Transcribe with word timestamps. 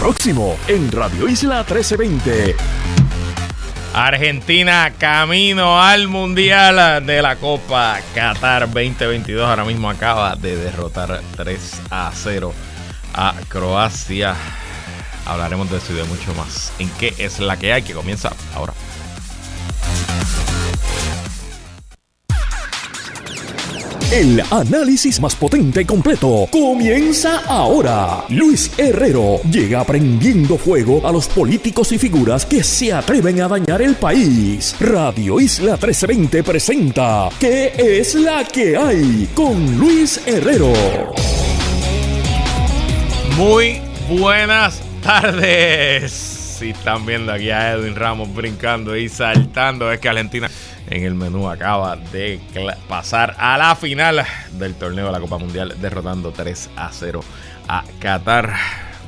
próximo 0.00 0.56
en 0.66 0.90
Radio 0.90 1.28
Isla 1.28 1.58
1320. 1.58 2.56
Argentina 3.92 4.94
camino 4.96 5.78
al 5.78 6.08
Mundial 6.08 7.04
de 7.04 7.20
la 7.20 7.36
Copa 7.36 8.00
Qatar 8.14 8.62
2022. 8.62 9.46
Ahora 9.46 9.66
mismo 9.66 9.90
acaba 9.90 10.36
de 10.36 10.56
derrotar 10.56 11.20
3 11.36 11.82
a 11.90 12.10
0 12.14 12.54
a 13.12 13.34
Croacia. 13.48 14.34
Hablaremos 15.26 15.70
de 15.70 15.76
eso 15.76 15.92
y 15.92 15.96
de 15.96 16.04
mucho 16.04 16.34
más. 16.34 16.72
¿En 16.78 16.88
qué 16.92 17.14
es 17.18 17.38
la 17.38 17.58
que 17.58 17.74
hay 17.74 17.82
que 17.82 17.92
comienza 17.92 18.32
ahora? 18.54 18.72
El 24.12 24.42
análisis 24.50 25.20
más 25.20 25.36
potente 25.36 25.82
y 25.82 25.84
completo 25.84 26.48
comienza 26.50 27.42
ahora. 27.46 28.24
Luis 28.28 28.72
Herrero 28.76 29.40
llega 29.48 29.84
prendiendo 29.84 30.58
fuego 30.58 31.06
a 31.06 31.12
los 31.12 31.28
políticos 31.28 31.92
y 31.92 31.98
figuras 31.98 32.44
que 32.44 32.64
se 32.64 32.92
atreven 32.92 33.40
a 33.40 33.46
dañar 33.46 33.82
el 33.82 33.94
país. 33.94 34.74
Radio 34.80 35.38
Isla 35.38 35.74
1320 35.74 36.42
presenta 36.42 37.28
¿Qué 37.38 37.72
es 37.76 38.16
la 38.16 38.42
que 38.42 38.76
hay? 38.76 39.28
con 39.32 39.78
Luis 39.78 40.20
Herrero. 40.26 40.72
Muy 43.36 43.80
buenas 44.08 44.82
tardes. 45.04 46.29
Si 46.60 46.68
están 46.68 47.06
viendo 47.06 47.32
aquí 47.32 47.48
a 47.48 47.72
Edwin 47.72 47.96
Ramos 47.96 48.34
brincando 48.34 48.94
y 48.94 49.08
saltando, 49.08 49.90
es 49.90 49.98
que 49.98 50.10
Argentina 50.10 50.50
en 50.90 51.04
el 51.04 51.14
menú 51.14 51.48
acaba 51.48 51.96
de 51.96 52.38
pasar 52.86 53.34
a 53.38 53.56
la 53.56 53.74
final 53.74 54.26
del 54.52 54.74
torneo 54.74 55.06
de 55.06 55.12
la 55.12 55.20
Copa 55.20 55.38
Mundial, 55.38 55.74
derrotando 55.80 56.32
3 56.32 56.68
a 56.76 56.90
0 56.92 57.24
a 57.66 57.82
Qatar. 57.98 58.54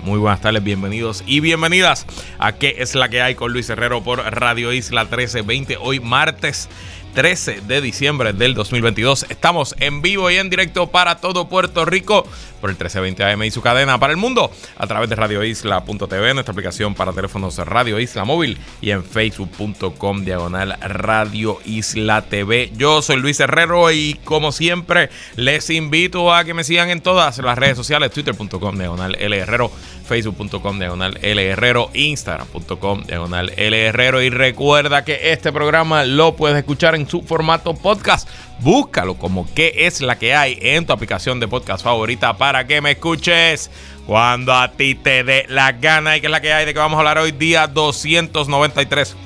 Muy 0.02 0.19
buenas 0.19 0.41
tardes, 0.41 0.65
bienvenidos 0.65 1.25
y 1.27 1.41
bienvenidas 1.41 2.06
a 2.38 2.52
¿Qué 2.52 2.77
es 2.78 2.95
la 2.95 3.11
que 3.11 3.20
hay 3.20 3.34
con 3.34 3.53
Luis 3.53 3.69
Herrero 3.69 4.03
por 4.03 4.20
Radio 4.20 4.72
Isla 4.72 5.03
1320? 5.03 5.77
Hoy 5.78 6.00
martes 6.00 6.70
13 7.12 7.62
de 7.62 7.80
diciembre 7.80 8.32
del 8.32 8.55
2022. 8.55 9.27
Estamos 9.28 9.74
en 9.78 10.02
vivo 10.02 10.30
y 10.30 10.36
en 10.36 10.50
directo 10.50 10.88
para 10.88 11.16
todo 11.16 11.48
Puerto 11.48 11.84
Rico 11.84 12.27
por 12.62 12.70
el 12.70 12.77
1320 12.77 13.24
AM 13.24 13.42
y 13.42 13.50
su 13.50 13.60
cadena 13.60 13.98
para 13.98 14.12
el 14.12 14.16
mundo 14.16 14.50
a 14.77 14.86
través 14.86 15.10
de 15.10 15.16
radioisla.tv, 15.16 16.34
nuestra 16.34 16.52
aplicación 16.52 16.94
para 16.94 17.12
teléfonos 17.12 17.58
Radio 17.58 17.98
Isla 17.98 18.24
Móvil 18.24 18.56
y 18.80 18.92
en 18.92 19.04
facebook.com 19.04 20.24
diagonal 20.24 20.78
Radio 20.80 21.58
Isla 21.64 22.22
TV. 22.22 22.70
Yo 22.77 23.02
soy 23.02 23.16
Luis 23.16 23.41
Herrero 23.41 23.91
y 23.91 24.14
como 24.24 24.52
siempre 24.52 25.10
les 25.36 25.69
invito 25.70 26.32
a 26.32 26.44
que 26.44 26.54
me 26.54 26.62
sigan 26.62 26.91
en 26.91 27.00
todas 27.00 27.38
las 27.38 27.58
redes 27.58 27.76
sociales, 27.76 28.12
twitter.com 28.12 28.78
diagonal 28.78 29.16
L 29.19 29.36
Herrero, 29.36 29.72
facebook.com 30.06 30.78
diagonal 30.78 31.19
L 31.20 31.44
Herrero, 31.44 31.91
instagram.com 31.94 33.02
diagonal 33.04 33.52
L 33.56 33.86
Herrero 33.86 34.22
y 34.22 34.30
recuerda 34.30 35.04
que 35.04 35.32
este 35.32 35.52
programa 35.52 36.04
lo 36.04 36.36
puedes 36.36 36.56
escuchar 36.56 36.94
en 36.94 37.02
su 37.08 37.22
formato 37.22 37.75
podcast. 37.75 38.28
Búscalo 38.61 39.14
como 39.14 39.47
qué 39.55 39.72
es 39.86 40.00
la 40.00 40.19
que 40.19 40.34
hay 40.34 40.58
en 40.61 40.86
tu 40.86 40.92
aplicación 40.92 41.41
de 41.41 41.48
podcast 41.48 41.83
favorita 41.83 42.36
para 42.36 42.67
que 42.67 42.81
me 42.81 42.92
escuches 42.92 43.70
cuando 44.06 44.53
a 44.55 44.72
ti 44.72 44.94
te 44.94 45.25
dé 45.25 45.47
la 45.48 45.72
gana 45.72 46.17
y 46.17 46.20
que 46.20 46.27
es 46.27 46.31
la 46.31 46.41
que 46.41 46.53
hay 46.53 46.67
de 46.67 46.72
que 46.72 46.78
vamos 46.78 46.97
a 46.97 47.00
hablar 47.00 47.19
hoy 47.19 47.33
día 47.33 47.67
293 47.67 49.17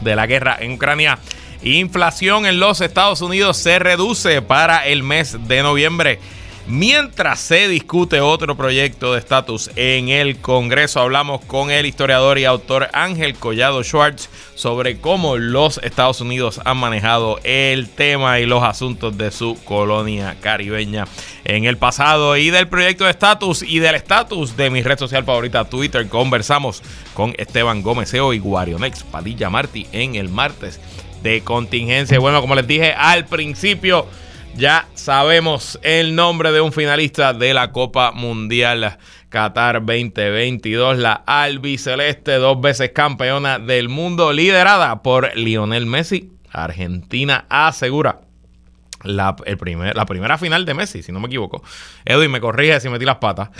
de 0.00 0.16
la 0.16 0.26
guerra 0.26 0.56
en 0.60 0.72
Ucrania. 0.72 1.18
Inflación 1.62 2.46
en 2.46 2.58
los 2.58 2.80
Estados 2.80 3.20
Unidos 3.20 3.56
se 3.56 3.78
reduce 3.78 4.42
para 4.42 4.86
el 4.86 5.02
mes 5.02 5.36
de 5.46 5.62
noviembre. 5.62 6.18
Mientras 6.68 7.40
se 7.40 7.66
discute 7.66 8.20
otro 8.20 8.56
proyecto 8.56 9.12
de 9.12 9.18
estatus 9.18 9.68
en 9.74 10.08
el 10.08 10.38
Congreso, 10.38 11.00
hablamos 11.00 11.44
con 11.44 11.72
el 11.72 11.86
historiador 11.86 12.38
y 12.38 12.44
autor 12.44 12.88
Ángel 12.92 13.34
Collado 13.34 13.82
Schwartz 13.82 14.28
sobre 14.54 14.98
cómo 14.98 15.36
los 15.36 15.78
Estados 15.78 16.20
Unidos 16.20 16.60
han 16.64 16.76
manejado 16.76 17.40
el 17.42 17.88
tema 17.88 18.38
y 18.38 18.46
los 18.46 18.62
asuntos 18.62 19.18
de 19.18 19.32
su 19.32 19.58
colonia 19.64 20.36
caribeña 20.40 21.08
en 21.44 21.64
el 21.64 21.78
pasado 21.78 22.36
y 22.36 22.50
del 22.50 22.68
proyecto 22.68 23.04
de 23.04 23.10
estatus 23.10 23.64
y 23.64 23.80
del 23.80 23.96
estatus 23.96 24.56
de 24.56 24.70
mi 24.70 24.82
red 24.82 25.00
social 25.00 25.24
favorita 25.24 25.64
Twitter. 25.64 26.08
Conversamos 26.08 26.80
con 27.12 27.34
Esteban 27.38 27.82
Gómez 27.82 28.14
y 28.14 28.38
Guarionex 28.38 29.02
Padilla 29.02 29.50
Martí 29.50 29.88
en 29.90 30.14
el 30.14 30.28
martes 30.28 30.78
de 31.24 31.40
contingencia. 31.42 32.20
Bueno, 32.20 32.40
como 32.40 32.54
les 32.54 32.66
dije 32.68 32.92
al 32.92 33.26
principio, 33.26 34.06
ya 34.56 34.86
sabemos 34.94 35.78
el 35.82 36.14
nombre 36.14 36.52
de 36.52 36.60
un 36.60 36.72
finalista 36.72 37.32
de 37.32 37.54
la 37.54 37.72
Copa 37.72 38.12
Mundial 38.12 38.98
Qatar 39.28 39.84
2022, 39.84 40.98
la 40.98 41.12
albiceleste, 41.26 42.34
dos 42.34 42.60
veces 42.60 42.90
campeona 42.94 43.58
del 43.58 43.88
mundo, 43.88 44.32
liderada 44.32 45.02
por 45.02 45.36
Lionel 45.36 45.86
Messi. 45.86 46.30
Argentina 46.50 47.46
asegura 47.48 48.20
la, 49.04 49.36
el 49.44 49.58
primer, 49.58 49.96
la 49.96 50.06
primera 50.06 50.38
final 50.38 50.64
de 50.64 50.74
Messi, 50.74 51.02
si 51.02 51.12
no 51.12 51.20
me 51.20 51.26
equivoco. 51.26 51.62
Edwin 52.04 52.30
me 52.30 52.40
corrige 52.40 52.80
si 52.80 52.88
metí 52.88 53.04
las 53.04 53.16
patas. 53.16 53.50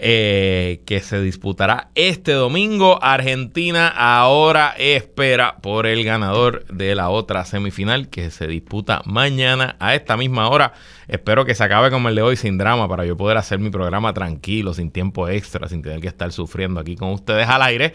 Eh, 0.00 0.82
que 0.86 1.00
se 1.00 1.20
disputará 1.20 1.88
este 1.96 2.30
domingo. 2.30 3.02
Argentina 3.02 3.88
ahora 3.88 4.74
espera 4.78 5.56
por 5.56 5.88
el 5.88 6.04
ganador 6.04 6.64
de 6.66 6.94
la 6.94 7.08
otra 7.08 7.44
semifinal 7.44 8.08
que 8.08 8.30
se 8.30 8.46
disputa 8.46 9.02
mañana 9.06 9.74
a 9.80 9.96
esta 9.96 10.16
misma 10.16 10.50
hora. 10.50 10.72
Espero 11.08 11.44
que 11.44 11.56
se 11.56 11.64
acabe 11.64 11.90
como 11.90 12.10
el 12.10 12.14
de 12.14 12.22
hoy 12.22 12.36
sin 12.36 12.58
drama 12.58 12.88
para 12.88 13.06
yo 13.06 13.16
poder 13.16 13.38
hacer 13.38 13.58
mi 13.58 13.70
programa 13.70 14.12
tranquilo, 14.12 14.72
sin 14.72 14.92
tiempo 14.92 15.28
extra, 15.28 15.68
sin 15.68 15.82
tener 15.82 16.00
que 16.00 16.08
estar 16.08 16.30
sufriendo 16.30 16.78
aquí 16.78 16.94
con 16.94 17.10
ustedes 17.10 17.48
al 17.48 17.62
aire 17.62 17.94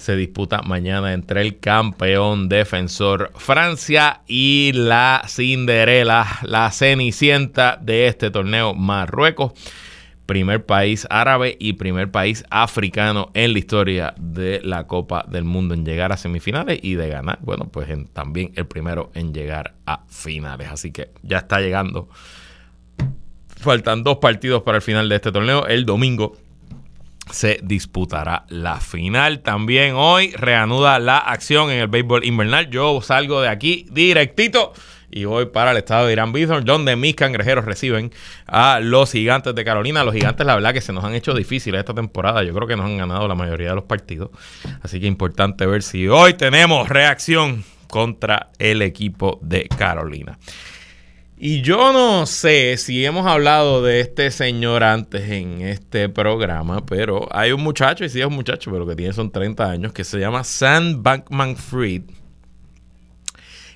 se 0.00 0.16
disputa 0.16 0.62
mañana 0.62 1.12
entre 1.12 1.42
el 1.42 1.58
campeón 1.58 2.48
defensor 2.48 3.32
Francia 3.36 4.22
y 4.26 4.72
la 4.74 5.22
Cinderela, 5.28 6.26
la 6.42 6.70
cenicienta 6.70 7.78
de 7.80 8.06
este 8.06 8.30
torneo 8.30 8.74
Marruecos 8.74 9.52
primer 10.24 10.64
país 10.64 11.08
árabe 11.10 11.56
y 11.58 11.72
primer 11.72 12.12
país 12.12 12.44
africano 12.50 13.32
en 13.34 13.52
la 13.52 13.58
historia 13.58 14.14
de 14.16 14.60
la 14.62 14.86
Copa 14.86 15.24
del 15.28 15.42
Mundo 15.42 15.74
en 15.74 15.84
llegar 15.84 16.12
a 16.12 16.16
semifinales 16.16 16.78
y 16.82 16.94
de 16.94 17.08
ganar, 17.08 17.40
bueno, 17.42 17.68
pues 17.70 17.88
también 18.12 18.52
el 18.54 18.64
primero 18.66 19.10
en 19.14 19.34
llegar 19.34 19.74
a 19.86 20.04
finales. 20.06 20.68
Así 20.70 20.92
que 20.92 21.10
ya 21.24 21.38
está 21.38 21.60
llegando. 21.60 22.08
Faltan 23.56 24.04
dos 24.04 24.18
partidos 24.18 24.62
para 24.62 24.76
el 24.76 24.82
final 24.82 25.08
de 25.08 25.16
este 25.16 25.32
torneo. 25.32 25.66
El 25.66 25.84
domingo 25.84 26.36
se 27.32 27.60
disputará 27.62 28.44
la 28.48 28.80
final. 28.80 29.40
También 29.40 29.94
hoy 29.94 30.32
reanuda 30.32 30.98
la 30.98 31.18
acción 31.18 31.70
en 31.70 31.80
el 31.80 31.88
béisbol 31.88 32.24
invernal. 32.24 32.70
Yo 32.70 33.00
salgo 33.02 33.40
de 33.40 33.48
aquí 33.48 33.86
directito 33.90 34.72
y 35.10 35.24
voy 35.24 35.46
para 35.46 35.72
el 35.72 35.76
estado 35.78 36.06
de 36.06 36.12
Irán 36.12 36.32
Bison, 36.32 36.64
donde 36.64 36.94
mis 36.96 37.14
cangrejeros 37.14 37.64
reciben 37.64 38.12
a 38.46 38.80
los 38.80 39.10
gigantes 39.10 39.54
de 39.54 39.64
Carolina. 39.64 40.04
Los 40.04 40.14
gigantes, 40.14 40.46
la 40.46 40.54
verdad, 40.54 40.72
que 40.72 40.80
se 40.80 40.92
nos 40.92 41.04
han 41.04 41.14
hecho 41.14 41.34
difíciles 41.34 41.80
esta 41.80 41.94
temporada. 41.94 42.42
Yo 42.44 42.54
creo 42.54 42.68
que 42.68 42.76
nos 42.76 42.86
han 42.86 42.96
ganado 42.96 43.26
la 43.26 43.34
mayoría 43.34 43.70
de 43.70 43.74
los 43.74 43.84
partidos. 43.84 44.30
Así 44.82 45.00
que 45.00 45.06
importante 45.06 45.66
ver 45.66 45.82
si 45.82 46.08
hoy 46.08 46.34
tenemos 46.34 46.88
reacción 46.88 47.64
contra 47.88 48.50
el 48.58 48.82
equipo 48.82 49.40
de 49.42 49.68
Carolina. 49.76 50.38
Y 51.42 51.62
yo 51.62 51.94
no 51.94 52.26
sé 52.26 52.76
si 52.76 53.02
hemos 53.02 53.26
hablado 53.26 53.82
de 53.82 54.00
este 54.00 54.30
señor 54.30 54.84
antes 54.84 55.30
en 55.30 55.62
este 55.62 56.10
programa, 56.10 56.84
pero 56.84 57.26
hay 57.30 57.52
un 57.52 57.62
muchacho, 57.62 58.04
y 58.04 58.10
sí 58.10 58.20
es 58.20 58.26
un 58.26 58.34
muchacho, 58.34 58.70
pero 58.70 58.86
que 58.86 58.94
tiene 58.94 59.14
son 59.14 59.30
30 59.30 59.70
años, 59.70 59.94
que 59.94 60.04
se 60.04 60.18
llama 60.18 60.44
Sam 60.44 61.02
Bankman 61.02 61.56
Fried 61.56 62.02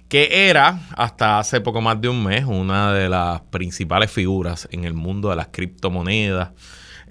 que 0.09 0.51
era 0.51 0.79
hasta 0.95 1.39
hace 1.39 1.63
poco 1.63 1.81
más 1.81 1.99
de 1.99 2.11
un 2.11 2.23
mes 2.23 2.45
una 2.45 2.93
de 2.93 3.09
las 3.09 3.41
principales 3.41 4.11
figuras 4.11 4.69
en 4.71 4.85
el 4.85 4.93
mundo 4.93 5.31
de 5.31 5.37
las 5.37 5.49
criptomonedas, 5.49 6.51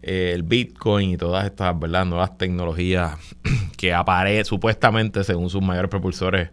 eh, 0.03 0.33
el 0.35 0.43
Bitcoin 0.43 1.09
y 1.09 1.17
todas 1.17 1.45
estas 1.45 1.77
¿verdad? 1.79 2.05
nuevas 2.05 2.38
tecnologías 2.38 3.17
que 3.75 3.91
aparecen 3.91 4.45
supuestamente, 4.45 5.23
según 5.23 5.49
sus 5.49 5.63
mayores 5.63 5.89
propulsores, 5.89 6.51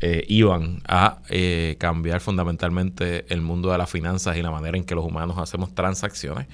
eh, 0.00 0.24
iban 0.28 0.82
a 0.86 1.18
eh, 1.28 1.76
cambiar 1.78 2.20
fundamentalmente 2.20 3.26
el 3.28 3.40
mundo 3.40 3.70
de 3.72 3.78
las 3.78 3.90
finanzas 3.90 4.36
y 4.36 4.42
la 4.42 4.50
manera 4.50 4.76
en 4.76 4.84
que 4.84 4.94
los 4.94 5.04
humanos 5.04 5.38
hacemos 5.38 5.74
transacciones. 5.74 6.46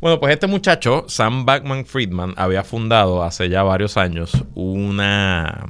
Bueno, 0.00 0.20
pues 0.20 0.32
este 0.32 0.46
muchacho, 0.46 1.04
Sam 1.08 1.44
Backman 1.44 1.86
Friedman, 1.86 2.34
había 2.36 2.64
fundado 2.64 3.22
hace 3.22 3.48
ya 3.48 3.62
varios 3.62 3.96
años 3.96 4.44
una 4.54 5.66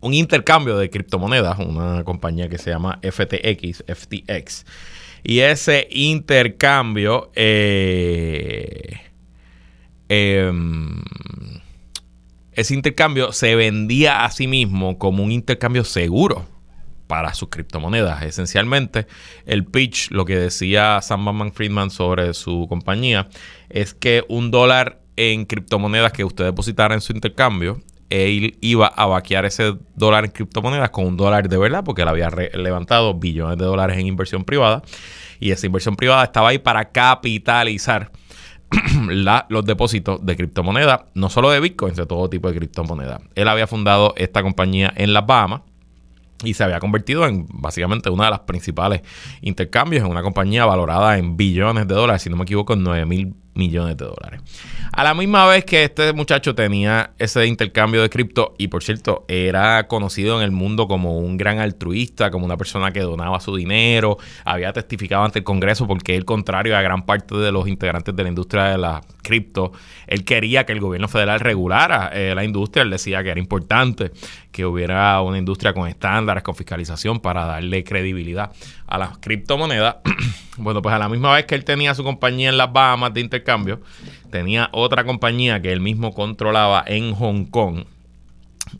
un 0.00 0.14
intercambio 0.14 0.78
de 0.78 0.90
criptomonedas, 0.90 1.58
una 1.58 2.04
compañía 2.04 2.48
que 2.48 2.58
se 2.58 2.70
llama 2.70 2.98
FTX, 3.02 3.84
FTX. 3.86 4.64
Y 5.22 5.40
ese 5.40 5.86
intercambio, 5.90 7.30
eh, 7.34 9.00
em, 10.08 11.02
ese 12.60 12.74
intercambio 12.74 13.32
se 13.32 13.54
vendía 13.54 14.24
a 14.24 14.30
sí 14.30 14.46
mismo 14.46 14.98
como 14.98 15.24
un 15.24 15.32
intercambio 15.32 15.84
seguro 15.84 16.46
para 17.06 17.34
sus 17.34 17.48
criptomonedas. 17.48 18.22
Esencialmente, 18.22 19.06
el 19.46 19.64
pitch, 19.64 20.10
lo 20.10 20.24
que 20.24 20.36
decía 20.36 21.00
Sam 21.02 21.24
Bankman 21.24 21.52
Friedman 21.52 21.90
sobre 21.90 22.34
su 22.34 22.66
compañía, 22.68 23.28
es 23.68 23.94
que 23.94 24.24
un 24.28 24.50
dólar 24.50 25.00
en 25.16 25.44
criptomonedas 25.44 26.12
que 26.12 26.24
usted 26.24 26.44
depositara 26.44 26.94
en 26.94 27.00
su 27.00 27.12
intercambio, 27.12 27.80
él 28.10 28.58
iba 28.60 28.86
a 28.86 29.06
vaquear 29.06 29.44
ese 29.44 29.74
dólar 29.94 30.24
en 30.24 30.30
criptomonedas 30.30 30.90
con 30.90 31.06
un 31.06 31.16
dólar 31.16 31.48
de 31.48 31.56
verdad, 31.56 31.82
porque 31.84 32.02
él 32.02 32.08
había 32.08 32.30
levantado 32.30 33.14
billones 33.14 33.58
de 33.58 33.64
dólares 33.64 33.98
en 33.98 34.06
inversión 34.06 34.44
privada. 34.44 34.82
Y 35.40 35.52
esa 35.52 35.66
inversión 35.66 35.96
privada 35.96 36.24
estaba 36.24 36.50
ahí 36.50 36.58
para 36.58 36.90
capitalizar 36.90 38.12
los 39.48 39.64
depósitos 39.64 40.24
de 40.24 40.36
criptomonedas, 40.36 41.02
no 41.14 41.28
solo 41.28 41.50
de 41.50 41.60
bitcoins, 41.60 41.96
de 41.96 42.06
todo 42.06 42.30
tipo 42.30 42.48
de 42.48 42.56
criptomonedas. 42.56 43.20
Él 43.34 43.48
había 43.48 43.66
fundado 43.66 44.14
esta 44.16 44.42
compañía 44.42 44.92
en 44.96 45.12
las 45.12 45.26
Bahamas 45.26 45.62
y 46.44 46.54
se 46.54 46.64
había 46.64 46.80
convertido 46.80 47.26
en 47.26 47.46
básicamente 47.50 48.10
una 48.10 48.24
de 48.24 48.30
las 48.30 48.40
principales 48.40 49.02
intercambios 49.42 50.04
en 50.04 50.10
una 50.10 50.22
compañía 50.22 50.64
valorada 50.64 51.18
en 51.18 51.36
billones 51.36 51.86
de 51.86 51.94
dólares, 51.94 52.22
si 52.22 52.30
no 52.30 52.36
me 52.36 52.44
equivoco, 52.44 52.72
en 52.72 52.82
9 52.82 53.06
mil 53.06 53.34
millones 53.60 53.96
de 53.98 54.06
dólares. 54.06 54.40
A 54.92 55.04
la 55.04 55.14
misma 55.14 55.46
vez 55.46 55.64
que 55.64 55.84
este 55.84 56.12
muchacho 56.12 56.54
tenía 56.54 57.12
ese 57.18 57.46
intercambio 57.46 58.02
de 58.02 58.08
cripto 58.08 58.54
y 58.58 58.68
por 58.68 58.82
cierto 58.82 59.24
era 59.28 59.86
conocido 59.86 60.38
en 60.38 60.44
el 60.44 60.50
mundo 60.50 60.88
como 60.88 61.18
un 61.18 61.36
gran 61.36 61.58
altruista, 61.58 62.30
como 62.30 62.46
una 62.46 62.56
persona 62.56 62.90
que 62.90 63.00
donaba 63.00 63.38
su 63.40 63.54
dinero, 63.54 64.16
había 64.44 64.72
testificado 64.72 65.24
ante 65.24 65.40
el 65.40 65.44
Congreso 65.44 65.86
porque 65.86 66.16
él, 66.16 66.24
contrario 66.24 66.76
a 66.76 66.82
gran 66.82 67.04
parte 67.04 67.36
de 67.36 67.52
los 67.52 67.68
integrantes 67.68 68.16
de 68.16 68.22
la 68.22 68.28
industria 68.30 68.64
de 68.64 68.78
la 68.78 69.02
cripto, 69.22 69.72
él 70.06 70.24
quería 70.24 70.64
que 70.64 70.72
el 70.72 70.80
gobierno 70.80 71.06
federal 71.06 71.40
regulara 71.40 72.10
eh, 72.12 72.34
la 72.34 72.42
industria, 72.44 72.82
él 72.82 72.90
decía 72.90 73.22
que 73.22 73.30
era 73.30 73.38
importante 73.38 74.10
que 74.50 74.64
hubiera 74.66 75.20
una 75.20 75.38
industria 75.38 75.72
con 75.72 75.86
estándares, 75.86 76.42
con 76.42 76.54
fiscalización 76.54 77.20
para 77.20 77.44
darle 77.44 77.84
credibilidad 77.84 78.52
a 78.86 78.98
las 78.98 79.18
criptomonedas. 79.18 79.96
bueno, 80.56 80.82
pues 80.82 80.94
a 80.94 80.98
la 80.98 81.08
misma 81.08 81.34
vez 81.34 81.44
que 81.44 81.54
él 81.54 81.64
tenía 81.64 81.94
su 81.94 82.02
compañía 82.02 82.48
en 82.48 82.56
las 82.56 82.72
Bahamas 82.72 83.14
de 83.14 83.20
intercambio, 83.20 83.49
tenía 84.30 84.68
otra 84.72 85.04
compañía 85.04 85.60
que 85.62 85.72
él 85.72 85.80
mismo 85.80 86.12
controlaba 86.12 86.84
en 86.86 87.14
Hong 87.14 87.44
Kong. 87.46 87.84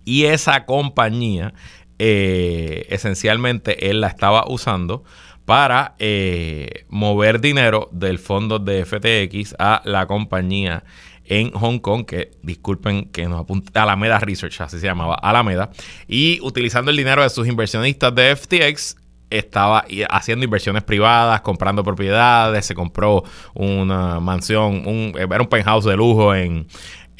Y 0.05 0.25
esa 0.25 0.67
compañía, 0.67 1.55
eh, 1.99 2.87
esencialmente, 2.91 3.91
él 3.91 4.01
la 4.01 4.09
estaba 4.09 4.45
usando 4.49 5.05
para 5.45 5.95
eh, 5.99 6.85
mover 6.89 7.41
dinero 7.41 7.89
del 7.93 8.19
fondo 8.19 8.59
de 8.59 8.85
FTX 8.85 9.57
a 9.59 9.83
la 9.85 10.07
compañía 10.07 10.85
en 11.25 11.53
Hong 11.53 11.79
Kong, 11.79 12.05
que 12.05 12.33
disculpen 12.43 13.05
que 13.07 13.27
nos 13.27 13.41
apunta 13.41 13.85
Alameda 13.85 14.19
Research, 14.19 14.61
así 14.61 14.79
se 14.81 14.87
llamaba 14.87 15.15
Alameda, 15.15 15.71
y 16.09 16.41
utilizando 16.43 16.91
el 16.91 16.97
dinero 16.97 17.23
de 17.23 17.31
sus 17.31 17.47
inversionistas 17.47 18.15
de 18.15 18.37
FTX, 18.37 18.97
estaba 19.31 19.85
haciendo 20.11 20.45
inversiones 20.45 20.83
privadas, 20.83 21.41
comprando 21.41 21.83
propiedades, 21.85 22.67
se 22.67 22.75
compró 22.75 23.25
una 23.55 24.21
mansión, 24.21 24.87
un, 24.87 25.13
era 25.17 25.41
un 25.41 25.49
penthouse 25.49 25.85
de 25.85 25.97
lujo 25.97 26.35
en, 26.35 26.67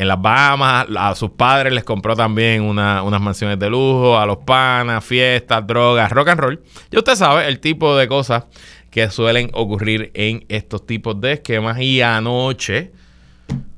en 0.01 0.09
las 0.09 0.21
Bahamas, 0.21 0.87
a 0.97 1.15
sus 1.15 1.31
padres 1.33 1.75
les 1.75 1.85
compró 1.85 2.17
también 2.17 2.63
unas 2.63 3.21
mansiones 3.21 3.59
de 3.59 3.69
lujo, 3.69 4.19
a 4.19 4.25
los 4.25 4.39
panas, 4.39 5.05
fiestas, 5.05 5.67
drogas, 5.67 6.11
rock 6.11 6.29
and 6.29 6.41
roll. 6.41 6.63
Y 6.91 6.97
usted 6.97 7.17
sabe 7.17 7.47
el 7.47 7.61
tipo 7.61 7.95
de 7.95 8.09
cosas 8.09 8.45
que 8.91 9.11
suelen 9.11 9.51
ocurrir 9.53 10.11
en 10.15 10.47
estos 10.49 10.87
tipos 10.87 11.21
de 11.21 11.33
esquemas. 11.33 11.79
Y 11.81 12.01
anoche, 12.01 12.93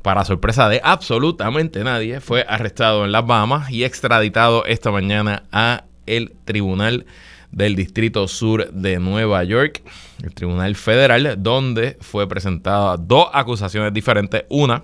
para 0.02 0.24
sorpresa 0.24 0.68
de 0.68 0.80
absolutamente 0.84 1.82
nadie, 1.82 2.20
fue 2.20 2.46
arrestado 2.48 3.04
en 3.04 3.10
las 3.10 3.26
Bahamas 3.26 3.72
y 3.72 3.82
extraditado 3.82 4.64
esta 4.64 4.92
mañana 4.92 5.42
a 5.50 5.86
el 6.06 6.34
Tribunal 6.44 7.04
del 7.52 7.76
Distrito 7.76 8.26
Sur 8.26 8.72
de 8.72 8.98
Nueva 8.98 9.44
York, 9.44 9.82
el 10.22 10.34
Tribunal 10.34 10.74
Federal, 10.74 11.36
donde 11.38 11.96
fue 12.00 12.28
presentada 12.28 12.96
dos 12.96 13.28
acusaciones 13.32 13.92
diferentes. 13.92 14.44
Una 14.48 14.82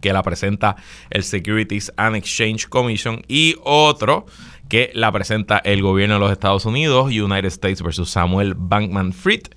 que 0.00 0.12
la 0.12 0.22
presenta 0.22 0.76
el 1.10 1.24
Securities 1.24 1.92
and 1.96 2.16
Exchange 2.16 2.68
Commission 2.68 3.22
y 3.28 3.56
otro 3.64 4.26
que 4.68 4.92
la 4.94 5.10
presenta 5.10 5.58
el 5.58 5.82
gobierno 5.82 6.14
de 6.14 6.20
los 6.20 6.32
Estados 6.32 6.64
Unidos, 6.64 7.06
United 7.06 7.48
States 7.48 7.82
versus 7.82 8.08
Samuel 8.08 8.54
Bankman 8.56 9.12
Fried 9.12 9.48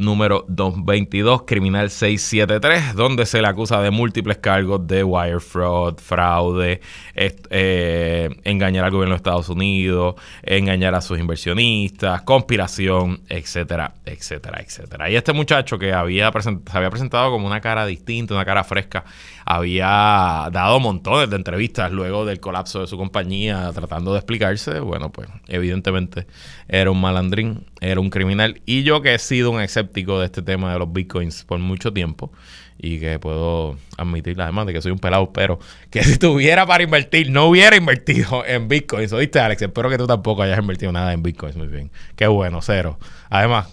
número 0.00 0.44
222, 0.48 1.42
criminal 1.42 1.90
673, 1.90 2.94
donde 2.94 3.26
se 3.26 3.40
le 3.40 3.48
acusa 3.48 3.80
de 3.80 3.90
múltiples 3.90 4.38
cargos 4.38 4.86
de 4.86 5.04
wire 5.04 5.40
fraud, 5.40 5.98
fraude, 5.98 6.80
eh, 7.14 8.30
engañar 8.44 8.86
al 8.86 8.90
gobierno 8.90 9.14
de 9.14 9.18
Estados 9.18 9.48
Unidos, 9.50 10.14
engañar 10.42 10.94
a 10.94 11.02
sus 11.02 11.18
inversionistas, 11.18 12.22
conspiración, 12.22 13.20
etcétera, 13.28 13.94
etcétera, 14.06 14.60
etcétera. 14.60 15.10
Y 15.10 15.16
este 15.16 15.32
muchacho 15.32 15.78
que 15.78 15.92
había 15.92 16.32
se 16.40 16.58
había 16.72 16.90
presentado 16.90 17.30
como 17.30 17.46
una 17.46 17.60
cara 17.60 17.84
distinta, 17.86 18.34
una 18.34 18.44
cara 18.44 18.64
fresca, 18.64 19.04
había 19.44 20.48
dado 20.52 20.80
montones 20.80 21.28
de 21.28 21.36
entrevistas 21.36 21.92
luego 21.92 22.24
del 22.24 22.40
colapso 22.40 22.80
de 22.80 22.86
su 22.86 22.96
compañía 22.96 23.70
tratando 23.74 24.12
de 24.12 24.18
explicarse. 24.18 24.80
Bueno, 24.80 25.10
pues 25.10 25.28
evidentemente 25.48 26.26
era 26.68 26.90
un 26.90 27.00
malandrín, 27.00 27.66
era 27.80 28.00
un 28.00 28.10
criminal. 28.10 28.60
Y 28.66 28.82
yo 28.82 29.02
que 29.02 29.14
he 29.14 29.18
sido 29.18 29.50
un 29.50 29.60
escéptico 29.60 30.18
de 30.20 30.26
este 30.26 30.42
tema 30.42 30.72
de 30.72 30.78
los 30.78 30.92
bitcoins 30.92 31.44
por 31.44 31.58
mucho 31.58 31.92
tiempo 31.92 32.32
y 32.82 32.98
que 32.98 33.18
puedo 33.18 33.76
admitir 33.98 34.40
además 34.40 34.66
de 34.66 34.72
que 34.72 34.80
soy 34.80 34.92
un 34.92 34.98
pelado, 34.98 35.32
pero 35.32 35.58
que 35.90 36.02
si 36.02 36.18
tuviera 36.18 36.66
para 36.66 36.82
invertir, 36.82 37.30
no 37.30 37.46
hubiera 37.46 37.76
invertido 37.76 38.44
en 38.46 38.68
bitcoins. 38.68 39.12
¿Oíste, 39.12 39.38
Alex? 39.38 39.62
Espero 39.62 39.90
que 39.90 39.98
tú 39.98 40.06
tampoco 40.06 40.42
hayas 40.42 40.58
invertido 40.58 40.92
nada 40.92 41.12
en 41.12 41.22
bitcoins. 41.22 41.56
Muy 41.56 41.68
bien. 41.68 41.90
Qué 42.16 42.26
bueno, 42.26 42.60
cero. 42.62 42.98
Además, 43.28 43.68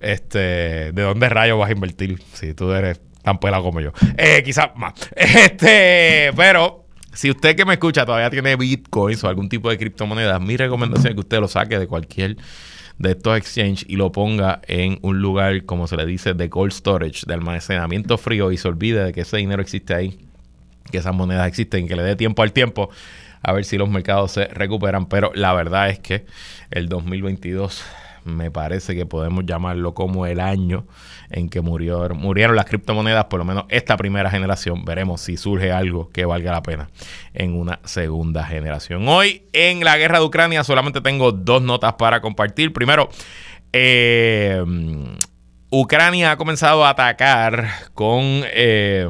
este, 0.00 0.92
¿de 0.92 1.02
dónde 1.02 1.28
rayos 1.28 1.58
vas 1.58 1.68
a 1.68 1.72
invertir 1.72 2.22
si 2.32 2.54
tú 2.54 2.70
eres 2.72 3.00
tan 3.22 3.38
pelado 3.38 3.64
como 3.64 3.80
yo? 3.80 3.92
Eh, 4.16 4.42
quizás 4.44 4.70
más. 4.76 4.94
Este, 5.16 6.30
pero 6.36 6.86
si 7.12 7.30
usted 7.30 7.56
que 7.56 7.64
me 7.64 7.74
escucha 7.74 8.06
todavía 8.06 8.30
tiene 8.30 8.54
bitcoins 8.54 9.24
o 9.24 9.28
algún 9.28 9.48
tipo 9.48 9.68
de 9.70 9.78
criptomonedas, 9.78 10.40
mi 10.40 10.56
recomendación 10.56 11.08
es 11.08 11.14
que 11.14 11.20
usted 11.20 11.40
lo 11.40 11.48
saque 11.48 11.78
de 11.78 11.88
cualquier 11.88 12.36
de 12.98 13.12
estos 13.12 13.36
exchanges 13.36 13.84
y 13.88 13.96
lo 13.96 14.12
ponga 14.12 14.60
en 14.66 14.98
un 15.02 15.20
lugar, 15.20 15.64
como 15.64 15.86
se 15.86 15.96
le 15.96 16.06
dice, 16.06 16.34
de 16.34 16.50
cold 16.50 16.72
storage, 16.72 17.24
de 17.26 17.34
almacenamiento 17.34 18.18
frío 18.18 18.52
y 18.52 18.56
se 18.56 18.68
olvide 18.68 19.04
de 19.04 19.12
que 19.12 19.22
ese 19.22 19.36
dinero 19.36 19.62
existe 19.62 19.94
ahí, 19.94 20.18
que 20.90 20.98
esas 20.98 21.14
monedas 21.14 21.46
existen, 21.46 21.86
que 21.86 21.96
le 21.96 22.02
dé 22.02 22.16
tiempo 22.16 22.42
al 22.42 22.52
tiempo 22.52 22.90
a 23.42 23.52
ver 23.52 23.64
si 23.64 23.78
los 23.78 23.88
mercados 23.88 24.32
se 24.32 24.46
recuperan. 24.46 25.06
Pero 25.06 25.30
la 25.34 25.52
verdad 25.52 25.90
es 25.90 25.98
que 25.98 26.26
el 26.70 26.88
2022 26.88 27.84
me 28.28 28.50
parece 28.50 28.94
que 28.94 29.06
podemos 29.06 29.44
llamarlo 29.46 29.94
como 29.94 30.26
el 30.26 30.40
año 30.40 30.86
en 31.30 31.48
que 31.48 31.60
murió, 31.60 32.08
murieron 32.14 32.56
las 32.56 32.66
criptomonedas, 32.66 33.26
por 33.26 33.38
lo 33.38 33.44
menos 33.44 33.64
esta 33.68 33.96
primera 33.96 34.30
generación. 34.30 34.84
Veremos 34.84 35.20
si 35.20 35.36
surge 35.36 35.72
algo 35.72 36.10
que 36.10 36.24
valga 36.24 36.52
la 36.52 36.62
pena 36.62 36.88
en 37.34 37.54
una 37.54 37.80
segunda 37.84 38.44
generación. 38.44 39.08
Hoy 39.08 39.42
en 39.52 39.84
la 39.84 39.96
guerra 39.96 40.20
de 40.20 40.24
Ucrania 40.24 40.64
solamente 40.64 41.00
tengo 41.00 41.32
dos 41.32 41.62
notas 41.62 41.94
para 41.94 42.20
compartir. 42.20 42.72
Primero, 42.72 43.08
eh, 43.72 44.62
Ucrania 45.70 46.32
ha 46.32 46.36
comenzado 46.36 46.84
a 46.84 46.90
atacar 46.90 47.68
con 47.92 48.22
eh, 48.22 49.06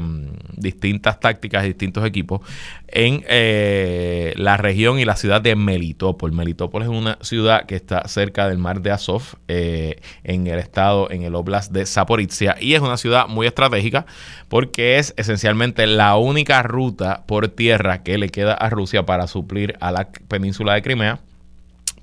distintas 0.61 1.21
tácticas, 1.21 1.65
distintos 1.65 2.05
equipos 2.05 2.41
en 2.89 3.25
eh, 3.29 4.33
la 4.37 4.57
región 4.57 4.99
y 4.99 5.05
la 5.05 5.17
ciudad 5.17 5.41
de 5.41 5.57
Melitopol. 5.57 6.33
Melitopol 6.33 6.83
es 6.83 6.89
una 6.89 7.19
ciudad 7.21 7.67
que 7.67 7.77
está 7.77 8.07
cerca 8.09 8.49
del 8.49 8.59
mar 8.59 8.81
de 8.81 8.91
Azov, 8.91 9.23
eh, 9.49 10.01
en 10.25 10.47
el 10.47 10.59
estado, 10.59 11.11
en 11.11 11.23
el 11.23 11.35
oblast 11.35 11.73
de 11.73 11.87
Zaporizhia, 11.87 12.57
y 12.61 12.75
es 12.75 12.81
una 12.81 12.97
ciudad 12.97 13.29
muy 13.29 13.47
estratégica 13.47 14.07
porque 14.49 14.99
es 14.99 15.15
esencialmente 15.17 15.87
la 15.87 16.17
única 16.17 16.63
ruta 16.63 17.25
por 17.27 17.49
tierra 17.49 18.03
que 18.03 18.19
le 18.19 18.29
queda 18.29 18.55
a 18.55 18.71
Rusia 18.71 19.05
para 19.05 19.27
suplir 19.27 19.77
a 19.81 19.93
la 19.93 20.09
península 20.29 20.75
de 20.75 20.83
Crimea 20.83 21.21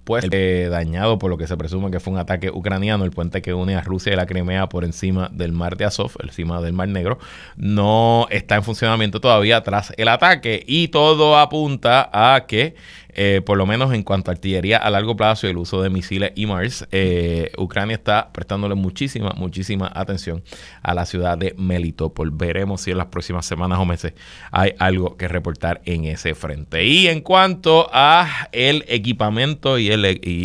pues 0.06 0.26
eh, 0.32 0.68
dañado 0.70 1.20
por 1.20 1.30
lo 1.30 1.38
que 1.38 1.48
se 1.48 1.58
presume 1.58 1.92
que 1.92 2.00
fue 2.00 2.14
un 2.14 2.20
ataque 2.20 2.50
ucraniano, 2.52 3.04
el 3.04 3.12
puente 3.12 3.42
que 3.42 3.54
une 3.54 3.76
a 3.76 3.82
Rusia 3.82 4.14
y 4.14 4.16
la 4.16 4.28
Crimea 4.28 4.70
por 4.70 4.86
encima 4.86 5.30
del 5.34 5.52
mar 5.52 5.76
de 5.76 5.86
Azov, 5.86 6.12
encima 6.24 6.62
del 6.62 6.74
mar 6.74 6.88
Negro, 6.88 7.18
no 7.58 8.28
está 8.30 8.56
en 8.56 8.64
funcionamiento 8.64 9.20
todavía 9.20 9.64
tras 9.64 9.94
el 9.98 10.08
ataque. 10.08 10.64
Y 10.66 10.90
todo 10.90 11.38
apunta 11.38 12.10
a 12.14 12.46
que 12.46 12.76
eh, 13.18 13.42
por 13.46 13.58
lo 13.58 13.66
menos 13.66 13.94
en 13.94 14.04
cuanto 14.04 14.30
a 14.30 14.34
artillería 14.34 14.78
a 14.78 14.90
largo 14.90 15.16
plazo 15.16 15.48
y 15.48 15.50
el 15.50 15.58
uso 15.58 15.82
de 15.82 15.90
misiles 15.90 16.34
IMARS, 16.36 16.86
eh, 16.92 17.50
Ucrania 17.58 17.96
está 17.96 18.32
prestándole 18.34 18.76
muchísima, 18.76 19.32
muchísima 19.38 19.90
atención 19.96 20.44
a 20.82 20.94
la 20.94 21.06
ciudad 21.06 21.38
de 21.38 21.56
Melitopol. 21.58 22.32
Veremos 22.32 22.82
si 22.82 22.92
en 22.92 22.98
las 22.98 23.08
próximas 23.08 23.46
semanas 23.46 23.80
o 23.80 23.86
meses 23.86 24.14
hay 24.52 24.74
algo 24.80 25.16
que 25.16 25.30
reportar 25.30 25.82
en 25.86 26.04
ese 26.04 26.36
frente. 26.36 26.84
Y 26.84 27.08
en 27.08 27.22
cuanto 27.22 27.90
a 27.94 28.50
el 28.52 28.84
equipamiento 28.90 29.80
y, 29.80 29.90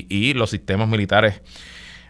y 0.08 0.34
los 0.34 0.50
sistemas 0.50 0.88
militares 0.88 1.42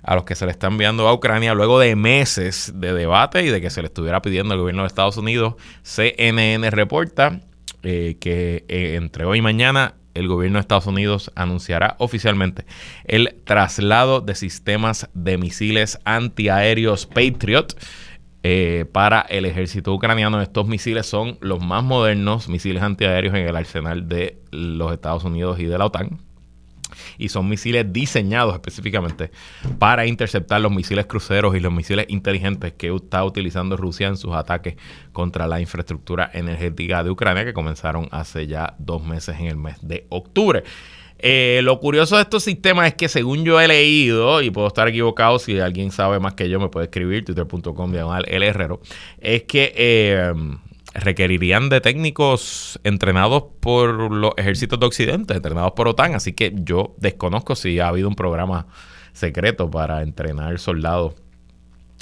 a 0.03 0.15
los 0.15 0.25
que 0.25 0.35
se 0.35 0.45
le 0.45 0.53
está 0.53 0.67
enviando 0.67 1.09
a 1.09 1.15
Ucrania 1.15 1.55
luego 1.55 1.79
de 1.79 1.97
meses 1.97 2.73
de 2.75 2.93
debate 2.93 3.45
y 3.45 3.49
de 3.49 3.63
que 3.63 3.71
se 3.71 3.81
le 3.81 3.87
estuviera 3.87 4.21
pidiendo 4.21 4.53
al 4.53 4.61
gobierno 4.61 4.83
de 4.83 4.89
Estados 4.89 5.17
Unidos. 5.17 5.55
CNN 5.83 6.71
reporta 6.71 7.41
eh, 7.83 8.19
que 8.21 8.65
entre 8.69 9.25
hoy 9.25 9.39
y 9.39 9.43
mañana 9.43 9.95
el 10.15 10.29
gobierno 10.29 10.59
de 10.59 10.63
Estados 10.63 10.87
Unidos 10.87 11.31
anunciará 11.35 11.97
oficialmente 11.99 12.65
el 13.05 13.37
traslado 13.45 14.21
de 14.21 14.35
sistemas 14.35 15.09
de 15.15 15.39
misiles 15.39 15.99
antiaéreos 16.05 17.07
Patriot 17.07 17.77
eh, 18.43 18.87
para 18.91 19.21
el 19.21 19.45
ejército 19.45 19.93
ucraniano. 19.93 20.41
Estos 20.41 20.67
misiles 20.67 21.07
son 21.07 21.37
los 21.41 21.61
más 21.61 21.85
modernos 21.85 22.49
misiles 22.49 22.83
antiaéreos 22.83 23.35
en 23.35 23.47
el 23.47 23.57
arsenal 23.57 24.09
de 24.09 24.39
los 24.51 24.93
Estados 24.93 25.25
Unidos 25.25 25.61
y 25.61 25.67
de 25.67 25.77
la 25.77 25.87
OTAN 25.87 26.30
y 27.19 27.29
son 27.29 27.49
misiles 27.49 27.93
diseñados 27.93 28.55
específicamente 28.55 29.31
para 29.79 30.07
interceptar 30.07 30.61
los 30.61 30.73
misiles 30.73 31.07
cruceros 31.07 31.57
y 31.57 31.61
los 31.61 31.73
misiles 31.73 32.07
inteligentes 32.09 32.73
que 32.73 32.95
está 32.95 33.25
utilizando 33.25 33.77
Rusia 33.77 34.09
en 34.09 34.17
sus 34.17 34.35
ataques 34.35 34.77
contra 35.13 35.47
la 35.47 35.61
infraestructura 35.61 36.31
energética 36.33 37.03
de 37.05 37.11
Ucrania 37.11 37.45
que 37.45 37.53
comenzaron 37.53 38.09
hace 38.11 38.47
ya 38.47 38.75
dos 38.79 39.05
meses 39.05 39.39
en 39.39 39.47
el 39.47 39.57
mes 39.57 39.77
de 39.83 40.07
octubre. 40.09 40.65
Eh, 41.23 41.61
lo 41.65 41.79
curioso 41.81 42.17
de 42.17 42.23
estos 42.23 42.45
sistemas 42.45 42.89
es 42.89 42.95
que 42.95 43.09
según 43.09 43.45
yo 43.45 43.61
he 43.61 43.69
leído, 43.69 44.41
y 44.41 44.51
puedo 44.51 44.69
estar 44.69 44.89
equivocado, 44.89 45.39
si 45.39 45.59
alguien 45.61 45.91
sabe 45.91 46.19
más 46.19 46.33
que 46.33 46.49
yo 46.49 46.59
me 46.59 46.69
puede 46.69 46.87
escribir, 46.87 47.27
twitter.com 47.27 47.93
diagonal 47.93 48.25
herrero, 48.27 48.81
es 49.21 49.43
que 49.43 49.73
eh, 49.77 50.33
requerirían 50.95 51.69
de 51.69 51.81
técnicos 51.81 52.81
entrenados 52.85 53.45
por 53.61 54.13
los 54.13 54.33
ejércitos 54.37 54.81
de 54.81 54.87
Occidente, 54.87 55.35
entrenados 55.35 55.73
por 55.73 55.89
OTAN, 55.89 56.15
así 56.15 56.33
que 56.33 56.53
yo 56.55 56.95
desconozco 56.99 57.55
si 57.55 57.79
ha 57.79 57.89
habido 57.89 58.09
un 58.09 58.17
programa 58.17 58.67
secreto 59.13 59.71
para 59.71 60.03
entrenar 60.03 60.59
soldados 60.59 61.15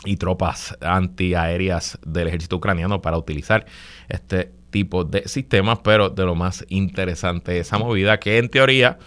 y 0.05 0.17
tropas 0.17 0.77
antiaéreas 0.81 1.99
del 2.07 2.29
ejército 2.29 2.57
ucraniano 2.57 3.03
para 3.03 3.19
utilizar 3.19 3.67
este 4.09 4.53
tipo 4.71 5.05
de 5.05 5.27
sistemas, 5.29 5.81
pero 5.83 6.11
de 6.11 6.25
lo 6.25 6.35
más 6.35 6.65
interesante 6.69 7.59
esa 7.59 7.79
movida 7.79 8.21
que 8.21 8.39
en 8.39 8.49
teoría 8.49 8.99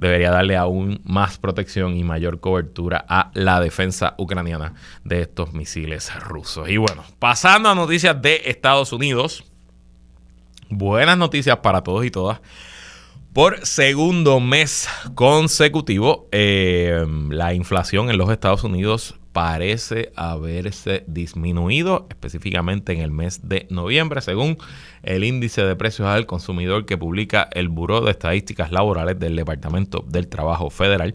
debería 0.00 0.30
darle 0.30 0.56
aún 0.56 1.02
más 1.04 1.36
protección 1.36 1.94
y 1.94 2.04
mayor 2.04 2.40
cobertura 2.40 3.04
a 3.06 3.30
la 3.34 3.60
defensa 3.60 4.14
ucraniana 4.16 4.72
de 5.04 5.20
estos 5.20 5.52
misiles 5.52 6.10
rusos. 6.24 6.70
Y 6.70 6.78
bueno, 6.78 7.04
pasando 7.18 7.68
a 7.68 7.74
noticias 7.74 8.20
de 8.22 8.42
Estados 8.46 8.94
Unidos, 8.94 9.44
buenas 10.70 11.18
noticias 11.18 11.58
para 11.58 11.82
todos 11.82 12.06
y 12.06 12.10
todas. 12.10 12.40
Por 13.34 13.64
segundo 13.66 14.40
mes 14.40 14.88
consecutivo, 15.14 16.28
eh, 16.32 17.06
la 17.28 17.52
inflación 17.52 18.08
en 18.08 18.16
los 18.16 18.30
Estados 18.30 18.64
Unidos 18.64 19.19
parece 19.32 20.12
haberse 20.16 21.04
disminuido, 21.06 22.06
específicamente 22.10 22.92
en 22.92 23.00
el 23.00 23.10
mes 23.10 23.48
de 23.48 23.66
noviembre, 23.70 24.20
según 24.20 24.58
el 25.02 25.24
índice 25.24 25.62
de 25.62 25.76
precios 25.76 26.08
al 26.08 26.26
consumidor 26.26 26.84
que 26.86 26.98
publica 26.98 27.48
el 27.52 27.68
Buró 27.68 28.00
de 28.00 28.10
Estadísticas 28.10 28.72
Laborales 28.72 29.18
del 29.18 29.36
Departamento 29.36 30.04
del 30.08 30.28
Trabajo 30.28 30.70
Federal. 30.70 31.14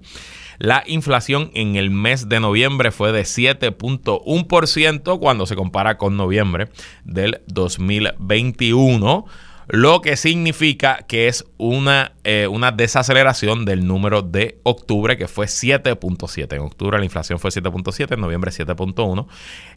La 0.57 0.83
inflación 0.87 1.51
en 1.53 1.75
el 1.75 1.89
mes 1.89 2.29
de 2.29 2.39
noviembre 2.39 2.91
fue 2.91 3.11
de 3.11 3.23
7.1% 3.23 5.19
cuando 5.19 5.45
se 5.45 5.55
compara 5.55 5.97
con 5.97 6.15
noviembre 6.15 6.69
del 7.03 7.41
2021 7.47 9.25
lo 9.67 10.01
que 10.01 10.15
significa 10.17 11.05
que 11.07 11.27
es 11.27 11.45
una, 11.57 12.13
eh, 12.23 12.47
una 12.47 12.71
desaceleración 12.71 13.65
del 13.65 13.87
número 13.87 14.21
de 14.21 14.59
octubre, 14.63 15.17
que 15.17 15.27
fue 15.27 15.47
7.7. 15.47 16.55
En 16.55 16.61
octubre 16.61 16.97
la 16.97 17.05
inflación 17.05 17.39
fue 17.39 17.51
7.7, 17.51 18.13
en 18.13 18.21
noviembre 18.21 18.51
7.1, 18.51 19.27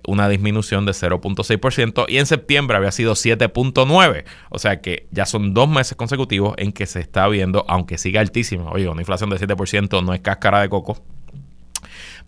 una 0.06 0.28
disminución 0.28 0.84
de 0.86 0.92
0.6%, 0.92 2.06
y 2.08 2.18
en 2.18 2.26
septiembre 2.26 2.76
había 2.76 2.92
sido 2.92 3.14
7.9. 3.14 4.24
O 4.50 4.58
sea 4.58 4.80
que 4.80 5.06
ya 5.10 5.26
son 5.26 5.54
dos 5.54 5.68
meses 5.68 5.96
consecutivos 5.96 6.54
en 6.58 6.72
que 6.72 6.86
se 6.86 7.00
está 7.00 7.26
viendo, 7.28 7.64
aunque 7.68 7.98
siga 7.98 8.20
altísima, 8.20 8.70
oye, 8.70 8.88
una 8.88 9.02
inflación 9.02 9.30
de 9.30 9.36
7% 9.36 10.04
no 10.04 10.12
es 10.12 10.20
cáscara 10.20 10.60
de 10.60 10.68
coco, 10.68 11.02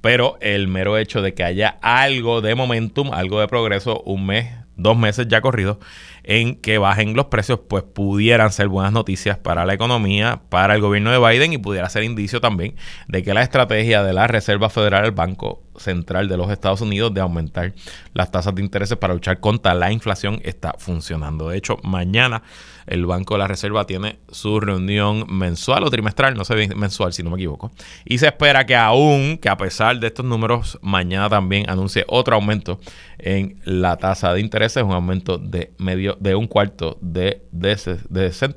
pero 0.01 0.39
el 0.41 0.69
mero 0.69 0.97
hecho 0.97 1.21
de 1.23 1.35
que 1.35 1.45
haya 1.45 1.79
algo 1.83 2.41
de 2.41 2.55
momentum, 2.55 3.13
algo 3.13 3.41
de 3.41 3.49
progreso, 3.49 4.03
un 4.03 4.27
mes, 4.27 4.49
dos 4.83 4.97
meses 4.97 5.29
ya 5.29 5.41
corridos, 5.41 5.79
en 6.23 6.57
que 6.57 6.79
bajen 6.79 7.15
los 7.15 7.27
precios, 7.27 7.61
pues 7.69 7.83
pudieran 7.83 8.53
ser 8.53 8.69
buenas 8.69 8.93
noticias 8.93 9.39
para 9.39 9.65
la 9.65 9.75
economía, 9.75 10.43
para 10.49 10.75
el 10.75 10.81
gobierno 10.81 11.11
de 11.11 11.19
Biden 11.19 11.53
y 11.53 11.59
pudiera 11.59 11.89
ser 11.89 12.05
indicio 12.05 12.41
también 12.41 12.75
de 13.09 13.23
que 13.23 13.35
la 13.35 13.43
estrategia 13.43 14.03
de 14.03 14.13
la 14.13 14.27
Reserva 14.27 14.71
Federal, 14.71 15.05
el 15.05 15.13
Banco 15.13 15.63
Central 15.77 16.29
de 16.29 16.37
los 16.37 16.51
Estados 16.51 16.81
Unidos, 16.81 17.15
de 17.15 17.21
aumentar 17.21 17.73
las 18.13 18.31
tasas 18.31 18.55
de 18.55 18.63
interés 18.63 18.95
para 18.97 19.15
luchar 19.15 19.41
contra 19.41 19.75
la 19.75 19.93
inflación 19.93 20.41
está 20.45 20.75
funcionando. 20.79 21.49
De 21.49 21.57
hecho, 21.57 21.79
mañana 21.83 22.43
el 22.91 23.07
Banco 23.07 23.35
de 23.35 23.39
la 23.39 23.49
Reserva 23.49 23.87
tiene 23.87 24.19
su 24.31 24.61
reunión 24.61 25.25
mensual 25.29 25.85
o 25.85 25.91
trimestral, 25.91 26.35
no 26.35 26.45
sé 26.45 26.75
mensual 26.75 27.13
si 27.13 27.23
no 27.23 27.31
me 27.31 27.37
equivoco, 27.37 27.71
y 28.05 28.19
se 28.19 28.27
espera 28.27 28.67
que 28.67 28.77
aún, 28.77 29.39
que 29.39 29.49
a 29.49 29.57
pesar 29.57 29.99
de 29.99 30.09
estos 30.09 30.25
números, 30.25 30.79
mañana 30.83 31.29
también 31.29 31.71
anuncie 31.71 32.05
otro 32.09 32.35
aumento 32.35 32.81
en 33.19 33.61
la 33.65 33.97
tasa 33.97 34.35
de 34.35 34.41
interés, 34.41 34.77
un 34.77 34.93
aumento 34.93 35.39
de 35.39 35.73
medio 35.79 36.17
de 36.21 36.35
un 36.35 36.47
cuarto 36.47 36.99
de, 37.01 37.43
de, 37.53 37.77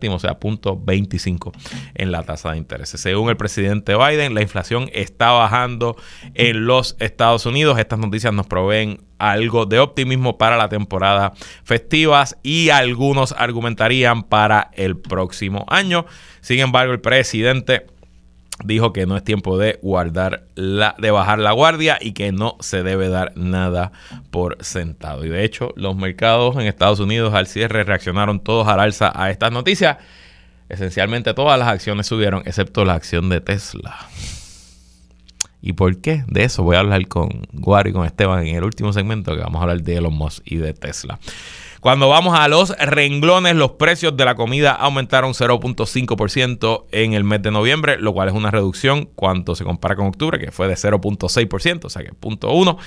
o 0.09 0.19
sea, 0.19 0.39
punto 0.39 0.79
25 0.79 1.51
en 1.95 2.11
la 2.11 2.23
tasa 2.23 2.51
de 2.51 2.57
interés. 2.57 2.89
Según 2.89 3.29
el 3.29 3.37
presidente 3.37 3.95
Biden, 3.95 4.33
la 4.33 4.41
inflación 4.41 4.89
está 4.93 5.31
bajando 5.31 5.95
en 6.33 6.65
los 6.65 6.95
Estados 6.99 7.45
Unidos. 7.45 7.77
Estas 7.77 7.99
noticias 7.99 8.33
nos 8.33 8.47
proveen 8.47 9.01
algo 9.17 9.65
de 9.65 9.79
optimismo 9.79 10.37
para 10.37 10.57
la 10.57 10.69
temporada 10.69 11.33
festivas 11.63 12.37
y 12.43 12.69
algunos 12.69 13.33
argumentarían 13.37 14.23
para 14.23 14.71
el 14.73 14.97
próximo 14.97 15.65
año. 15.69 16.05
Sin 16.41 16.59
embargo, 16.59 16.93
el 16.93 17.01
presidente 17.01 17.87
dijo 18.63 18.93
que 18.93 19.05
no 19.05 19.17
es 19.17 19.23
tiempo 19.23 19.57
de 19.57 19.79
guardar 19.81 20.43
la, 20.55 20.95
de 20.97 21.11
bajar 21.11 21.39
la 21.39 21.51
guardia 21.51 21.97
y 21.99 22.13
que 22.13 22.31
no 22.31 22.57
se 22.59 22.83
debe 22.83 23.09
dar 23.09 23.33
nada 23.35 23.91
por 24.31 24.57
sentado. 24.61 25.25
Y 25.25 25.29
de 25.29 25.43
hecho, 25.43 25.73
los 25.75 25.95
mercados 25.95 26.55
en 26.55 26.61
Estados 26.61 26.99
Unidos 26.99 27.33
al 27.33 27.47
cierre 27.47 27.83
reaccionaron 27.83 28.39
todos 28.39 28.67
al 28.67 28.79
alza 28.79 29.11
a 29.15 29.29
estas 29.31 29.51
noticias. 29.51 29.97
Esencialmente 30.69 31.33
todas 31.33 31.59
las 31.59 31.67
acciones 31.67 32.07
subieron, 32.07 32.43
excepto 32.45 32.85
la 32.85 32.93
acción 32.93 33.29
de 33.29 33.41
Tesla. 33.41 34.07
¿Y 35.65 35.71
por 35.71 36.01
qué? 36.01 36.25
De 36.27 36.43
eso 36.43 36.61
voy 36.61 36.75
a 36.75 36.81
hablar 36.81 37.07
con 37.07 37.47
Guari 37.53 37.91
y 37.91 37.93
con 37.93 38.05
Esteban 38.05 38.45
en 38.45 38.57
el 38.57 38.65
último 38.65 38.91
segmento 38.91 39.33
que 39.33 39.41
vamos 39.41 39.59
a 39.59 39.63
hablar 39.63 39.81
de 39.81 39.95
Elon 39.95 40.13
Musk 40.13 40.43
y 40.43 40.57
de 40.57 40.73
Tesla. 40.73 41.19
Cuando 41.79 42.09
vamos 42.09 42.37
a 42.37 42.49
los 42.49 42.77
renglones, 42.77 43.55
los 43.55 43.71
precios 43.71 44.17
de 44.17 44.25
la 44.25 44.35
comida 44.35 44.73
aumentaron 44.73 45.31
0.5% 45.31 46.85
en 46.91 47.13
el 47.13 47.23
mes 47.23 47.41
de 47.43 47.51
noviembre, 47.51 47.97
lo 47.97 48.11
cual 48.11 48.27
es 48.27 48.33
una 48.33 48.51
reducción 48.51 49.05
cuando 49.15 49.55
se 49.55 49.63
compara 49.63 49.95
con 49.95 50.07
octubre, 50.07 50.37
que 50.37 50.51
fue 50.51 50.67
de 50.67 50.73
0.6%, 50.73 51.85
o 51.85 51.89
sea 51.89 52.03
que 52.03 52.11
0.1%. 52.11 52.77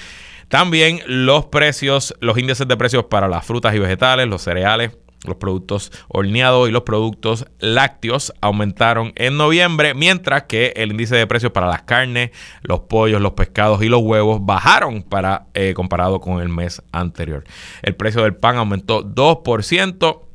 También 0.48 1.00
los 1.06 1.46
precios, 1.46 2.14
los 2.20 2.36
índices 2.36 2.68
de 2.68 2.76
precios 2.76 3.04
para 3.04 3.26
las 3.26 3.46
frutas 3.46 3.74
y 3.74 3.78
vegetales, 3.78 4.28
los 4.28 4.42
cereales, 4.42 4.92
los 5.24 5.36
productos 5.36 5.92
horneados 6.08 6.68
y 6.68 6.72
los 6.72 6.82
productos 6.82 7.46
lácteos 7.58 8.32
aumentaron 8.40 9.12
en 9.16 9.36
noviembre, 9.36 9.94
mientras 9.94 10.44
que 10.44 10.72
el 10.76 10.92
índice 10.92 11.16
de 11.16 11.26
precios 11.26 11.52
para 11.52 11.66
las 11.66 11.82
carnes, 11.82 12.30
los 12.62 12.80
pollos, 12.80 13.20
los 13.20 13.32
pescados 13.32 13.82
y 13.82 13.88
los 13.88 14.02
huevos 14.02 14.44
bajaron 14.44 15.02
para 15.02 15.46
eh, 15.54 15.74
comparado 15.74 16.20
con 16.20 16.40
el 16.40 16.48
mes 16.48 16.82
anterior. 16.92 17.44
El 17.82 17.96
precio 17.96 18.22
del 18.22 18.36
pan 18.36 18.56
aumentó 18.56 19.02
2%. 19.02 20.25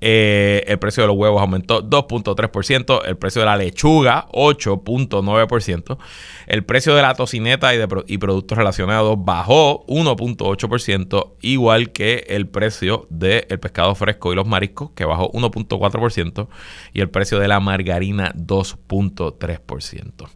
Eh, 0.00 0.64
el 0.68 0.78
precio 0.78 1.02
de 1.02 1.08
los 1.08 1.16
huevos 1.16 1.40
aumentó 1.40 1.82
2.3%, 1.82 3.02
el 3.06 3.16
precio 3.16 3.40
de 3.40 3.46
la 3.46 3.56
lechuga 3.56 4.28
8.9%, 4.32 5.98
el 6.46 6.64
precio 6.64 6.94
de 6.94 7.02
la 7.02 7.14
tocineta 7.14 7.74
y, 7.74 7.78
de, 7.78 7.88
y 8.06 8.18
productos 8.18 8.56
relacionados 8.56 9.16
bajó 9.24 9.84
1.8%, 9.86 11.32
igual 11.40 11.90
que 11.90 12.26
el 12.28 12.46
precio 12.46 13.06
del 13.10 13.58
pescado 13.58 13.94
fresco 13.94 14.32
y 14.32 14.36
los 14.36 14.46
mariscos, 14.46 14.90
que 14.94 15.04
bajó 15.04 15.32
1.4%, 15.32 16.48
y 16.92 17.00
el 17.00 17.10
precio 17.10 17.40
de 17.40 17.48
la 17.48 17.58
margarina 17.58 18.32
2.3%. 18.36 20.28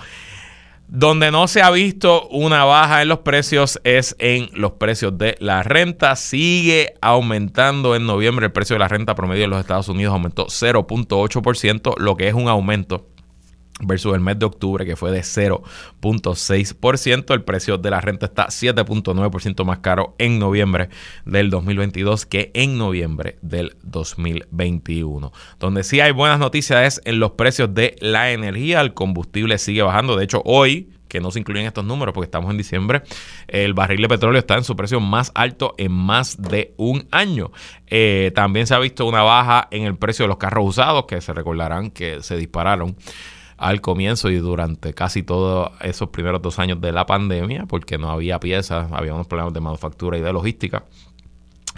Donde 0.94 1.30
no 1.30 1.48
se 1.48 1.62
ha 1.62 1.70
visto 1.70 2.28
una 2.28 2.64
baja 2.64 3.00
en 3.00 3.08
los 3.08 3.20
precios 3.20 3.80
es 3.82 4.14
en 4.18 4.50
los 4.52 4.72
precios 4.72 5.16
de 5.16 5.36
la 5.40 5.62
renta. 5.62 6.16
Sigue 6.16 6.96
aumentando 7.00 7.96
en 7.96 8.04
noviembre 8.04 8.44
el 8.44 8.52
precio 8.52 8.74
de 8.74 8.80
la 8.80 8.88
renta 8.88 9.14
promedio 9.14 9.44
en 9.44 9.50
los 9.50 9.60
Estados 9.60 9.88
Unidos 9.88 10.12
aumentó 10.12 10.48
0.8%, 10.48 11.94
lo 11.96 12.16
que 12.18 12.28
es 12.28 12.34
un 12.34 12.48
aumento 12.48 13.06
versus 13.82 14.14
el 14.14 14.20
mes 14.20 14.38
de 14.38 14.46
octubre 14.46 14.86
que 14.86 14.96
fue 14.96 15.10
de 15.10 15.20
0.6%. 15.20 17.34
El 17.34 17.42
precio 17.42 17.76
de 17.78 17.90
la 17.90 18.00
renta 18.00 18.26
está 18.26 18.46
7.9% 18.46 19.64
más 19.64 19.78
caro 19.78 20.14
en 20.18 20.38
noviembre 20.38 20.88
del 21.24 21.50
2022 21.50 22.26
que 22.26 22.52
en 22.54 22.78
noviembre 22.78 23.38
del 23.42 23.76
2021. 23.82 25.32
Donde 25.58 25.82
sí 25.84 26.00
hay 26.00 26.12
buenas 26.12 26.38
noticias 26.38 26.98
es 26.98 27.02
en 27.04 27.20
los 27.20 27.32
precios 27.32 27.74
de 27.74 27.96
la 28.00 28.32
energía. 28.32 28.80
El 28.80 28.94
combustible 28.94 29.58
sigue 29.58 29.82
bajando. 29.82 30.16
De 30.16 30.24
hecho, 30.24 30.40
hoy 30.44 30.88
que 31.12 31.20
no 31.20 31.30
se 31.30 31.40
incluyen 31.40 31.66
estos 31.66 31.84
números 31.84 32.14
porque 32.14 32.24
estamos 32.24 32.50
en 32.50 32.56
diciembre, 32.56 33.02
el 33.46 33.74
barril 33.74 34.00
de 34.00 34.08
petróleo 34.08 34.38
está 34.38 34.56
en 34.56 34.64
su 34.64 34.74
precio 34.74 34.98
más 34.98 35.30
alto 35.34 35.74
en 35.76 35.92
más 35.92 36.40
de 36.40 36.72
un 36.78 37.06
año. 37.10 37.52
Eh, 37.86 38.32
también 38.34 38.66
se 38.66 38.74
ha 38.74 38.78
visto 38.78 39.04
una 39.04 39.22
baja 39.22 39.68
en 39.70 39.82
el 39.82 39.96
precio 39.96 40.24
de 40.24 40.28
los 40.28 40.38
carros 40.38 40.66
usados, 40.66 41.04
que 41.04 41.20
se 41.20 41.34
recordarán 41.34 41.90
que 41.90 42.22
se 42.22 42.38
dispararon 42.38 42.96
al 43.62 43.80
comienzo 43.80 44.28
y 44.28 44.36
durante 44.36 44.92
casi 44.92 45.22
todos 45.22 45.70
esos 45.82 46.08
primeros 46.08 46.42
dos 46.42 46.58
años 46.58 46.80
de 46.80 46.90
la 46.90 47.06
pandemia, 47.06 47.66
porque 47.66 47.96
no 47.96 48.10
había 48.10 48.40
piezas, 48.40 48.90
había 48.92 49.14
unos 49.14 49.28
problemas 49.28 49.54
de 49.54 49.60
manufactura 49.60 50.18
y 50.18 50.20
de 50.20 50.32
logística 50.32 50.84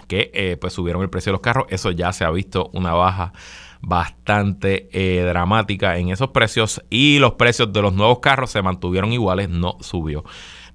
que 0.07 0.31
eh, 0.33 0.57
pues 0.59 0.73
subieron 0.73 1.03
el 1.03 1.09
precio 1.09 1.31
de 1.31 1.33
los 1.33 1.41
carros. 1.41 1.67
Eso 1.69 1.91
ya 1.91 2.11
se 2.11 2.25
ha 2.25 2.31
visto 2.31 2.69
una 2.73 2.93
baja 2.93 3.33
bastante 3.81 4.89
eh, 4.93 5.21
dramática 5.21 5.97
en 5.97 6.09
esos 6.09 6.29
precios 6.29 6.83
y 6.89 7.19
los 7.19 7.33
precios 7.33 7.71
de 7.71 7.81
los 7.83 7.93
nuevos 7.93 8.19
carros 8.19 8.49
se 8.49 8.61
mantuvieron 8.63 9.13
iguales, 9.13 9.49
no 9.49 9.77
subió. 9.81 10.23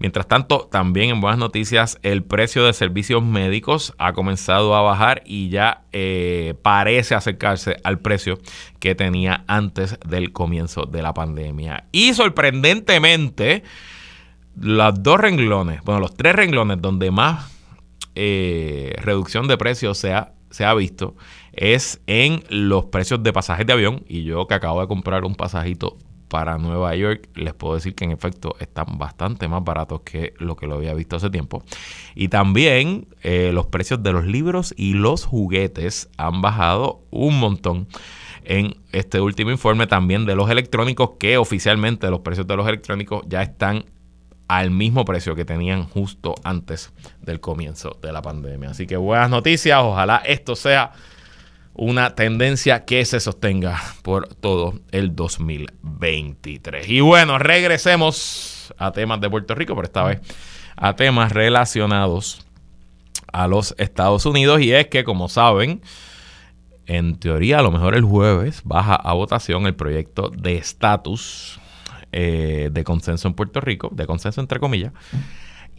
Mientras 0.01 0.27
tanto, 0.27 0.67
también 0.73 1.11
en 1.11 1.21
buenas 1.21 1.39
noticias, 1.39 1.99
el 2.03 2.23
precio 2.23 2.65
de 2.65 2.73
servicios 2.73 3.23
médicos 3.23 3.93
ha 3.99 4.15
comenzado 4.15 4.75
a 4.75 4.81
bajar 4.81 5.23
y 5.27 5.51
ya 5.51 5.83
eh, 5.93 6.55
parece 6.63 7.15
acercarse 7.15 7.77
al 7.85 7.99
precio 7.99 8.39
que 8.79 8.95
tenía 8.95 9.45
antes 9.47 9.99
del 10.09 10.33
comienzo 10.33 10.87
de 10.87 11.03
la 11.03 11.13
pandemia. 11.13 11.85
Y 11.93 12.15
sorprendentemente, 12.15 13.63
los 14.59 15.03
dos 15.03 15.21
renglones, 15.21 15.83
bueno, 15.83 16.01
los 16.01 16.17
tres 16.17 16.35
renglones 16.35 16.81
donde 16.81 17.11
más 17.11 17.53
eh, 18.15 18.95
reducción 19.03 19.49
de 19.49 19.59
precios 19.59 19.99
se 19.99 20.15
ha, 20.15 20.33
se 20.49 20.65
ha 20.65 20.73
visto 20.73 21.15
es 21.53 22.01
en 22.07 22.43
los 22.49 22.87
precios 22.87 23.23
de 23.23 23.35
pasajes 23.35 23.67
de 23.67 23.75
avión. 23.75 24.03
Y 24.09 24.25
yo 24.25 24.47
que 24.47 24.55
acabo 24.55 24.81
de 24.81 24.89
comprar 24.89 25.27
un 25.27 25.35
pasajito 25.35 25.99
para 26.31 26.59
Nueva 26.59 26.95
York, 26.95 27.29
les 27.35 27.53
puedo 27.55 27.75
decir 27.75 27.97
que 27.97 28.05
en 28.05 28.13
efecto 28.13 28.55
están 28.61 28.99
bastante 28.99 29.49
más 29.49 29.65
baratos 29.65 30.03
que 30.03 30.33
lo 30.39 30.55
que 30.55 30.69
lo 30.69 30.77
había 30.77 30.95
visto 30.95 31.17
hace 31.17 31.29
tiempo. 31.29 31.63
Y 32.15 32.29
también 32.29 33.09
eh, 33.23 33.51
los 33.53 33.67
precios 33.67 34.03
de 34.03 34.13
los 34.13 34.25
libros 34.25 34.73
y 34.77 34.95
los 34.95 35.25
juguetes 35.25 36.09
han 36.17 36.41
bajado 36.41 37.03
un 37.11 37.39
montón 37.41 37.89
en 38.45 38.77
este 38.93 39.21
último 39.21 39.51
informe 39.51 39.89
también 39.89 40.25
de 40.25 40.37
los 40.37 40.49
electrónicos 40.49 41.11
que 41.19 41.37
oficialmente 41.37 42.09
los 42.11 42.21
precios 42.21 42.47
de 42.47 42.57
los 42.57 42.67
electrónicos 42.69 43.25
ya 43.27 43.43
están 43.43 43.85
al 44.47 44.71
mismo 44.71 45.05
precio 45.05 45.35
que 45.35 45.45
tenían 45.45 45.85
justo 45.85 46.37
antes 46.45 46.93
del 47.21 47.41
comienzo 47.41 47.99
de 48.01 48.13
la 48.13 48.23
pandemia. 48.23 48.71
Así 48.71 48.87
que 48.87 48.97
buenas 48.97 49.31
noticias, 49.31 49.81
ojalá 49.83 50.19
esto 50.25 50.55
sea 50.55 50.93
una 51.75 52.15
tendencia 52.15 52.85
que 52.85 53.05
se 53.05 53.21
sostenga 53.21 53.81
por 54.03 54.29
todo 54.35 54.81
el 54.91 55.15
2023. 55.15 56.89
Y 56.89 57.01
bueno, 57.01 57.39
regresemos 57.39 58.75
a 58.79 58.93
temas 58.93 59.21
de 59.21 59.31
Puerto 59.31 59.55
Rico, 59.55 59.75
pero 59.75 59.87
esta 59.87 60.05
vez 60.05 60.21
a 60.77 60.97
temas 60.97 61.33
relacionados 61.33 62.47
a 63.33 63.47
los 63.47 63.75
Estados 63.79 64.27
Unidos. 64.27 64.61
Y 64.61 64.73
es 64.73 64.89
que, 64.89 65.05
como 65.05 65.29
saben, 65.29 65.83
en 66.87 67.17
teoría, 67.17 67.61
a 67.61 67.63
lo 67.63 67.71
mejor 67.71 67.95
el 67.95 68.05
jueves 68.05 68.63
baja 68.65 68.97
a 68.97 69.13
votación 69.13 69.67
el 69.67 69.75
proyecto 69.75 70.31
de 70.31 70.57
estatus 70.57 71.61
eh, 72.13 72.71
de 72.73 72.85
consenso 72.85 73.29
en 73.29 73.35
Puerto 73.35 73.61
Rico, 73.61 73.91
de 73.93 74.07
consenso 74.07 74.41
entre 74.41 74.59
comillas 74.59 74.93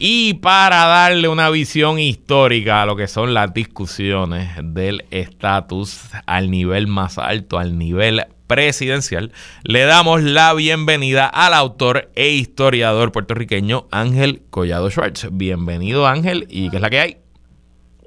y 0.04 0.34
para 0.34 0.88
darle 0.88 1.28
una 1.28 1.52
visión 1.52 2.00
histórica 2.00 2.82
a 2.82 2.88
lo 2.88 2.96
que 2.96 3.06
son 3.06 3.36
las 3.36 3.54
discusiones 3.54 4.50
del 4.64 5.06
estatus 5.12 6.10
al 6.26 6.50
nivel 6.50 6.88
más 6.88 7.20
alto, 7.20 7.60
al 7.60 7.78
nivel 7.78 8.24
presidencial, 8.48 9.32
le 9.64 9.84
damos 9.84 10.24
la 10.24 10.56
bienvenida 10.56 11.28
al 11.28 11.54
autor 11.54 12.10
e 12.16 12.30
historiador 12.30 13.12
puertorriqueño 13.12 13.86
Ángel 13.92 14.42
Collado 14.50 14.90
Schwartz. 14.90 15.28
Bienvenido 15.32 16.08
Ángel, 16.08 16.48
¿y 16.50 16.72
qué 16.72 16.78
es 16.78 16.82
la 16.82 16.90
que 16.90 17.00
hay? 17.00 17.18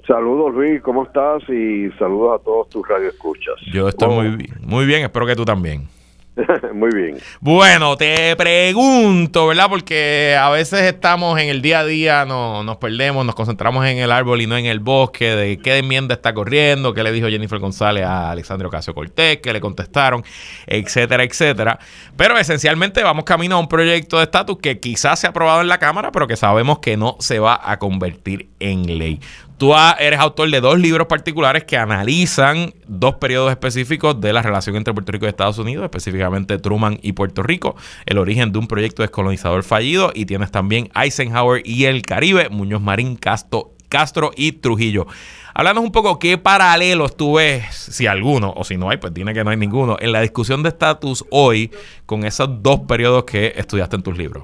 Saludos 0.05 0.53
Luis, 0.53 0.81
¿cómo 0.81 1.03
estás? 1.03 1.43
Y 1.47 1.89
saludos 1.97 2.41
a 2.41 2.43
todos 2.43 2.67
tus 2.67 2.85
radioescuchas. 2.85 3.55
Yo 3.71 3.87
estoy 3.87 4.13
muy 4.13 4.35
bien, 4.35 4.53
muy 4.59 4.85
bien, 4.85 5.03
espero 5.03 5.25
que 5.25 5.35
tú 5.37 5.45
también. 5.45 5.94
Muy 6.73 6.89
bien. 6.93 7.17
Bueno, 7.39 7.95
te 7.95 8.35
pregunto, 8.35 9.47
¿verdad? 9.47 9.67
Porque 9.69 10.37
a 10.39 10.49
veces 10.49 10.81
estamos 10.81 11.39
en 11.39 11.49
el 11.49 11.61
día 11.61 11.79
a 11.79 11.85
día, 11.85 12.25
no, 12.25 12.63
nos 12.63 12.77
perdemos, 12.77 13.25
nos 13.25 13.35
concentramos 13.35 13.85
en 13.85 13.99
el 13.99 14.11
árbol 14.11 14.41
y 14.41 14.47
no 14.47 14.57
en 14.57 14.65
el 14.65 14.79
bosque, 14.79 15.35
de 15.35 15.57
qué 15.57 15.77
enmienda 15.77 16.15
está 16.15 16.33
corriendo, 16.33 16.93
qué 16.93 17.03
le 17.03 17.11
dijo 17.11 17.27
Jennifer 17.27 17.59
González 17.59 18.03
a 18.03 18.31
Alexandre 18.31 18.67
Ocasio 18.67 18.93
Cortés, 18.93 19.39
qué 19.41 19.53
le 19.53 19.61
contestaron, 19.61 20.23
etcétera, 20.67 21.23
etcétera. 21.23 21.79
Pero 22.17 22.37
esencialmente 22.37 23.01
vamos 23.03 23.23
camino 23.23 23.55
a 23.55 23.59
un 23.59 23.69
proyecto 23.69 24.17
de 24.17 24.23
estatus 24.23 24.57
que 24.59 24.79
quizás 24.79 25.19
se 25.19 25.27
ha 25.27 25.29
aprobado 25.29 25.61
en 25.61 25.69
la 25.69 25.77
Cámara, 25.77 26.11
pero 26.11 26.27
que 26.27 26.35
sabemos 26.35 26.79
que 26.79 26.97
no 26.97 27.15
se 27.19 27.39
va 27.39 27.59
a 27.63 27.79
convertir 27.79 28.49
en 28.59 28.97
ley. 28.97 29.21
Tú 29.57 29.73
eres 29.99 30.19
autor 30.19 30.49
de 30.49 30.59
dos 30.59 30.77
libros 30.77 31.07
particulares 31.07 31.63
que 31.63 31.77
analizan 31.77 32.73
dos 32.87 33.15
periodos 33.15 33.51
específicos 33.51 34.19
de 34.19 34.33
la 34.33 34.41
relación 34.41 34.75
entre 34.75 34.93
Puerto 34.93 35.13
Rico 35.13 35.25
y 35.25 35.29
Estados 35.29 35.57
Unidos, 35.57 35.85
específicamente 35.85 36.57
Truman 36.57 36.99
y 37.01 37.13
Puerto 37.13 37.41
Rico, 37.41 37.77
el 38.05 38.17
origen 38.17 38.51
de 38.51 38.59
un 38.59 38.67
proyecto 38.67 39.01
descolonizador 39.01 39.63
fallido, 39.63 40.11
y 40.13 40.25
tienes 40.25 40.51
también 40.51 40.89
Eisenhower 40.93 41.61
y 41.63 41.85
el 41.85 42.01
Caribe, 42.01 42.49
Muñoz 42.49 42.81
Marín, 42.81 43.15
Castro, 43.15 43.71
Castro 43.87 44.31
y 44.35 44.51
Trujillo. 44.51 45.07
Háblanos 45.53 45.85
un 45.85 45.91
poco 45.93 46.19
qué 46.19 46.37
paralelos 46.37 47.15
tú 47.15 47.35
ves, 47.35 47.73
si 47.73 48.07
alguno, 48.07 48.53
o 48.57 48.65
si 48.65 48.75
no 48.75 48.89
hay, 48.89 48.97
pues 48.97 49.13
tiene 49.13 49.33
que 49.33 49.45
no 49.45 49.51
hay 49.51 49.57
ninguno, 49.57 49.95
en 50.01 50.11
la 50.11 50.19
discusión 50.19 50.63
de 50.63 50.69
estatus 50.69 51.23
hoy 51.31 51.71
con 52.05 52.25
esos 52.25 52.61
dos 52.61 52.81
periodos 52.81 53.23
que 53.23 53.53
estudiaste 53.55 53.95
en 53.95 54.03
tus 54.03 54.17
libros. 54.17 54.43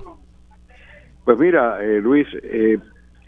Pues 1.26 1.38
mira, 1.38 1.84
eh, 1.84 2.00
Luis, 2.02 2.28
eh, 2.44 2.78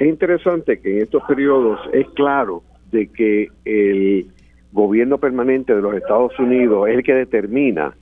es 0.03 0.09
interesante 0.09 0.79
que 0.79 0.97
en 0.97 1.03
estos 1.03 1.23
periodos 1.23 1.79
es 1.93 2.07
claro 2.09 2.63
de 2.91 3.07
que 3.07 3.47
el 3.63 4.27
gobierno 4.73 5.17
permanente 5.17 5.73
de 5.73 5.81
los 5.81 5.95
Estados 5.95 6.37
Unidos 6.39 6.89
es 6.89 6.95
el 6.97 7.03
que 7.03 7.13
determina 7.13 7.95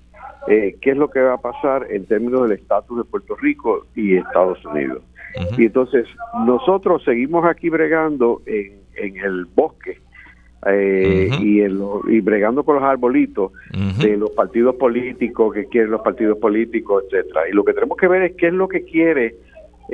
eh, 0.48 0.78
qué 0.82 0.92
es 0.92 0.98
lo 0.98 1.12
que 1.12 1.22
va 1.22 1.34
a 1.34 1.42
pasar 1.42 1.86
en 1.92 2.06
términos 2.06 2.44
del 2.44 2.58
estatus 2.58 2.98
de 2.98 3.04
Puerto 3.04 3.36
Rico 3.36 3.86
y 3.96 4.18
Estados 4.18 4.64
Unidos. 4.66 5.04
Y 5.58 5.66
entonces 5.66 6.08
nosotros 6.46 7.04
seguimos 7.04 7.46
aquí 7.46 7.70
bregando 7.70 8.42
en, 8.46 8.82
el 8.96 9.46
bosque 9.46 10.00
eh, 10.68 11.30
y, 11.40 11.62
en 11.62 11.80
y 12.10 12.20
bregando 12.20 12.64
con 12.64 12.76
los 12.76 12.84
arbolitos 12.84 13.52
de 14.00 14.18
los 14.18 14.32
partidos 14.32 14.76
políticos 14.76 15.54
que 15.54 15.66
quieren 15.66 15.92
los 15.92 16.02
partidos 16.02 16.38
políticos, 16.40 17.04
etcétera. 17.06 17.48
Y 17.50 17.54
lo 17.54 17.64
que 17.64 17.74
tenemos 17.74 17.98
que 17.98 18.08
ver 18.08 18.24
es 18.24 18.36
qué 18.36 18.48
es 18.48 18.54
lo 18.54 18.68
que 18.68 18.84
quiere 18.84 19.36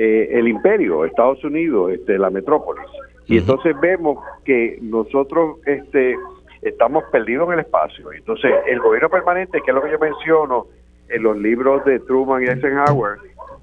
eh, 0.00 0.38
el 0.38 0.46
imperio, 0.46 1.04
Estados 1.04 1.42
Unidos, 1.42 1.90
este, 1.90 2.18
la 2.18 2.30
metrópolis. 2.30 2.84
Y 3.26 3.38
entonces 3.38 3.74
vemos 3.80 4.24
que 4.44 4.78
nosotros 4.80 5.58
este, 5.66 6.16
estamos 6.62 7.02
perdidos 7.10 7.48
en 7.48 7.54
el 7.54 7.60
espacio. 7.60 8.12
Entonces, 8.12 8.52
el 8.68 8.78
gobierno 8.78 9.10
permanente, 9.10 9.60
que 9.60 9.72
es 9.72 9.74
lo 9.74 9.82
que 9.82 9.90
yo 9.90 9.98
menciono 9.98 10.66
en 11.08 11.22
los 11.24 11.36
libros 11.36 11.84
de 11.84 11.98
Truman 11.98 12.44
y 12.44 12.46
Eisenhower, 12.46 13.18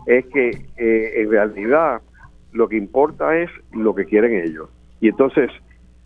es 0.08 0.26
que 0.26 0.50
eh, 0.76 1.22
en 1.22 1.32
realidad 1.32 2.02
lo 2.52 2.68
que 2.68 2.76
importa 2.76 3.38
es 3.38 3.50
lo 3.72 3.96
que 3.96 4.04
quieren 4.04 4.34
ellos. 4.34 4.70
Y 5.00 5.08
entonces, 5.08 5.50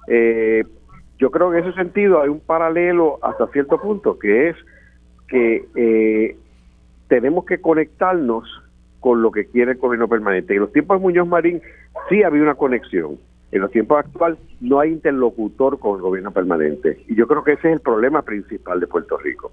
eh, 0.07 0.63
yo 1.17 1.31
creo 1.31 1.49
que 1.49 1.57
en 1.57 1.65
ese 1.65 1.73
sentido 1.73 2.21
hay 2.21 2.29
un 2.29 2.39
paralelo 2.39 3.17
hasta 3.23 3.47
cierto 3.47 3.81
punto, 3.81 4.19
que 4.19 4.49
es 4.49 4.55
que 5.27 6.35
tenemos 7.07 7.45
que 7.45 7.59
conectarnos 7.59 8.47
con 8.99 9.21
lo 9.21 9.31
que 9.31 9.45
quiere 9.45 9.73
el 9.73 9.77
gobierno 9.77 10.07
permanente. 10.07 10.53
En 10.53 10.61
los 10.61 10.71
tiempos 10.71 10.97
de 10.97 11.03
Muñoz 11.03 11.27
Marín 11.27 11.61
sí 12.09 12.23
había 12.23 12.43
una 12.43 12.55
conexión. 12.55 13.17
En 13.51 13.61
los 13.61 13.71
tiempos 13.71 13.99
actuales 13.99 14.39
no 14.59 14.79
hay 14.79 14.91
interlocutor 14.91 15.79
con 15.79 15.95
el 15.95 16.01
gobierno 16.01 16.31
permanente. 16.31 17.03
Y 17.07 17.15
yo 17.15 17.27
creo 17.27 17.43
que 17.43 17.53
ese 17.53 17.69
es 17.69 17.73
el 17.75 17.81
problema 17.81 18.21
principal 18.21 18.79
de 18.79 18.87
Puerto 18.87 19.17
Rico. 19.17 19.51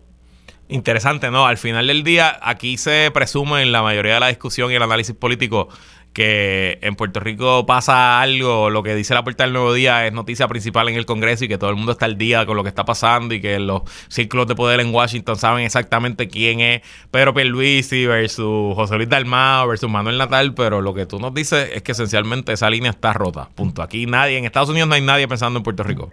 Interesante, 0.68 1.30
¿no? 1.30 1.46
Al 1.46 1.58
final 1.58 1.86
del 1.86 2.02
día, 2.02 2.38
aquí 2.42 2.76
se 2.76 3.10
presume 3.12 3.62
en 3.62 3.70
la 3.70 3.82
mayoría 3.82 4.14
de 4.14 4.20
la 4.20 4.28
discusión 4.28 4.70
y 4.72 4.74
el 4.74 4.82
análisis 4.82 5.14
político 5.14 5.68
que 6.16 6.78
en 6.80 6.94
Puerto 6.94 7.20
Rico 7.20 7.66
pasa 7.66 8.22
algo, 8.22 8.70
lo 8.70 8.82
que 8.82 8.94
dice 8.94 9.12
la 9.12 9.22
puerta 9.22 9.44
del 9.44 9.52
nuevo 9.52 9.74
día 9.74 10.06
es 10.06 10.14
noticia 10.14 10.48
principal 10.48 10.88
en 10.88 10.94
el 10.94 11.04
Congreso 11.04 11.44
y 11.44 11.48
que 11.48 11.58
todo 11.58 11.68
el 11.68 11.76
mundo 11.76 11.92
está 11.92 12.06
al 12.06 12.16
día 12.16 12.46
con 12.46 12.56
lo 12.56 12.62
que 12.62 12.70
está 12.70 12.86
pasando 12.86 13.34
y 13.34 13.40
que 13.42 13.58
los 13.58 13.82
círculos 14.08 14.46
de 14.46 14.54
poder 14.54 14.80
en 14.80 14.94
Washington 14.94 15.36
saben 15.36 15.66
exactamente 15.66 16.26
quién 16.28 16.60
es 16.60 16.80
Pedro 17.10 17.34
Pierluisi 17.34 18.06
versus 18.06 18.74
José 18.74 18.96
Luis 18.96 19.10
Dalmao 19.10 19.68
versus 19.68 19.90
Manuel 19.90 20.16
Natal, 20.16 20.54
pero 20.56 20.80
lo 20.80 20.94
que 20.94 21.04
tú 21.04 21.18
nos 21.18 21.34
dices 21.34 21.70
es 21.74 21.82
que 21.82 21.92
esencialmente 21.92 22.54
esa 22.54 22.70
línea 22.70 22.92
está 22.92 23.12
rota. 23.12 23.50
Punto. 23.54 23.82
Aquí 23.82 24.06
nadie, 24.06 24.38
en 24.38 24.46
Estados 24.46 24.70
Unidos 24.70 24.88
no 24.88 24.94
hay 24.94 25.02
nadie 25.02 25.28
pensando 25.28 25.58
en 25.58 25.64
Puerto 25.64 25.82
Rico. 25.82 26.08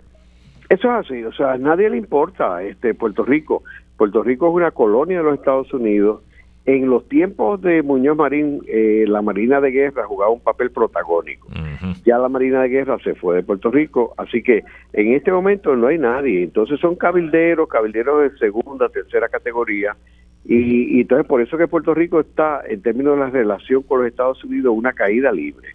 Eso 0.68 0.90
es 0.90 1.06
así, 1.06 1.24
o 1.24 1.32
sea, 1.32 1.54
a 1.54 1.58
nadie 1.58 1.90
le 1.90 1.96
importa 1.96 2.62
este 2.62 2.94
Puerto 2.94 3.24
Rico. 3.24 3.64
Puerto 3.96 4.22
Rico 4.22 4.50
es 4.50 4.54
una 4.54 4.72
colonia 4.72 5.20
de 5.20 5.24
los 5.24 5.36
Estados 5.36 5.74
Unidos 5.74 6.24
en 6.66 6.90
los 6.90 7.08
tiempos 7.10 7.62
de 7.62 7.84
Muñoz 7.84 8.16
Marín, 8.16 8.62
eh, 8.68 9.04
la 9.08 9.22
Marina 9.22 9.60
de 9.60 9.72
Guerra 9.72 10.06
jugaba 10.06 10.32
un 10.32 10.40
papel 10.40 10.72
protagónico. 10.72 11.50
Ya 12.06 12.18
la 12.18 12.30
Marina 12.30 12.62
de 12.62 12.70
Guerra 12.70 12.98
se 13.04 13.16
fue 13.16 13.36
de 13.36 13.44
Puerto 13.44 13.70
Rico, 13.70 14.14
así 14.18 14.42
que 14.42 14.64
en 14.94 15.14
este 15.14 15.32
momento 15.32 15.76
no 15.76 15.88
hay 15.88 15.98
nadie. 15.98 16.44
Entonces 16.44 16.80
son 16.80 16.96
cabilderos, 16.96 17.68
cabilderos 17.68 18.32
de 18.32 18.38
segunda, 18.38 18.88
tercera 18.88 19.28
categoría. 19.28 19.98
Y, 20.46 20.98
y 20.98 21.02
entonces 21.02 21.28
por 21.28 21.42
eso 21.42 21.58
que 21.58 21.68
Puerto 21.68 21.94
Rico 21.94 22.22
está, 22.22 22.62
en 22.68 22.82
términos 22.82 23.16
de 23.16 23.20
la 23.20 23.30
relación 23.30 23.84
con 23.84 24.00
los 24.00 24.08
Estados 24.08 24.42
Unidos, 24.46 24.74
una 24.76 24.94
caída 24.94 25.32
libre. 25.32 25.70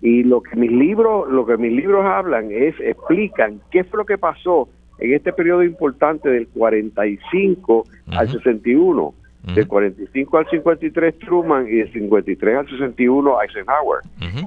Y 0.00 0.24
lo 0.24 0.42
que 0.42 0.56
mis 0.56 0.72
libros, 0.72 1.30
lo 1.30 1.44
que 1.46 1.56
mis 1.58 1.72
libros 1.72 2.04
hablan 2.04 2.50
es, 2.50 2.74
explican 2.80 3.60
qué 3.70 3.84
fue 3.84 3.98
lo 3.98 4.06
que 4.06 4.16
pasó 4.16 4.68
en 4.98 5.12
este 5.12 5.32
periodo 5.32 5.62
importante 5.62 6.28
del 6.30 6.48
45 6.48 7.84
al 8.08 8.28
61 8.30 9.14
del 9.42 9.66
45 9.66 10.38
al 10.38 10.50
53 10.50 11.18
Truman 11.20 11.66
y 11.68 11.76
del 11.76 11.92
53 11.92 12.56
al 12.56 12.68
61 12.68 13.42
Eisenhower. 13.42 14.00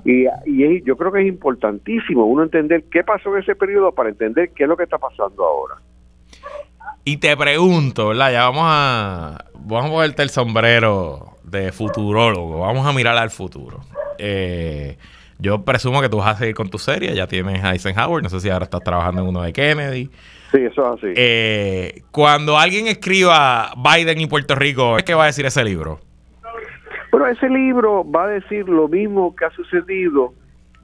y, 0.06 0.28
y 0.46 0.84
yo 0.84 0.96
creo 0.96 1.12
que 1.12 1.22
es 1.22 1.28
importantísimo 1.28 2.26
uno 2.26 2.44
entender 2.44 2.84
qué 2.92 3.04
pasó 3.04 3.36
en 3.36 3.42
ese 3.42 3.56
periodo 3.56 3.92
para 3.92 4.10
entender 4.10 4.52
qué 4.56 4.64
es 4.64 4.70
lo 4.70 4.78
que 4.78 4.84
está 4.84 4.98
pasando 4.98 5.44
ahora. 5.44 5.76
Y 7.04 7.18
te 7.18 7.36
pregunto, 7.36 8.10
¿verdad? 8.10 8.32
Ya 8.32 8.44
vamos 8.44 8.66
a, 8.66 9.46
vamos 9.56 9.90
a 9.90 9.94
ponerte 9.94 10.22
el 10.22 10.30
sombrero 10.30 11.38
de 11.44 11.72
futurólogo, 11.72 12.60
vamos 12.60 12.86
a 12.86 12.94
mirar 12.94 13.18
al 13.18 13.32
futuro. 13.32 13.80
Eh, 14.20 14.98
yo 15.40 15.64
presumo 15.64 16.02
que 16.02 16.10
tú 16.10 16.18
vas 16.18 16.36
a 16.36 16.38
seguir 16.38 16.54
con 16.54 16.70
tu 16.70 16.78
serie, 16.78 17.16
ya 17.16 17.26
tienes 17.26 17.64
Eisenhower, 17.64 18.22
no 18.22 18.30
sé 18.30 18.40
si 18.40 18.50
ahora 18.50 18.66
estás 18.66 18.84
trabajando 18.84 19.22
en 19.22 19.28
uno 19.30 19.42
de 19.42 19.52
Kennedy. 19.52 20.12
Sí, 20.52 20.58
eso 20.58 20.94
es 20.94 21.04
así. 21.04 21.14
Eh, 21.16 22.02
cuando 22.12 22.58
alguien 22.58 22.88
escriba 22.88 23.72
Biden 23.78 24.20
y 24.20 24.28
Puerto 24.28 24.56
Rico, 24.56 24.98
¿qué 25.06 25.14
va 25.14 25.24
a 25.24 25.28
decir 25.28 25.46
ese 25.46 25.64
libro? 25.64 26.00
Bueno, 27.12 27.28
ese 27.28 27.50
libro 27.50 28.10
va 28.10 28.26
a 28.26 28.28
decir 28.28 28.68
lo 28.68 28.88
mismo 28.88 29.36
que 29.36 29.46
ha 29.46 29.52
sucedido 29.52 30.34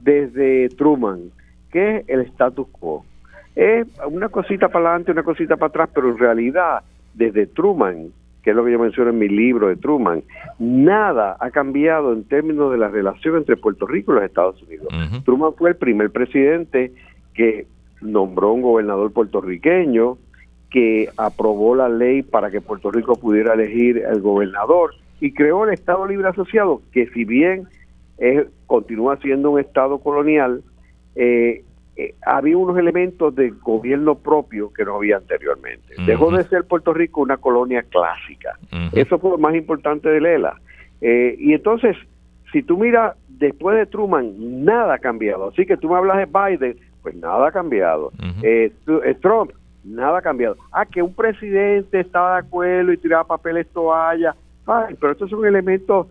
desde 0.00 0.68
Truman, 0.70 1.30
que 1.70 1.98
es 1.98 2.08
el 2.08 2.20
status 2.22 2.68
quo. 2.68 3.04
Es 3.54 3.86
una 4.06 4.28
cosita 4.28 4.68
para 4.68 4.90
adelante, 4.90 5.12
una 5.12 5.22
cosita 5.22 5.56
para 5.56 5.68
atrás, 5.68 5.90
pero 5.94 6.10
en 6.10 6.18
realidad, 6.18 6.82
desde 7.14 7.46
Truman, 7.46 8.08
que 8.42 8.50
es 8.50 8.56
lo 8.56 8.64
que 8.64 8.72
yo 8.72 8.78
menciono 8.78 9.10
en 9.10 9.18
mi 9.18 9.28
libro 9.28 9.68
de 9.68 9.76
Truman, 9.76 10.22
nada 10.58 11.36
ha 11.40 11.50
cambiado 11.50 12.12
en 12.12 12.24
términos 12.24 12.70
de 12.70 12.78
la 12.78 12.88
relación 12.88 13.36
entre 13.36 13.56
Puerto 13.56 13.86
Rico 13.86 14.12
y 14.12 14.16
los 14.16 14.24
Estados 14.24 14.62
Unidos. 14.62 14.88
Truman 15.24 15.52
fue 15.54 15.70
el 15.70 15.76
primer 15.76 16.10
presidente 16.10 16.92
que 17.34 17.66
nombró 18.00 18.52
un 18.52 18.62
gobernador 18.62 19.12
puertorriqueño 19.12 20.18
que 20.70 21.08
aprobó 21.16 21.74
la 21.74 21.88
ley 21.88 22.22
para 22.22 22.50
que 22.50 22.60
Puerto 22.60 22.90
Rico 22.90 23.16
pudiera 23.16 23.54
elegir 23.54 23.98
el 23.98 24.20
gobernador 24.20 24.94
y 25.20 25.32
creó 25.32 25.64
el 25.64 25.72
Estado 25.72 26.06
Libre 26.06 26.28
Asociado, 26.28 26.82
que 26.92 27.08
si 27.08 27.24
bien 27.24 27.68
es, 28.18 28.46
continúa 28.66 29.16
siendo 29.16 29.50
un 29.50 29.60
Estado 29.60 29.98
colonial, 29.98 30.62
eh, 31.16 31.64
eh, 31.96 32.14
había 32.24 32.56
unos 32.56 32.78
elementos 32.78 33.34
de 33.34 33.50
gobierno 33.50 34.14
propio 34.14 34.72
que 34.72 34.84
no 34.84 34.96
había 34.96 35.16
anteriormente. 35.16 35.94
Dejó 36.06 36.30
de 36.30 36.44
ser 36.44 36.64
Puerto 36.64 36.94
Rico 36.94 37.20
una 37.20 37.38
colonia 37.38 37.82
clásica. 37.82 38.56
Eso 38.92 39.18
fue 39.18 39.32
lo 39.32 39.38
más 39.38 39.54
importante 39.56 40.08
de 40.08 40.20
Lela. 40.20 40.60
Eh, 41.00 41.34
y 41.40 41.54
entonces, 41.54 41.96
si 42.52 42.62
tú 42.62 42.78
miras, 42.78 43.16
después 43.26 43.76
de 43.76 43.86
Truman, 43.86 44.64
nada 44.64 44.94
ha 44.94 44.98
cambiado. 44.98 45.48
Así 45.48 45.66
que 45.66 45.76
tú 45.76 45.88
me 45.88 45.96
hablas 45.96 46.18
de 46.18 46.26
Biden, 46.26 46.76
pues 47.08 47.22
nada 47.22 47.48
ha 47.48 47.52
cambiado. 47.52 48.12
Eh, 48.42 48.70
eh, 48.86 49.16
Trump, 49.20 49.52
nada 49.82 50.18
ha 50.18 50.22
cambiado. 50.22 50.56
Ah, 50.70 50.84
que 50.84 51.02
un 51.02 51.14
presidente 51.14 52.00
estaba 52.00 52.34
de 52.34 52.46
acuerdo 52.46 52.92
y 52.92 52.98
tiraba 52.98 53.24
papeles 53.24 53.66
toalla, 53.68 54.34
pero 55.00 55.12
estos 55.12 55.30
son 55.30 55.46
elementos 55.46 56.06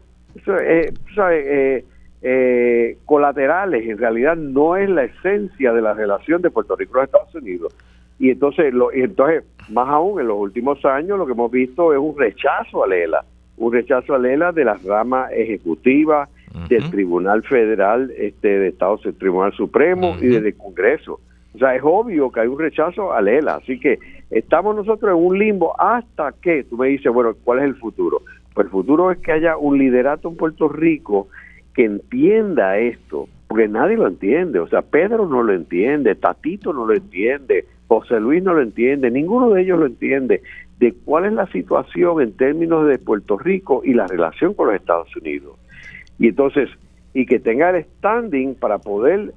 eh, 0.47 0.91
eh, 1.17 1.85
eh, 2.23 2.97
colaterales, 3.05 3.87
en 3.87 3.99
realidad 3.99 4.35
no 4.35 4.75
es 4.75 4.89
la 4.89 5.03
esencia 5.03 5.71
de 5.71 5.81
la 5.81 5.93
relación 5.93 6.41
de 6.41 6.49
Puerto 6.49 6.75
Rico 6.75 6.95
los 6.95 7.05
Estados 7.05 7.35
Unidos. 7.35 7.75
Y 8.17 8.31
entonces, 8.31 8.73
lo, 8.73 8.91
y 8.91 9.01
entonces, 9.01 9.43
más 9.69 9.87
aún, 9.89 10.19
en 10.19 10.27
los 10.27 10.37
últimos 10.37 10.83
años 10.83 11.19
lo 11.19 11.27
que 11.27 11.33
hemos 11.33 11.51
visto 11.51 11.93
es 11.93 11.99
un 11.99 12.17
rechazo 12.17 12.83
a 12.83 12.87
Lela, 12.87 13.23
un 13.57 13.71
rechazo 13.71 14.15
a 14.15 14.17
Lela 14.17 14.51
de 14.51 14.65
las 14.65 14.83
ramas 14.83 15.31
ejecutivas, 15.31 16.27
del 16.69 16.89
Tribunal 16.89 17.43
Federal 17.43 18.11
este, 18.17 18.59
de 18.59 18.67
Estados 18.69 19.03
del 19.03 19.15
Tribunal 19.15 19.53
Supremo 19.53 20.15
y 20.21 20.27
del 20.27 20.55
Congreso. 20.55 21.19
O 21.53 21.57
sea, 21.57 21.75
es 21.75 21.81
obvio 21.83 22.31
que 22.31 22.41
hay 22.41 22.47
un 22.47 22.59
rechazo 22.59 23.13
a 23.13 23.21
Lela, 23.21 23.55
así 23.55 23.79
que 23.79 23.99
estamos 24.29 24.75
nosotros 24.75 25.17
en 25.17 25.25
un 25.25 25.39
limbo 25.39 25.79
hasta 25.79 26.33
que 26.41 26.63
tú 26.63 26.77
me 26.77 26.89
dices, 26.89 27.11
bueno, 27.11 27.33
¿cuál 27.43 27.59
es 27.59 27.65
el 27.65 27.75
futuro? 27.75 28.21
Pues 28.53 28.65
el 28.65 28.71
futuro 28.71 29.11
es 29.11 29.17
que 29.19 29.31
haya 29.31 29.57
un 29.57 29.77
liderato 29.77 30.29
en 30.29 30.37
Puerto 30.37 30.69
Rico 30.69 31.27
que 31.73 31.85
entienda 31.85 32.77
esto, 32.77 33.27
porque 33.47 33.67
nadie 33.67 33.97
lo 33.97 34.07
entiende, 34.07 34.59
o 34.59 34.67
sea, 34.67 34.81
Pedro 34.81 35.27
no 35.27 35.43
lo 35.43 35.53
entiende, 35.53 36.15
Tatito 36.15 36.73
no 36.73 36.85
lo 36.85 36.93
entiende, 36.93 37.65
José 37.87 38.19
Luis 38.19 38.43
no 38.43 38.53
lo 38.53 38.61
entiende, 38.61 39.09
ninguno 39.09 39.49
de 39.51 39.61
ellos 39.61 39.79
lo 39.79 39.85
entiende, 39.85 40.41
de 40.79 40.93
cuál 41.05 41.25
es 41.25 41.33
la 41.33 41.47
situación 41.47 42.21
en 42.21 42.33
términos 42.33 42.87
de 42.87 42.99
Puerto 42.99 43.37
Rico 43.37 43.81
y 43.83 43.93
la 43.93 44.07
relación 44.07 44.53
con 44.53 44.67
los 44.67 44.75
Estados 44.75 45.15
Unidos. 45.15 45.57
Y 46.19 46.29
entonces, 46.29 46.69
y 47.13 47.25
que 47.25 47.39
tenga 47.39 47.69
el 47.69 47.83
standing 47.83 48.55
para 48.55 48.79
poder 48.79 49.33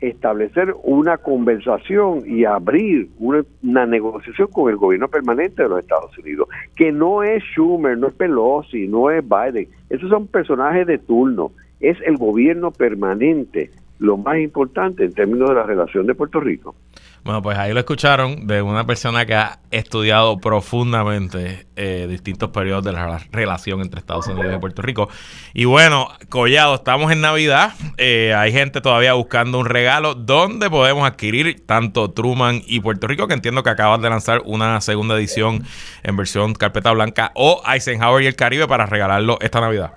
establecer 0.00 0.74
una 0.82 1.18
conversación 1.18 2.22
y 2.26 2.44
abrir 2.44 3.08
una, 3.18 3.86
negociación 3.86 4.48
con 4.48 4.70
el 4.70 4.76
gobierno 4.76 5.08
permanente 5.08 5.62
de 5.62 5.68
los 5.68 5.78
Estados 5.80 6.16
Unidos, 6.18 6.48
que 6.76 6.92
no 6.92 7.22
es 7.22 7.42
Schumer, 7.44 7.96
no 7.96 8.08
es 8.08 8.14
Pelosi, 8.14 8.86
no 8.86 9.10
es 9.10 9.24
Biden, 9.26 9.68
esos 9.88 10.10
son 10.10 10.26
personajes 10.26 10.86
de 10.86 10.98
turno, 10.98 11.52
es 11.80 11.96
el 12.04 12.16
gobierno 12.16 12.70
permanente 12.70 13.70
lo 13.98 14.16
más 14.16 14.38
importante 14.38 15.04
en 15.04 15.12
términos 15.12 15.48
de 15.48 15.54
la 15.54 15.62
relación 15.62 16.06
de 16.06 16.14
Puerto 16.14 16.40
Rico. 16.40 16.74
Bueno, 17.24 17.40
pues 17.40 17.56
ahí 17.56 17.72
lo 17.72 17.80
escucharon 17.80 18.46
de 18.46 18.60
una 18.60 18.84
persona 18.84 19.24
que 19.24 19.34
ha 19.34 19.58
estudiado 19.70 20.36
profundamente 20.36 21.66
eh, 21.74 22.06
distintos 22.06 22.50
periodos 22.50 22.84
de 22.84 22.92
la 22.92 23.18
relación 23.32 23.80
entre 23.80 23.98
Estados 23.98 24.28
Unidos 24.28 24.54
y 24.54 24.60
Puerto 24.60 24.82
Rico. 24.82 25.08
Y 25.54 25.64
bueno, 25.64 26.08
Collado, 26.28 26.74
estamos 26.74 27.10
en 27.12 27.22
Navidad. 27.22 27.70
Eh, 27.96 28.34
hay 28.36 28.52
gente 28.52 28.82
todavía 28.82 29.14
buscando 29.14 29.58
un 29.58 29.64
regalo. 29.64 30.14
¿Dónde 30.14 30.68
podemos 30.68 31.08
adquirir 31.08 31.64
tanto 31.64 32.10
Truman 32.10 32.60
y 32.66 32.80
Puerto 32.80 33.06
Rico? 33.06 33.26
Que 33.26 33.32
entiendo 33.32 33.62
que 33.62 33.70
acabas 33.70 34.02
de 34.02 34.10
lanzar 34.10 34.42
una 34.44 34.82
segunda 34.82 35.16
edición 35.16 35.62
en 36.02 36.16
versión 36.18 36.52
carpeta 36.52 36.92
blanca 36.92 37.32
o 37.34 37.62
Eisenhower 37.66 38.22
y 38.22 38.26
el 38.26 38.36
Caribe 38.36 38.68
para 38.68 38.84
regalarlo 38.84 39.38
esta 39.40 39.62
Navidad. 39.62 39.92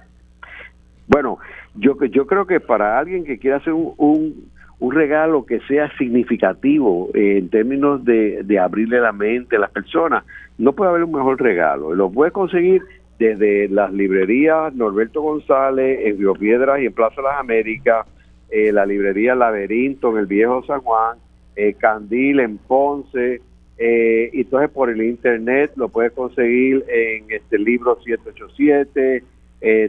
Bueno, 1.07 1.39
yo, 1.75 1.97
yo 2.05 2.25
creo 2.25 2.47
que 2.47 2.61
para 2.61 2.97
alguien 2.97 3.25
que 3.25 3.37
quiera 3.37 3.57
hacer 3.57 3.73
un 3.73 3.93
un 3.97 4.56
regalo 4.79 5.45
que 5.45 5.59
sea 5.61 5.91
significativo 5.97 7.09
eh, 7.13 7.37
en 7.37 7.49
términos 7.49 8.03
de, 8.05 8.59
abrirle 8.59 8.99
la 8.99 9.11
mente 9.11 9.55
a 9.55 9.59
las 9.59 9.71
personas, 9.71 10.23
no 10.57 10.73
puede 10.73 10.91
haber 10.91 11.03
un 11.03 11.13
mejor 11.13 11.41
regalo. 11.41 11.95
Lo 11.95 12.11
puedes 12.11 12.33
conseguir 12.33 12.83
desde 13.17 13.67
las 13.69 13.91
librerías 13.91 14.73
Norberto 14.75 15.21
González 15.21 15.99
en 16.03 16.19
Río 16.19 16.33
Piedras 16.33 16.79
y 16.79 16.85
en 16.85 16.93
Plaza 16.93 17.15
de 17.17 17.23
las 17.23 17.39
Américas, 17.39 18.05
eh, 18.51 18.71
la 18.71 18.85
librería 18.85 19.33
Laberinto 19.33 20.11
en 20.11 20.17
el 20.17 20.25
Viejo 20.27 20.63
San 20.65 20.81
Juan, 20.81 21.17
eh, 21.55 21.73
Candil 21.73 22.39
en 22.39 22.57
Ponce, 22.57 23.41
y 23.79 24.41
entonces 24.41 24.71
por 24.71 24.89
el 24.89 25.03
internet 25.03 25.71
lo 25.75 25.89
puedes 25.89 26.11
conseguir 26.11 26.83
en 26.87 27.25
este 27.29 27.59
libro 27.59 27.99
787, 28.03 29.23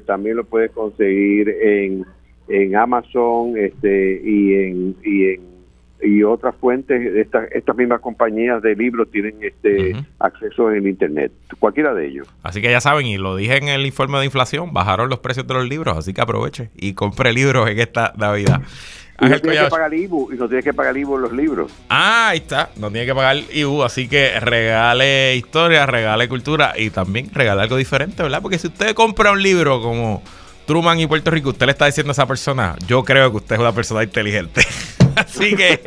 también 0.04 0.36
lo 0.36 0.44
puedes 0.44 0.70
conseguir 0.72 1.48
en 1.48 2.04
en 2.48 2.76
Amazon 2.76 3.56
este, 3.56 4.20
y 4.24 4.54
en, 4.54 4.96
y 5.04 5.24
en 5.26 5.48
y 6.00 6.22
otras 6.22 6.54
fuentes, 6.56 7.16
estas, 7.16 7.50
estas 7.52 7.76
mismas 7.76 8.00
compañías 8.00 8.62
de 8.62 8.74
libros 8.76 9.10
tienen 9.10 9.36
este 9.40 9.96
acceso 10.18 10.70
en 10.72 10.86
internet, 10.86 11.32
cualquiera 11.58 11.92
de 11.92 12.06
ellos. 12.06 12.28
Así 12.42 12.62
que 12.62 12.70
ya 12.70 12.80
saben, 12.80 13.06
y 13.06 13.18
lo 13.18 13.34
dije 13.36 13.56
en 13.56 13.68
el 13.68 13.84
informe 13.84 14.18
de 14.18 14.26
inflación, 14.26 14.72
bajaron 14.72 15.08
los 15.08 15.18
precios 15.18 15.46
de 15.46 15.54
los 15.54 15.68
libros, 15.68 15.96
así 15.96 16.14
que 16.14 16.20
aproveche 16.20 16.70
y 16.76 16.92
compre 16.94 17.32
libros 17.32 17.68
en 17.68 17.80
esta 17.80 18.12
Navidad. 18.16 18.60
Y 19.20 19.26
no 19.26 19.40
tienes 19.40 19.62
que 19.64 19.70
pagar 19.70 19.92
IBU, 19.92 20.32
y 20.32 20.36
no 20.36 20.46
tienes 20.46 20.64
que 20.64 20.72
pagar 20.72 20.96
IBU 20.96 21.16
en 21.16 21.22
los 21.22 21.32
libros. 21.32 21.72
Ah, 21.88 22.28
ahí 22.28 22.38
está, 22.38 22.70
no 22.76 22.88
tiene 22.92 23.04
que 23.04 23.14
pagar 23.16 23.36
IBU, 23.52 23.82
así 23.82 24.08
que 24.08 24.38
regale 24.38 25.34
historia, 25.34 25.86
regale 25.86 26.28
cultura 26.28 26.74
y 26.78 26.90
también 26.90 27.28
regale 27.34 27.62
algo 27.62 27.76
diferente, 27.76 28.22
¿verdad? 28.22 28.40
Porque 28.40 28.58
si 28.58 28.68
usted 28.68 28.94
compra 28.94 29.32
un 29.32 29.42
libro 29.42 29.82
como 29.82 30.22
Truman 30.68 31.00
y 31.00 31.06
Puerto 31.06 31.30
Rico, 31.30 31.48
usted 31.48 31.64
le 31.64 31.72
está 31.72 31.86
diciendo 31.86 32.10
a 32.10 32.12
esa 32.12 32.26
persona, 32.26 32.76
yo 32.86 33.02
creo 33.02 33.30
que 33.30 33.38
usted 33.38 33.54
es 33.54 33.60
una 33.60 33.72
persona 33.72 34.02
inteligente. 34.02 34.60
Así 35.16 35.56
que. 35.56 35.80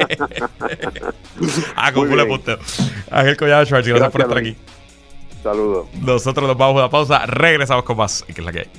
ah, 1.76 1.94
como 1.94 2.15
le 2.15 2.26
posteo. 2.26 2.58
Ángel 3.12 3.38
Collado 3.38 3.63
Schwartz, 3.63 3.88
gracias, 3.88 4.12
por 4.12 4.22
estar 4.22 4.38
aquí. 4.39 4.56
Saludos. 5.44 5.86
Nosotros 6.02 6.48
nos 6.48 6.58
vamos 6.58 6.80
a 6.80 6.86
la 6.86 6.89
pausa, 6.89 7.28
regresamos 7.28 7.84
con 7.84 7.96
más. 7.96 8.26
¿Qué 8.26 8.34
es 8.41 8.44
la 8.44 8.52
que 8.52 8.60
hay? 8.62 8.70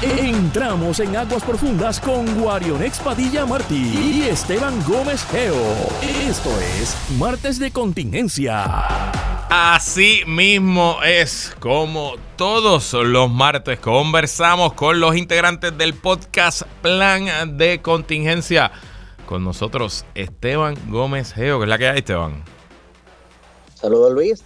Entramos 0.00 1.00
en 1.00 1.16
aguas 1.16 1.42
profundas 1.42 1.98
con 1.98 2.40
Guarionex 2.40 3.00
Padilla 3.00 3.44
Martí 3.44 3.74
y 3.98 4.22
Esteban 4.28 4.80
Gómez 4.86 5.24
Geo. 5.24 5.56
Esto 6.00 6.50
es 6.80 6.96
Martes 7.18 7.58
de 7.58 7.72
Contingencia. 7.72 8.62
Así 9.50 10.20
mismo 10.24 10.98
es 11.02 11.52
como 11.58 12.12
todos 12.36 12.92
los 12.92 13.28
martes 13.28 13.80
conversamos 13.80 14.74
con 14.74 15.00
los 15.00 15.16
integrantes 15.16 15.76
del 15.76 15.94
podcast 15.94 16.62
Plan 16.80 17.58
de 17.58 17.82
Contingencia. 17.82 18.70
Con 19.26 19.42
nosotros 19.42 20.04
Esteban 20.14 20.76
Gómez 20.88 21.32
Geo, 21.32 21.58
que 21.58 21.64
es 21.64 21.68
la 21.68 21.76
que 21.76 21.88
hay, 21.88 21.98
Esteban. 21.98 22.44
Saludos 23.74 24.12
Luis. 24.12 24.44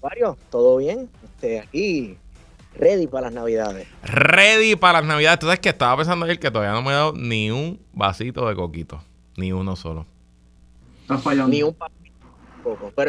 Mario, 0.00 0.36
¿todo 0.48 0.76
bien? 0.76 1.10
Este, 1.24 1.58
aquí, 1.58 2.16
ready 2.78 3.06
para 3.06 3.26
las 3.26 3.34
navidades. 3.34 3.88
Ready 4.02 4.76
para 4.76 5.00
las 5.00 5.08
navidades. 5.08 5.38
Tú 5.38 5.46
sabes 5.46 5.60
que 5.60 5.68
estaba 5.68 5.96
pensando 5.96 6.24
ayer 6.24 6.38
que 6.38 6.50
todavía 6.50 6.72
no 6.72 6.82
me 6.82 6.90
he 6.90 6.94
dado 6.94 7.12
ni 7.14 7.50
un 7.50 7.80
vasito 7.92 8.48
de 8.48 8.54
coquito. 8.54 9.02
Ni 9.36 9.52
uno 9.52 9.76
solo. 9.76 10.06
Estás 11.02 11.22
fallando. 11.22 11.48
Ni 11.48 11.62
un 11.62 11.74
papel. 11.74 11.96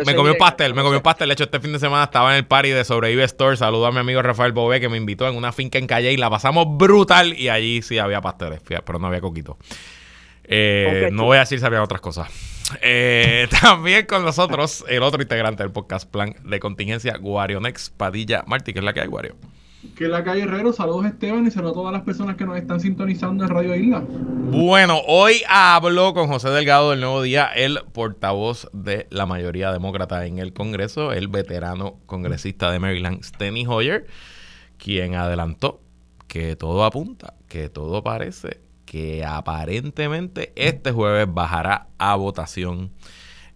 me 0.06 0.15
comí 0.15 0.30
un 0.30 0.38
pastel, 0.38 0.73
me 0.73 0.82
comí 0.82 0.95
un 0.95 1.02
pastel. 1.02 1.28
De 1.28 1.34
hecho, 1.34 1.43
este 1.43 1.60
fin 1.60 1.73
de 1.73 1.80
semana 1.80 2.06
estaba 2.06 2.32
en 2.32 2.38
el 2.38 2.47
party 2.47 2.69
de 2.69 2.84
Sobrevive 2.86 3.23
Store. 3.23 3.58
Saludo 3.58 3.88
a 3.88 3.91
mi 3.91 3.99
amigo 3.99 4.21
Rafael 4.21 4.52
Bobé 4.52 4.80
que 4.80 4.89
me 4.89 4.97
invitó 4.97 5.28
en 5.28 5.36
una 5.36 5.52
finca 5.52 5.78
en 5.78 5.88
Calle 5.88 6.12
y 6.12 6.17
la 6.17 6.30
pasamos 6.30 6.65
brutal. 6.78 7.38
Y 7.38 7.49
allí 7.49 7.82
sí 7.82 7.97
había 7.97 8.21
pasteles, 8.21 8.62
pero 8.62 8.99
no 8.99 9.08
había 9.08 9.21
coquito. 9.21 9.58
Eh, 10.45 11.10
no 11.12 11.26
voy 11.26 11.38
a 11.38 11.41
decir 11.41 11.60
si 11.60 11.65
había 11.65 11.82
otras 11.82 12.02
cosas. 12.02 12.52
Eh, 12.82 13.47
también 13.62 14.06
con 14.06 14.23
nosotros 14.23 14.84
el 14.88 15.04
otro 15.04 15.21
integrante 15.21 15.63
del 15.63 15.71
podcast 15.71 16.10
Plan 16.10 16.36
de 16.43 16.60
Contingencia, 16.60 17.17
Guarionex 17.17 17.89
Padilla 17.89 18.43
Martí, 18.47 18.73
que 18.73 18.80
es 18.80 18.86
la 18.86 18.93
que 18.93 19.02
hay, 19.02 19.08
Guario. 19.08 19.36
Que 19.97 20.06
es 20.06 20.10
la 20.10 20.19
hay, 20.19 20.41
Herrero. 20.41 20.71
Saludos, 20.71 21.06
Esteban, 21.06 21.45
y 21.45 21.52
saludos 21.52 21.73
a 21.73 21.80
todas 21.80 21.93
las 21.93 22.04
personas 22.04 22.38
que 22.38 22.45
nos 22.45 22.58
están 22.58 22.80
sintonizando 22.80 23.43
en 23.43 23.49
Radio 23.49 23.76
Isla. 23.76 24.02
Bueno, 24.08 25.02
hoy 25.08 25.43
hablo 25.47 26.13
con 26.13 26.28
José 26.28 26.49
Delgado 26.49 26.91
del 26.91 27.02
Nuevo 27.02 27.21
Día, 27.21 27.47
el 27.47 27.80
portavoz 27.91 28.69
de 28.71 29.08
la 29.10 29.26
mayoría 29.26 29.73
demócrata 29.73 30.26
en 30.26 30.39
el 30.39 30.54
Congreso, 30.54 31.12
el 31.12 31.28
veterano 31.28 31.99
congresista 32.06 32.71
de 32.71 32.80
Maryland, 32.80 33.23
Steny 33.23 33.65
Hoyer, 33.67 34.08
quien 34.78 35.15
adelantó 35.15 35.82
que 36.28 36.56
todo 36.56 36.86
apunta, 36.86 37.34
que 37.49 37.69
todo 37.69 38.04
parece 38.04 38.62
que 38.93 39.25
aparentemente 39.25 40.53
este 40.56 40.91
jueves 40.91 41.25
bajará 41.27 41.88
a 41.97 42.15
votación 42.15 42.91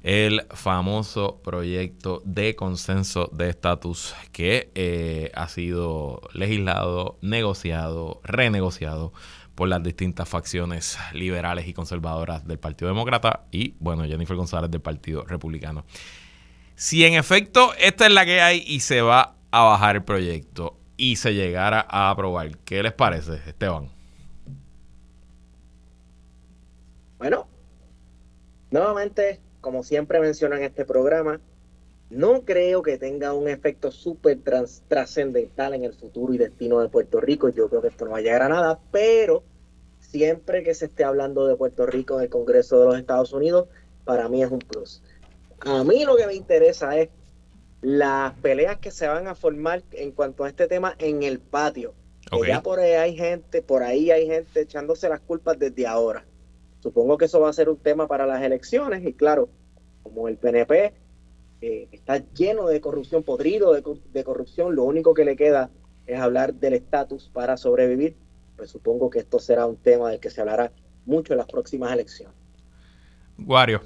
el 0.01 0.47
famoso 0.49 1.43
proyecto 1.43 2.23
de 2.25 2.55
consenso 2.55 3.29
de 3.31 3.49
estatus 3.49 4.15
que 4.31 4.71
eh, 4.73 5.29
ha 5.35 5.47
sido 5.47 6.21
legislado, 6.33 7.19
negociado, 7.21 8.19
renegociado 8.23 9.13
por 9.53 9.69
las 9.69 9.83
distintas 9.83 10.27
facciones 10.27 10.97
liberales 11.13 11.67
y 11.67 11.73
conservadoras 11.75 12.47
del 12.47 12.57
Partido 12.57 12.87
Demócrata 12.87 13.43
y, 13.51 13.75
bueno, 13.79 14.05
Jennifer 14.05 14.35
González 14.35 14.71
del 14.71 14.81
Partido 14.81 15.23
Republicano. 15.23 15.85
Si 16.73 17.05
en 17.05 17.13
efecto 17.13 17.75
esta 17.79 18.07
es 18.07 18.11
la 18.11 18.25
que 18.25 18.41
hay 18.41 18.63
y 18.65 18.79
se 18.79 19.03
va 19.03 19.35
a 19.51 19.63
bajar 19.65 19.97
el 19.97 20.03
proyecto 20.03 20.79
y 20.97 21.17
se 21.17 21.35
llegara 21.35 21.85
a 21.87 22.09
aprobar, 22.09 22.57
¿qué 22.65 22.81
les 22.81 22.93
parece, 22.93 23.35
Esteban? 23.45 23.96
Bueno, 27.17 27.47
nuevamente, 28.71 29.39
como 29.61 29.83
siempre 29.83 30.19
menciono 30.19 30.55
en 30.55 30.63
este 30.63 30.85
programa, 30.85 31.39
no 32.09 32.45
creo 32.45 32.81
que 32.81 32.97
tenga 32.97 33.33
un 33.33 33.49
efecto 33.49 33.91
súper 33.91 34.39
trascendental 34.87 35.73
en 35.73 35.83
el 35.83 35.93
futuro 35.93 36.33
y 36.33 36.37
destino 36.37 36.79
de 36.79 36.89
Puerto 36.89 37.19
Rico. 37.19 37.49
Yo 37.49 37.69
creo 37.69 37.81
que 37.81 37.89
esto 37.89 38.05
no 38.05 38.11
va 38.11 38.19
a 38.19 38.21
llegar 38.21 38.43
a 38.43 38.49
nada, 38.49 38.79
pero 38.91 39.43
siempre 39.99 40.63
que 40.63 40.73
se 40.73 40.85
esté 40.85 41.03
hablando 41.03 41.47
de 41.47 41.55
Puerto 41.55 41.85
Rico 41.85 42.17
en 42.17 42.23
el 42.23 42.29
Congreso 42.29 42.79
de 42.79 42.85
los 42.85 42.97
Estados 42.97 43.33
Unidos, 43.33 43.67
para 44.05 44.29
mí 44.29 44.41
es 44.41 44.49
un 44.49 44.59
plus. 44.59 45.03
A 45.59 45.83
mí 45.83 46.05
lo 46.05 46.15
que 46.15 46.27
me 46.27 46.33
interesa 46.33 46.97
es 46.97 47.09
las 47.81 48.33
peleas 48.35 48.77
que 48.77 48.91
se 48.91 49.07
van 49.07 49.27
a 49.27 49.35
formar 49.35 49.83
en 49.91 50.11
cuanto 50.11 50.43
a 50.43 50.49
este 50.49 50.67
tema 50.67 50.95
en 50.99 51.23
el 51.23 51.39
patio. 51.39 51.93
ya 52.47 52.61
por 52.61 52.79
ahí 52.79 52.93
hay 52.93 53.15
gente, 53.15 53.61
por 53.61 53.83
ahí 53.83 54.11
hay 54.11 54.27
gente 54.27 54.61
echándose 54.61 55.09
las 55.09 55.19
culpas 55.19 55.59
desde 55.59 55.85
ahora. 55.85 56.25
Supongo 56.87 57.17
que 57.17 57.25
eso 57.25 57.41
va 57.41 57.49
a 57.49 57.53
ser 57.53 57.67
un 57.67 57.75
tema 57.75 58.07
para 58.07 58.25
las 58.25 58.41
elecciones 58.41 59.05
y 59.05 59.11
claro, 59.11 59.49
como 60.03 60.29
el 60.29 60.37
PNP 60.37 60.93
eh, 61.59 61.89
está 61.91 62.19
lleno 62.31 62.67
de 62.67 62.79
corrupción, 62.79 63.23
podrido 63.23 63.73
de, 63.73 64.23
corrupción, 64.23 64.73
lo 64.73 64.85
único 64.85 65.13
que 65.13 65.25
le 65.25 65.35
queda 65.35 65.69
es 66.05 66.17
hablar 66.17 66.53
del 66.53 66.75
estatus 66.75 67.29
para 67.33 67.57
sobrevivir, 67.57 68.15
pues 68.55 68.71
supongo 68.71 69.09
que 69.09 69.19
esto 69.19 69.37
será 69.37 69.65
un 69.65 69.75
tema 69.75 70.11
del 70.11 70.21
que 70.21 70.29
se 70.29 70.39
hablará 70.39 70.71
mucho 71.05 71.33
en 71.33 71.39
las 71.39 71.47
próximas 71.47 71.91
elecciones. 71.91 72.33
Guario. 73.37 73.81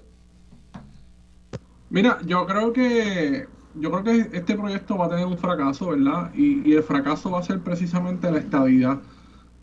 Mira, 1.90 2.20
yo 2.24 2.46
creo 2.46 2.72
que 2.72 3.48
yo 3.74 3.90
creo 3.90 4.04
que 4.04 4.38
este 4.38 4.56
proyecto 4.56 4.96
va 4.96 5.08
a 5.08 5.10
tener 5.10 5.26
un 5.26 5.40
fracaso, 5.40 5.90
¿verdad? 5.90 6.32
Y, 6.36 6.70
y 6.70 6.76
el 6.76 6.84
fracaso 6.84 7.32
va 7.32 7.40
a 7.40 7.44
ser 7.44 7.62
precisamente 7.62 8.32
la 8.32 8.38
estabilidad. 8.38 9.02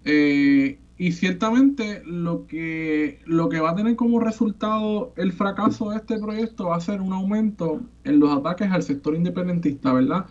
Eh, 0.04 0.80
y 0.98 1.12
ciertamente 1.12 2.02
lo 2.04 2.46
que, 2.48 3.20
lo 3.24 3.48
que 3.48 3.60
va 3.60 3.70
a 3.70 3.76
tener 3.76 3.94
como 3.94 4.18
resultado 4.18 5.12
el 5.16 5.32
fracaso 5.32 5.90
de 5.90 5.98
este 5.98 6.18
proyecto 6.18 6.66
va 6.66 6.76
a 6.76 6.80
ser 6.80 7.00
un 7.00 7.12
aumento 7.12 7.80
en 8.02 8.18
los 8.18 8.36
ataques 8.36 8.70
al 8.72 8.82
sector 8.82 9.14
independentista, 9.14 9.92
¿verdad? 9.92 10.26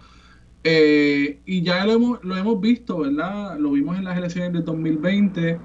Eh, 0.66 1.40
y 1.46 1.64
ya 1.64 1.86
lo 1.86 1.94
hemos, 1.94 2.24
lo 2.26 2.36
hemos 2.36 2.60
visto, 2.60 3.00
¿verdad? 3.00 3.58
Lo 3.58 3.72
vimos 3.72 3.98
en 3.98 4.04
las 4.04 4.18
elecciones 4.18 4.52
del 4.52 4.66
2020 4.66 5.62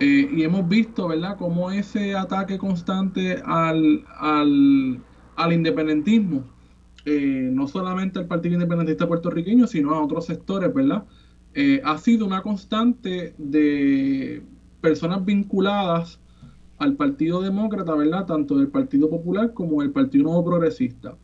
eh, 0.00 0.30
y 0.32 0.42
hemos 0.42 0.66
visto, 0.66 1.08
¿verdad? 1.08 1.36
Cómo 1.36 1.70
ese 1.70 2.16
ataque 2.16 2.56
constante 2.56 3.42
al, 3.44 4.04
al, 4.16 5.52
independentismo, 5.52 6.44
eh, 7.04 7.50
no 7.52 7.68
solamente 7.68 8.18
al 8.18 8.26
Partido 8.26 8.54
Independentista 8.54 9.06
puertorriqueño, 9.06 9.66
sino 9.66 9.92
a 9.94 10.02
otros 10.02 10.24
sectores, 10.24 10.72
¿verdad? 10.72 11.04
Eh, 11.58 11.80
ha 11.82 11.96
sido 11.96 12.26
una 12.26 12.42
constante 12.42 13.32
de 13.38 14.42
personas 14.82 15.24
vinculadas 15.24 16.20
al 16.76 16.96
Partido 16.96 17.40
Demócrata, 17.40 17.94
¿verdad? 17.94 18.26
Tanto 18.26 18.58
del 18.58 18.68
Partido 18.68 19.08
Popular 19.08 19.54
como 19.54 19.80
del 19.80 19.90
Partido 19.90 20.24
Nuevo 20.24 20.44
Progresista. 20.44 21.16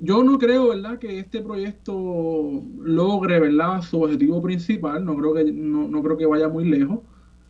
Yo 0.00 0.24
no 0.24 0.36
creo, 0.40 0.70
¿verdad?, 0.70 0.98
que 0.98 1.20
este 1.20 1.42
proyecto 1.42 2.60
logre, 2.82 3.38
¿verdad?, 3.38 3.82
su 3.82 4.02
objetivo 4.02 4.42
principal. 4.42 5.04
No 5.04 5.16
creo 5.16 5.32
que, 5.32 5.52
no, 5.52 6.02
creo 6.02 6.16
que 6.16 6.26
vaya 6.26 6.48
muy 6.48 6.64
lejos. 6.64 6.98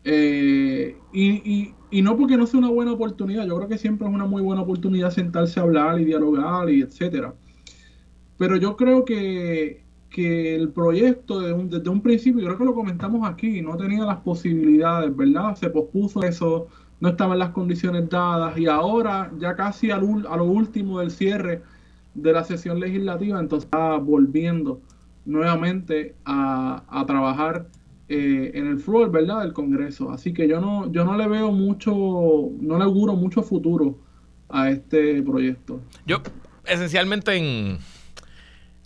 Eh, 0.05 0.99
y, 1.15 1.73
y, 1.91 2.03
no 2.03 2.19
porque 2.19 2.37
no 2.37 2.47
sea 2.47 2.59
una 2.59 2.69
buena 2.69 2.93
oportunidad. 2.93 3.47
Yo 3.47 3.57
creo 3.57 3.69
que 3.69 3.79
siempre 3.79 4.07
es 4.07 4.13
una 4.13 4.27
muy 4.27 4.43
buena 4.43 4.61
oportunidad 4.61 5.13
sentarse 5.13 5.61
a 5.61 5.63
hablar 5.63 5.99
y 5.99 6.05
dialogar 6.05 6.69
y 6.69 6.83
etcétera. 6.83 7.35
Pero 8.37 8.59
yo 8.59 8.77
creo 8.77 9.07
que 9.07 9.82
que 10.13 10.55
el 10.55 10.69
proyecto 10.69 11.41
desde 11.41 11.89
un, 11.89 12.03
principio, 12.03 12.45
creo 12.45 12.59
que 12.59 12.65
lo 12.65 12.75
comentamos 12.75 13.29
aquí, 13.29 13.63
no 13.63 13.77
tenía 13.77 14.05
las 14.05 14.19
posibilidades, 14.19 15.15
¿verdad? 15.17 15.57
Se 15.57 15.71
pospuso 15.71 16.23
eso, 16.23 16.69
no 17.01 17.09
estaban 17.09 17.39
las 17.39 17.51
condiciones 17.51 18.09
dadas 18.09 18.57
y 18.59 18.67
ahora 18.67 19.33
ya 19.39 19.57
casi 19.57 19.91
a 19.91 19.97
lo 19.97 20.45
último 20.45 21.01
del 21.01 21.11
cierre 21.11 21.63
de 22.15 22.33
la 22.33 22.45
sesión 22.45 22.79
legislativa, 22.79 23.41
entonces 23.41 23.65
está 23.65 23.97
volviendo 23.97 24.81
nuevamente 25.25 26.15
a, 26.25 27.05
trabajar 27.07 27.69
eh, 28.09 28.53
en 28.55 28.67
el 28.67 28.79
floor, 28.79 29.11
¿verdad? 29.11 29.41
Del 29.41 29.53
Congreso. 29.53 30.11
Así 30.11 30.35
que 30.35 30.47
yo 30.47 30.61
no, 30.61 30.91
yo 30.93 31.05
no 31.05 31.17
le 31.17 31.27
veo 31.27 31.53
mucho, 31.53 31.93
no 32.61 32.79
le 32.79 32.85
auguro 32.85 33.15
mucho 33.15 33.43
futuro 33.43 33.97
a 34.49 34.71
este 34.71 35.23
proyecto. 35.23 35.81
Yo, 36.07 36.21
esencialmente 36.67 37.35
en 37.35 37.79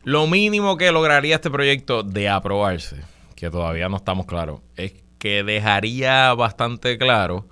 lo 0.06 0.28
mínimo 0.28 0.76
que 0.76 0.92
lograría 0.92 1.34
este 1.34 1.50
proyecto 1.50 2.04
de 2.04 2.28
aprobarse, 2.28 3.02
que 3.34 3.50
todavía 3.50 3.88
no 3.88 3.96
estamos 3.96 4.26
claros, 4.26 4.60
es 4.76 4.94
que 5.18 5.42
dejaría 5.42 6.32
bastante 6.34 6.96
claro 6.96 7.48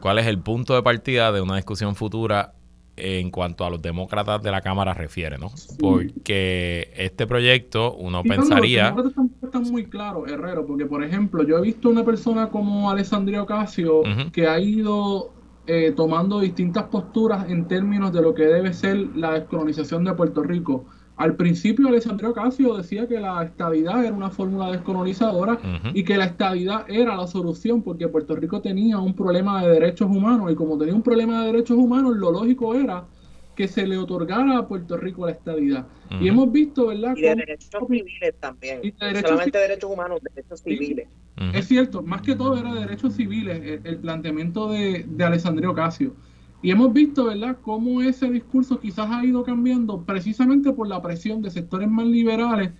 cuál 0.00 0.20
es 0.20 0.28
el 0.28 0.38
punto 0.38 0.76
de 0.76 0.84
partida 0.84 1.32
de 1.32 1.40
una 1.40 1.56
discusión 1.56 1.96
futura 1.96 2.52
en 2.94 3.32
cuanto 3.32 3.64
a 3.64 3.70
los 3.70 3.82
demócratas 3.82 4.40
de 4.40 4.52
la 4.52 4.60
Cámara 4.60 4.94
refiere, 4.94 5.36
¿no? 5.36 5.50
Porque 5.80 6.92
este 6.94 7.26
proyecto, 7.26 7.96
uno 7.96 8.22
pensaría... 8.22 8.92
los 8.92 9.12
demócratas 9.12 9.42
están, 9.42 9.62
muy 9.72 9.86
claros, 9.86 10.30
Herrero, 10.30 10.64
porque, 10.68 10.86
por 10.86 11.02
ejemplo, 11.02 11.42
yo 11.42 11.58
he 11.58 11.62
visto 11.62 11.88
una 11.88 12.04
persona 12.04 12.50
como 12.50 12.88
Alessandria 12.88 13.42
Ocasio 13.42 14.02
que 14.32 14.46
ha 14.46 14.60
ido 14.60 15.32
eh, 15.66 15.92
tomando 15.96 16.38
distintas 16.38 16.84
posturas 16.84 17.50
en 17.50 17.66
términos 17.66 18.12
de 18.12 18.22
lo 18.22 18.32
que 18.32 18.44
debe 18.44 18.72
ser 18.74 18.96
la 19.16 19.32
descolonización 19.32 20.04
de 20.04 20.14
Puerto 20.14 20.44
Rico 20.44 20.84
al 21.20 21.36
principio, 21.36 21.86
Alessandro 21.88 22.32
Casio 22.32 22.78
decía 22.78 23.06
que 23.06 23.20
la 23.20 23.42
estabilidad 23.42 24.02
era 24.02 24.14
una 24.14 24.30
fórmula 24.30 24.70
descolonizadora 24.72 25.58
y 25.92 26.02
que 26.02 26.16
la 26.16 26.24
estabilidad 26.24 26.86
era 26.88 27.14
la 27.14 27.26
solución 27.26 27.82
porque 27.82 28.08
Puerto 28.08 28.34
Rico 28.36 28.62
tenía 28.62 28.96
un 28.98 29.14
problema 29.14 29.62
de 29.62 29.70
derechos 29.70 30.08
humanos 30.08 30.50
y 30.50 30.54
como 30.54 30.78
tenía 30.78 30.94
un 30.94 31.02
problema 31.02 31.40
de 31.40 31.52
derechos 31.52 31.76
humanos, 31.76 32.16
lo 32.16 32.32
lógico 32.32 32.74
era 32.74 33.04
que 33.54 33.68
se 33.68 33.86
le 33.86 33.98
otorgara 33.98 34.56
a 34.56 34.66
Puerto 34.66 34.96
Rico 34.96 35.26
la 35.26 35.32
estabilidad. 35.32 35.86
Y 36.22 36.28
hemos 36.28 36.50
visto, 36.50 36.86
¿verdad? 36.86 37.14
Y 37.14 37.20
de 37.20 37.34
derechos 37.36 37.86
civiles 37.86 38.34
también. 38.40 38.80
Y 38.82 38.94
solamente 39.20 39.58
derechos 39.58 39.90
humanos, 39.90 40.20
derechos 40.22 40.62
civiles. 40.62 41.06
Es 41.52 41.68
cierto, 41.68 42.00
más 42.00 42.22
que 42.22 42.34
todo 42.34 42.56
era 42.56 42.72
de 42.72 42.80
derechos 42.80 43.12
civiles 43.12 43.80
el, 43.84 43.98
planteamiento 43.98 44.70
de, 44.70 45.04
de 45.06 45.24
Alessandro 45.24 45.74
Casio. 45.74 46.14
Y 46.62 46.70
hemos 46.70 46.92
visto, 46.92 47.26
¿verdad?, 47.26 47.56
cómo 47.62 48.02
ese 48.02 48.30
discurso 48.30 48.78
quizás 48.78 49.10
ha 49.10 49.24
ido 49.24 49.42
cambiando 49.42 50.02
precisamente 50.02 50.72
por 50.72 50.88
la 50.88 51.00
presión 51.00 51.40
de 51.40 51.50
sectores 51.50 51.88
más 51.88 52.06
liberales 52.06 52.72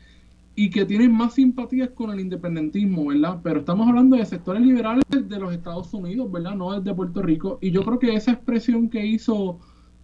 y 0.54 0.68
que 0.68 0.84
tienen 0.84 1.12
más 1.12 1.34
simpatías 1.34 1.90
con 1.90 2.10
el 2.10 2.20
independentismo, 2.20 3.06
¿verdad? 3.06 3.40
Pero 3.42 3.60
estamos 3.60 3.88
hablando 3.88 4.16
de 4.16 4.26
sectores 4.26 4.60
liberales 4.62 5.04
de 5.10 5.38
los 5.38 5.54
Estados 5.54 5.94
Unidos, 5.94 6.30
¿verdad? 6.30 6.54
No 6.54 6.78
desde 6.78 6.94
Puerto 6.94 7.22
Rico. 7.22 7.58
Y 7.62 7.70
yo 7.70 7.82
creo 7.82 7.98
que 7.98 8.14
esa 8.14 8.32
expresión 8.32 8.90
que 8.90 9.06
hizo 9.06 9.58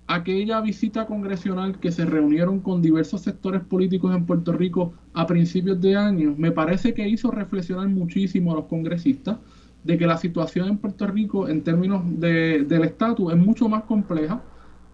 aquella 0.07 0.61
visita 0.61 1.05
congresional 1.07 1.79
que 1.79 1.93
se 1.93 2.07
reunieron 2.07 2.61
con 2.61 2.81
diversos 2.81 3.23
sectores 3.23 3.63
políticos 3.63 4.15
en 4.15 4.25
Puerto 4.25 4.53
Rico 4.53 4.95
a 5.13 5.27
principios 5.27 5.81
de 5.81 5.97
año, 5.97 6.35
me 6.39 6.53
parece 6.53 6.95
que 6.95 7.09
hizo 7.09 7.31
reflexionar 7.31 7.89
muchísimo 7.89 8.53
a 8.53 8.57
los 8.57 8.67
congresistas 8.67 9.39
de 9.87 9.97
que 9.99 10.07
la 10.07 10.19
situación 10.19 10.69
en 10.69 10.79
Puerto 10.79 11.07
Rico 11.07 11.49
en 11.49 11.63
términos 11.63 12.03
de, 12.07 12.65
del 12.65 12.85
estatus 12.85 13.33
es 13.33 13.39
mucho 13.39 13.69
más 13.69 13.85
compleja 13.85 14.43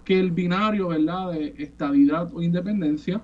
que 0.04 0.18
el 0.20 0.30
binario 0.32 0.88
¿verdad? 0.88 1.32
de 1.32 1.54
estabilidad 1.58 2.30
o 2.34 2.42
independencia 2.42 3.22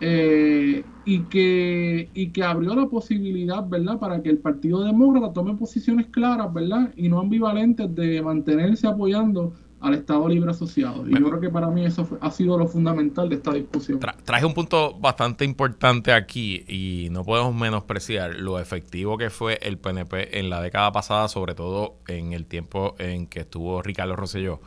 eh, 0.00 0.84
y, 1.04 1.24
que, 1.24 2.10
y 2.14 2.30
que 2.30 2.44
abrió 2.44 2.74
la 2.76 2.86
posibilidad 2.86 3.66
¿verdad? 3.68 3.98
para 3.98 4.22
que 4.22 4.30
el 4.30 4.38
Partido 4.38 4.84
Demócrata 4.84 5.32
tome 5.32 5.54
posiciones 5.56 6.06
claras 6.06 6.52
¿verdad? 6.52 6.92
y 6.96 7.08
no 7.08 7.18
ambivalentes 7.20 7.92
de 7.94 8.22
mantenerse 8.22 8.86
apoyando 8.86 9.54
al 9.80 9.94
Estado 9.94 10.28
Libre 10.28 10.50
Asociado. 10.50 11.08
Y 11.08 11.12
yo 11.12 11.28
creo 11.28 11.40
que 11.40 11.50
para 11.50 11.68
mí 11.68 11.84
eso 11.84 12.08
ha 12.20 12.30
sido 12.30 12.58
lo 12.58 12.66
fundamental 12.66 13.28
de 13.28 13.36
esta 13.36 13.52
discusión. 13.52 14.00
traje 14.24 14.44
un 14.44 14.54
punto 14.54 14.94
bastante 14.98 15.44
importante 15.44 16.12
aquí 16.12 16.64
y 16.68 17.08
no 17.10 17.24
podemos 17.24 17.54
menospreciar 17.54 18.34
lo 18.36 18.58
efectivo 18.58 19.16
que 19.16 19.30
fue 19.30 19.58
el 19.62 19.78
PNP 19.78 20.38
en 20.38 20.50
la 20.50 20.60
década 20.60 20.92
pasada, 20.92 21.28
sobre 21.28 21.54
todo 21.54 21.96
en 22.08 22.32
el 22.32 22.46
tiempo 22.46 22.94
en 22.98 23.26
que 23.26 23.40
estuvo 23.40 23.82
Ricardo 23.82 24.16
Rosselló, 24.16 24.60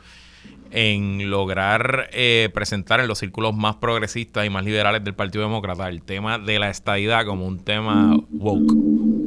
en 0.70 1.30
lograr 1.30 2.08
eh, 2.12 2.48
presentar 2.54 3.00
en 3.00 3.08
los 3.08 3.18
círculos 3.18 3.54
más 3.54 3.76
progresistas 3.76 4.46
y 4.46 4.50
más 4.50 4.64
liberales 4.64 5.04
del 5.04 5.14
Partido 5.14 5.44
Demócrata 5.44 5.88
el 5.88 6.02
tema 6.02 6.38
de 6.38 6.58
la 6.58 6.70
estadidad 6.70 7.26
como 7.26 7.46
un 7.46 7.58
tema 7.58 8.16
woke. 8.30 8.72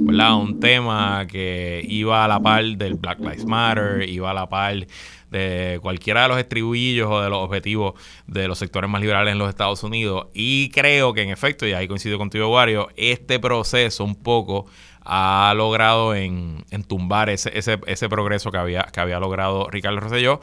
¿verdad? 0.06 0.36
Un 0.38 0.60
tema 0.60 1.26
que 1.28 1.84
iba 1.88 2.24
a 2.24 2.28
la 2.28 2.40
par 2.40 2.64
del 2.64 2.96
Black 2.96 3.20
Lives 3.20 3.46
Matter, 3.46 4.08
iba 4.08 4.32
a 4.32 4.34
la 4.34 4.48
par 4.48 4.86
de 5.32 5.80
cualquiera 5.82 6.24
de 6.24 6.28
los 6.30 6.38
estribillos 6.38 7.10
o 7.10 7.22
de 7.22 7.30
los 7.30 7.40
objetivos 7.40 7.94
de 8.28 8.48
los 8.48 8.60
sectores 8.60 8.90
más 8.90 9.02
liberales 9.02 9.32
en 9.32 9.38
los 9.38 9.50
Estados 9.50 9.84
Unidos. 9.84 10.28
Y 10.34 10.70
creo 10.70 11.14
que 11.14 11.22
en 11.22 11.30
efecto, 11.30 11.68
y 11.68 11.74
ahí 11.74 11.88
coincido 11.88 12.18
contigo, 12.18 12.48
Wario, 12.50 12.90
este 12.96 13.40
proceso 13.40 14.04
un 14.04 14.16
poco 14.16 14.66
ha 15.04 15.54
logrado 15.56 16.16
en, 16.16 16.64
tumbar 16.88 17.30
ese, 17.30 17.58
ese, 17.58 17.80
ese 17.86 18.10
progreso 18.10 18.52
que 18.52 18.58
había, 18.58 18.84
que 18.92 19.00
había 19.00 19.20
logrado 19.20 19.70
Ricardo 19.70 20.00
Rosselló 20.00 20.42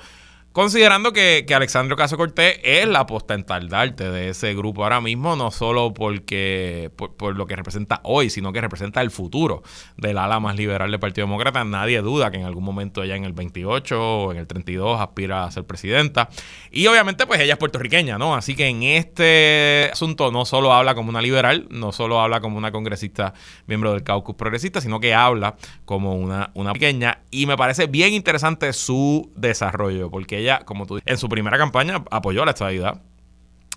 Considerando 0.52 1.14
que, 1.14 1.44
que 1.46 1.54
Alexandro 1.54 1.96
Caso 1.96 2.18
Cortés 2.18 2.60
es 2.62 2.86
la 2.86 3.06
postentaldarte 3.06 4.10
de 4.10 4.28
ese 4.28 4.54
grupo 4.54 4.82
ahora 4.84 5.00
mismo, 5.00 5.34
no 5.34 5.50
solo 5.50 5.94
porque 5.94 6.90
por, 6.96 7.36
lo 7.36 7.46
que 7.46 7.56
representa 7.56 8.00
hoy, 8.04 8.28
sino 8.28 8.52
que 8.52 8.60
representa 8.60 9.00
el 9.00 9.10
futuro 9.10 9.62
del 9.96 10.18
ala 10.18 10.40
más 10.40 10.56
liberal 10.56 10.90
del 10.90 11.00
Partido 11.00 11.26
Demócrata. 11.26 11.64
Nadie 11.64 12.02
duda 12.02 12.30
que 12.30 12.36
en 12.36 12.44
algún 12.44 12.64
momento 12.64 13.02
ella 13.02 13.16
en 13.16 13.24
el 13.24 13.32
28 13.32 13.98
o 13.98 14.32
en 14.32 14.38
el 14.38 14.46
32 14.46 15.00
aspira 15.00 15.44
a 15.44 15.50
ser 15.50 15.64
presidenta. 15.64 16.28
Y 16.70 16.86
obviamente, 16.86 17.26
pues 17.26 17.40
ella 17.40 17.54
es 17.54 17.58
puertorriqueña, 17.58 18.18
¿no? 18.18 18.34
Así 18.34 18.54
que 18.54 18.66
en 18.66 18.82
este 18.82 19.88
asunto 19.90 20.30
no 20.30 20.44
solo 20.44 20.74
habla 20.74 20.94
como 20.94 21.08
una 21.08 21.22
liberal, 21.22 21.66
no 21.70 21.92
solo 21.92 22.20
habla 22.20 22.42
como 22.42 22.58
una 22.58 22.72
congresista 22.72 23.32
miembro 23.66 23.92
del 23.92 24.02
caucus 24.02 24.34
progresista, 24.34 24.82
sino 24.82 25.00
que 25.00 25.14
habla 25.14 25.56
como 25.86 26.14
una, 26.14 26.50
una 26.52 26.74
pequeña. 26.74 27.22
Y 27.30 27.46
me 27.46 27.56
parece 27.56 27.86
bien 27.86 28.12
interesante 28.12 28.70
su 28.74 29.32
desarrollo, 29.34 30.10
porque 30.10 30.41
ella, 30.42 30.60
como 30.64 30.86
tú 30.86 31.00
en 31.04 31.18
su 31.18 31.28
primera 31.28 31.58
campaña 31.58 32.04
apoyó 32.10 32.44
la 32.44 32.52
estabilidad. 32.52 33.02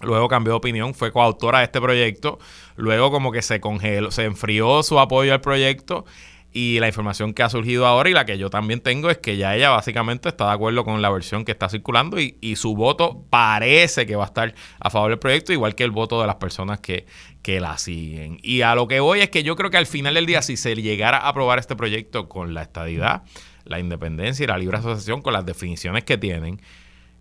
Luego 0.02 0.28
cambió 0.28 0.54
de 0.54 0.58
opinión, 0.58 0.94
fue 0.94 1.12
coautora 1.12 1.60
de 1.60 1.66
este 1.66 1.80
proyecto. 1.80 2.38
Luego 2.76 3.12
como 3.12 3.32
que 3.32 3.42
se 3.42 3.62
congeló, 3.62 4.12
se 4.12 4.26
enfrió 4.26 4.84
su 4.84 5.00
apoyo 5.00 5.34
al 5.34 5.42
proyecto. 5.42 6.06
Y 6.52 6.80
la 6.80 6.88
información 6.88 7.34
que 7.34 7.44
ha 7.44 7.50
surgido 7.50 7.86
ahora 7.86 8.10
y 8.10 8.14
la 8.14 8.26
que 8.26 8.38
yo 8.38 8.50
también 8.50 8.80
tengo 8.80 9.10
es 9.10 9.18
que 9.18 9.36
ya 9.36 9.56
ella 9.58 9.72
básicamente 9.72 10.30
está 10.30 10.46
de 10.46 10.54
acuerdo 10.54 10.86
con 10.86 11.02
la 11.02 11.10
versión 11.10 11.44
que 11.44 11.52
está 11.52 11.68
circulando 11.68 12.18
y, 12.18 12.38
y 12.40 12.56
su 12.56 12.78
voto 12.78 13.26
parece 13.30 14.06
que 14.06 14.16
va 14.16 14.24
a 14.24 14.28
estar 14.28 14.56
a 14.80 14.90
favor 14.90 15.10
del 15.10 15.20
proyecto, 15.20 15.52
igual 15.52 15.76
que 15.76 15.84
el 15.84 15.92
voto 15.92 16.22
de 16.22 16.28
las 16.28 16.38
personas 16.38 16.80
que, 16.80 17.08
que 17.42 17.60
la 17.60 17.78
siguen. 17.78 18.40
Y 18.42 18.62
a 18.62 18.74
lo 18.74 18.88
que 18.88 19.02
voy 19.02 19.20
es 19.20 19.30
que 19.30 19.44
yo 19.44 19.58
creo 19.58 19.70
que 19.70 19.76
al 19.76 19.86
final 19.86 20.14
del 20.14 20.26
día, 20.26 20.42
si 20.42 20.56
se 20.56 20.74
llegara 20.76 21.18
a 21.18 21.28
aprobar 21.28 21.60
este 21.60 21.76
proyecto 21.76 22.30
con 22.30 22.54
la 22.54 22.62
estadidad, 22.62 23.24
la 23.66 23.80
independencia 23.80 24.44
y 24.44 24.48
la 24.48 24.58
libre 24.58 24.78
asociación 24.78 25.22
con 25.22 25.34
las 25.34 25.46
definiciones 25.46 26.04
que 26.04 26.18
tienen, 26.18 26.62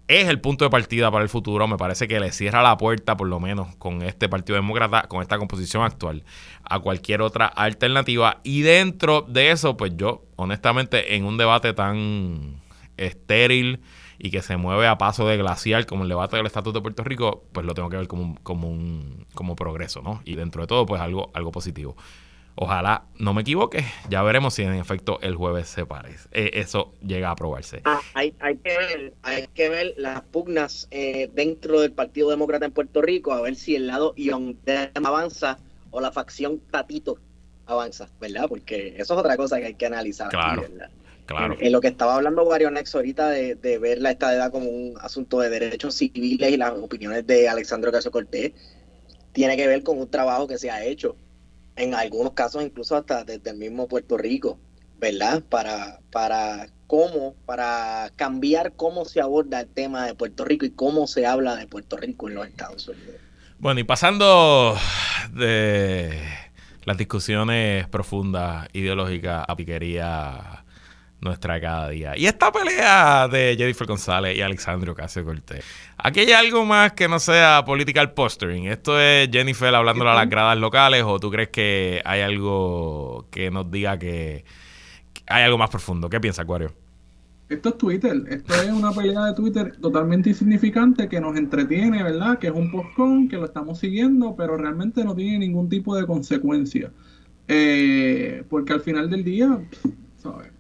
es 0.07 0.29
el 0.29 0.41
punto 0.41 0.65
de 0.65 0.71
partida 0.71 1.11
para 1.11 1.23
el 1.23 1.29
futuro. 1.29 1.67
Me 1.67 1.77
parece 1.77 2.07
que 2.07 2.21
le 2.21 2.31
cierra 2.33 2.63
la 2.63 2.77
puerta, 2.77 3.17
por 3.17 3.29
lo 3.29 3.41
menos 3.41 3.75
con 3.77 4.03
este 4.03 4.29
Partido 4.29 4.57
Demócrata, 4.57 5.03
con 5.09 5.23
esta 5.23 5.39
composición 5.39 5.83
actual, 5.83 6.25
a 6.63 6.79
cualquier 6.81 7.23
otra 7.23 7.47
alternativa. 7.47 8.41
Y 8.45 8.63
dentro 8.63 9.23
de 9.23 9.51
eso, 9.51 9.77
pues 9.77 9.97
yo, 9.97 10.25
honestamente, 10.37 11.17
en 11.17 11.25
un 11.25 11.39
debate 11.39 11.73
tan 11.73 12.61
estéril 12.97 13.81
y 14.19 14.31
que 14.31 14.43
se 14.43 14.57
mueve 14.57 14.87
a 14.87 14.99
paso 14.99 15.27
de 15.27 15.37
glacial 15.37 15.87
como 15.87 16.05
el 16.05 16.09
debate 16.09 16.37
del 16.37 16.47
estatus 16.47 16.73
de 16.73 16.81
Puerto 16.81 17.03
Rico, 17.03 17.45
pues 17.53 17.67
lo 17.67 17.75
tengo 17.75 17.89
que 17.89 17.97
ver 17.97 18.07
como 18.07 18.37
como 18.43 18.69
un 18.69 19.27
como 19.35 19.57
progreso, 19.57 20.03
¿no? 20.03 20.23
Y 20.25 20.37
dentro 20.37 20.63
de 20.63 20.69
todo, 20.69 20.87
pues 20.87 21.01
algo, 21.01 21.31
algo 21.35 21.51
positivo. 21.51 21.97
Ojalá 22.57 23.07
no 23.19 23.35
me 23.35 23.43
equivoque. 23.43 23.85
Ya 24.09 24.23
veremos 24.23 24.55
si 24.55 24.63
en 24.63 24.75
efecto 24.75 25.19
el 25.23 25.35
jueves 25.35 25.69
se 25.69 25.87
parece. 25.87 26.29
Eh, 26.33 26.51
eso 26.55 26.95
llega 27.05 27.29
a 27.29 27.33
aprobarse. 27.33 27.81
Ah, 27.85 28.01
hay, 28.15 28.31
que 28.33 28.79
ver, 28.79 29.15
hay 29.23 29.49
que 29.49 29.69
ver 29.69 29.95
las 29.97 30.23
pugnas 30.23 30.87
eh, 30.93 31.29
dentro 31.35 31.81
del 31.81 31.93
Partido 31.93 32.31
Demócrata 32.31 32.67
en 32.67 32.73
Puerto 32.73 33.03
Rico, 33.03 33.33
a 33.33 33.41
ver 33.41 33.57
si 33.57 33.75
el 33.75 33.89
lado 33.89 34.15
Ion 34.17 34.57
avanza 34.95 35.59
o 35.91 36.01
la 36.01 36.13
facción 36.13 36.61
Tatito 36.71 37.19
avanza, 37.67 38.09
¿verdad? 38.21 38.47
Porque 38.49 38.95
eso 38.99 39.15
es 39.15 39.21
otra 39.21 39.37
cosa 39.37 39.59
que 39.59 39.67
hay 39.67 39.75
que 39.75 39.87
analizar. 39.87 40.29
Claro. 40.29 40.65
Claro. 41.27 41.57
En, 41.59 41.73
lo 41.73 41.81
que 41.81 41.89
estaba 41.89 42.17
hablando 42.17 42.43
Wario 42.45 42.71
Nex 42.71 42.95
ahorita 42.95 43.31
de, 43.31 43.55
de 43.55 43.79
ver 43.79 43.99
la 43.99 44.11
estadidad 44.11 44.53
como 44.53 44.69
un 44.69 44.95
asunto 45.01 45.41
de 45.41 45.49
derechos 45.49 45.95
civiles 45.95 46.51
y 46.51 46.59
las 46.59 46.73
opiniones 46.73 47.27
de 47.27 47.49
Alexandro 47.49 47.91
Casio 47.91 48.11
Cortés, 48.11 48.53
tiene 49.33 49.57
que 49.57 49.67
ver 49.67 49.83
con 49.83 49.99
un 49.99 50.11
trabajo 50.11 50.47
que 50.47 50.59
se 50.59 50.71
ha 50.71 50.85
hecho 50.85 51.17
en 51.77 51.95
algunos 51.95 52.33
casos 52.33 52.63
incluso 52.65 52.97
hasta 52.97 53.25
desde 53.25 53.51
el 53.51 53.57
mismo 53.57 53.89
Puerto 53.89 54.17
Rico, 54.17 54.59
¿verdad? 54.99 55.43
Para, 55.49 56.01
para 56.11 56.69
cómo, 56.87 57.35
para 57.47 58.11
cambiar 58.17 58.75
cómo 58.75 59.05
se 59.05 59.21
aborda 59.21 59.61
el 59.61 59.69
tema 59.69 60.07
de 60.07 60.15
Puerto 60.15 60.45
Rico 60.45 60.65
y 60.65 60.71
cómo 60.71 61.07
se 61.07 61.27
habla 61.27 61.57
de 61.57 61.67
Puerto 61.67 61.97
Rico 61.97 62.29
en 62.29 62.35
los 62.35 62.47
Estados 62.47 62.89
Unidos. 62.89 63.17
Bueno, 63.59 63.81
y 63.81 63.85
pasando 63.85 64.77
de 65.33 66.21
las 66.85 66.97
discusiones 66.97 67.89
profundas, 67.89 68.69
ideológicas, 68.73 69.45
a 69.49 69.57
piquería 69.57 70.64
nuestra 71.25 71.61
cada 71.61 71.89
día. 71.89 72.17
Y 72.17 72.27
esta 72.27 72.53
pelea 72.53 73.27
de 73.29 73.57
Jennifer 73.59 73.87
González 73.87 74.37
y 74.37 74.43
Alexandro 74.43 74.93
Ocasio 74.93 75.25
Cortés. 75.25 75.65
Aquí 75.97 76.21
hay 76.21 76.33
algo 76.33 76.65
más 76.65 76.93
que 76.93 77.09
no 77.09 77.19
sea 77.19 77.65
political 77.67 78.13
posturing. 78.13 78.67
¿Esto 78.67 79.01
es 79.01 79.29
Jennifer 79.33 79.75
hablándole 79.75 80.11
a 80.11 80.15
las 80.15 80.29
gradas 80.29 80.59
locales 80.59 81.03
o 81.05 81.19
tú 81.19 81.31
crees 81.31 81.49
que 81.49 82.03
hay 82.05 82.21
algo 82.21 83.27
que 83.31 83.51
nos 83.51 83.71
diga 83.71 83.99
que 83.99 84.45
hay 85.27 85.43
algo 85.43 85.59
más 85.59 85.71
profundo? 85.71 86.09
¿Qué 86.09 86.21
piensa, 86.21 86.43
Acuario? 86.43 86.73
Esto 87.49 87.71
es 87.71 87.79
Twitter. 87.79 88.25
Esto 88.29 88.55
es 88.55 88.71
una 88.71 88.93
pelea 88.93 89.27
de 89.27 89.35
Twitter 89.35 89.77
totalmente 89.81 90.31
insignificante 90.31 91.09
que 91.09 91.21
nos 91.21 91.37
entretiene, 91.37 92.03
¿verdad? 92.03 92.39
Que 92.39 92.49
es 92.49 92.53
un 92.53 92.71
postcon, 92.71 93.29
que 93.29 93.37
lo 93.37 93.45
estamos 93.45 93.79
siguiendo, 93.79 94.35
pero 94.37 94.57
realmente 94.57 95.05
no 95.05 95.15
tiene 95.15 95.39
ningún 95.39 95.69
tipo 95.69 95.95
de 95.97 96.07
consecuencia. 96.07 96.91
Eh, 97.49 98.45
porque 98.49 98.73
al 98.73 98.81
final 98.81 99.11
del 99.11 99.25
día, 99.25 99.61
¿sabes? 100.17 100.54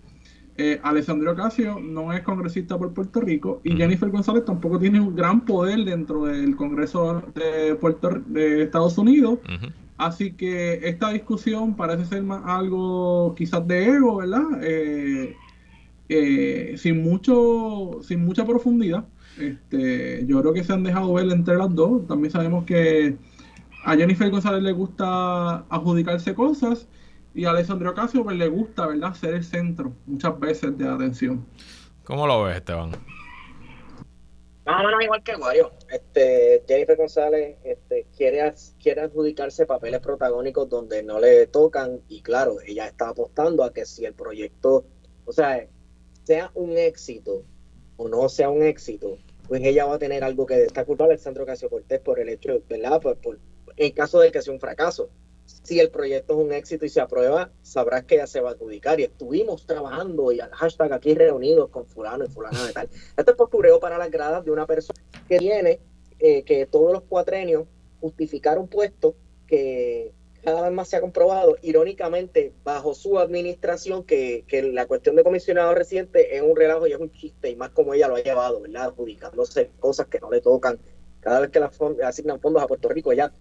Eh, 0.57 0.81
Alessandro 0.85 1.33
Ocasio 1.33 1.81
no 1.81 2.12
es 2.12 2.23
congresista 2.23 2.79
por 2.79 2.95
Puerto 2.95 3.21
Rico 3.21 3.61
y 3.64 3.77
Jennifer 3.77 4.09
González 4.09 4.45
tampoco 4.45 4.79
tiene 4.79 5.01
un 5.01 5.17
gran 5.17 5.45
poder 5.45 5.85
dentro 5.85 6.27
del 6.27 6.55
Congreso 6.55 7.25
de 7.35 7.75
Puerto 7.75 8.11
de 8.27 8.62
Estados 8.62 8.97
Unidos. 8.97 9.40
Así 9.97 10.33
que 10.33 10.81
esta 10.89 11.11
discusión 11.11 11.74
parece 11.74 12.05
ser 12.05 12.22
más 12.22 12.43
algo 12.45 13.35
quizás 13.37 13.66
de 13.66 13.85
ego, 13.85 14.16
¿verdad? 14.16 14.45
Eh, 14.62 15.37
eh, 16.09 16.74
sin 16.76 17.03
mucho, 17.03 17.99
sin 18.03 18.24
mucha 18.24 18.45
profundidad. 18.45 19.07
Este, 19.41 20.24
yo 20.26 20.41
creo 20.41 20.53
que 20.53 20.62
se 20.62 20.72
han 20.72 20.85
dejado 20.85 21.12
ver 21.14 21.28
entre 21.31 21.57
las 21.57 21.74
dos. 21.74 22.07
También 22.07 22.31
sabemos 22.31 22.64
que 22.64 23.16
a 23.85 23.97
Jennifer 23.97 24.31
González 24.31 24.62
le 24.62 24.72
gusta 24.72 25.64
adjudicarse 25.68 26.35
cosas 26.35 26.89
y 27.35 27.45
a 27.45 27.51
Alessandro 27.51 27.91
Ocasio 27.91 28.22
pues, 28.22 28.37
le 28.37 28.49
gusta, 28.49 28.87
¿verdad?, 28.87 29.14
ser 29.14 29.35
el 29.35 29.45
centro 29.45 29.93
muchas 30.07 30.39
veces 30.39 30.78
de 30.78 30.89
atención. 30.89 31.45
¿Cómo 32.05 32.26
lo 32.26 32.45
ves, 32.45 32.57
Esteban? 32.57 32.93
Más 34.64 34.80
o 34.80 34.87
menos 34.87 35.03
igual 35.03 35.22
que 35.22 35.37
Mario. 35.37 35.72
Este, 35.91 36.64
Jennifer 36.66 36.97
González 36.97 37.59
este, 37.64 38.07
quiere, 38.16 38.55
quiere 38.82 39.03
adjudicarse 39.03 39.66
papeles 39.66 40.01
protagónicos 40.01 40.68
donde 40.68 41.03
no 41.03 41.20
le 41.20 41.47
tocan 41.49 42.01
y 42.09 42.22
claro, 42.22 42.57
ella 42.64 42.87
está 42.87 43.11
apostando 43.11 43.62
a 43.62 43.72
que 43.72 43.85
si 43.85 44.07
el 44.07 44.14
proyecto, 44.14 44.87
o 45.26 45.32
sea, 45.32 45.66
sea 46.22 46.51
un 46.55 46.78
éxito 46.78 47.43
o 47.97 48.09
no 48.09 48.28
sea 48.28 48.49
un 48.49 48.62
éxito, 48.62 49.18
pues 49.49 49.62
ella 49.62 49.85
va 49.85 49.97
a 49.97 49.99
tener 49.99 50.24
algo 50.24 50.47
que 50.47 50.62
está 50.62 50.85
culpable 50.87 51.14
Alexandro 51.14 51.45
Casio 51.45 51.68
Cortés 51.68 52.01
por 52.01 52.18
el 52.18 52.30
hecho, 52.30 52.62
¿verdad? 52.68 53.01
Por, 53.03 53.18
por, 53.18 53.39
en 53.76 53.93
caso 53.93 54.20
de 54.20 54.32
que 54.32 54.41
sea 54.41 54.55
un 54.55 54.61
fracaso. 54.61 55.11
Si 55.65 55.81
el 55.81 55.91
proyecto 55.91 56.35
es 56.35 56.45
un 56.45 56.53
éxito 56.53 56.85
y 56.85 56.91
se 56.91 57.01
aprueba, 57.01 57.51
sabrás 57.62 58.05
que 58.05 58.17
ella 58.17 58.27
se 58.27 58.41
va 58.41 58.51
a 58.51 58.53
adjudicar. 58.53 59.01
Y 59.01 59.05
estuvimos 59.05 59.67
trabajando 59.67 60.31
y 60.31 60.39
al 60.39 60.51
hashtag 60.51 60.93
aquí 60.93 61.15
reunidos 61.15 61.71
con 61.71 61.87
fulano 61.87 62.27
y 62.27 62.29
fulana 62.29 62.67
de 62.67 62.73
tal. 62.73 62.91
Esto 63.17 63.31
es 63.31 63.37
postureo 63.37 63.81
para 63.81 63.97
las 63.97 64.11
gradas 64.11 64.45
de 64.45 64.51
una 64.51 64.67
persona 64.67 65.01
que 65.27 65.39
tiene 65.39 65.81
eh, 66.19 66.43
que 66.45 66.67
todos 66.67 66.93
los 66.93 67.03
cuatrenios 67.05 67.65
justificar 67.99 68.59
un 68.59 68.69
puesto 68.69 69.17
que 69.47 70.12
cada 70.45 70.61
vez 70.61 70.73
más 70.73 70.89
se 70.89 70.97
ha 70.97 71.01
comprobado, 71.01 71.57
irónicamente, 71.62 72.53
bajo 72.62 72.95
su 72.95 73.19
administración, 73.19 74.05
que, 74.05 74.45
que 74.47 74.62
la 74.62 74.85
cuestión 74.85 75.17
de 75.17 75.25
comisionado 75.25 75.75
reciente 75.75 76.37
es 76.37 76.43
un 76.43 76.55
relajo 76.55 76.87
y 76.87 76.93
es 76.93 76.99
un 76.99 77.11
chiste, 77.11 77.49
y 77.49 77.57
más 77.57 77.71
como 77.71 77.95
ella 77.95 78.09
lo 78.09 78.17
ha 78.17 78.23
llevado, 78.23 78.61
¿verdad? 78.61 78.89
Adjudicándose 78.89 79.71
cosas 79.81 80.09
que 80.09 80.21
no 80.21 80.31
le 80.31 80.43
tocan. 80.43 80.79
Cada 81.21 81.41
vez 81.41 81.49
que 81.49 81.61
la 81.61 81.71
asignan 82.03 82.39
fondos 82.39 82.62
a 82.62 82.67
Puerto 82.67 82.91
Rico, 82.91 83.11
ella 83.11 83.33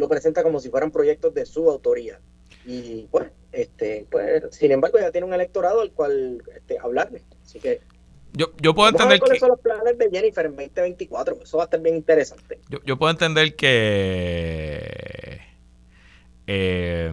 lo 0.00 0.08
presenta 0.08 0.42
como 0.42 0.58
si 0.58 0.70
fueran 0.70 0.90
proyectos 0.90 1.32
de 1.34 1.46
su 1.46 1.70
autoría. 1.70 2.20
Y 2.66 3.06
pues, 3.10 3.30
este, 3.52 4.06
pues, 4.10 4.44
sin 4.50 4.72
embargo, 4.72 4.98
ya 4.98 5.12
tiene 5.12 5.26
un 5.26 5.34
electorado 5.34 5.80
al 5.80 5.92
cual 5.92 6.42
este, 6.54 6.78
hablarle. 6.78 7.22
Así 7.44 7.60
que 7.60 7.80
yo, 8.32 8.52
yo 8.60 8.74
puedo 8.74 8.90
entender 8.90 9.20
que... 9.20 9.38
son 9.38 9.50
los 9.50 9.60
planes 9.60 9.98
de 9.98 10.08
Jennifer 10.10 10.46
en 10.46 10.56
2024? 10.56 11.38
Eso 11.42 11.56
va 11.56 11.64
a 11.64 11.66
estar 11.66 11.80
bien 11.80 11.96
interesante. 11.96 12.60
Yo, 12.68 12.78
yo 12.84 12.96
puedo 12.98 13.10
entender 13.10 13.56
que... 13.56 15.40
Eh, 16.46 17.12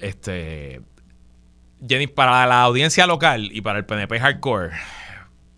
este... 0.00 0.80
Jenny, 1.86 2.06
para 2.06 2.46
la 2.46 2.62
audiencia 2.62 3.06
local 3.06 3.50
y 3.52 3.60
para 3.60 3.78
el 3.78 3.84
PNP 3.84 4.18
hardcore, 4.18 4.70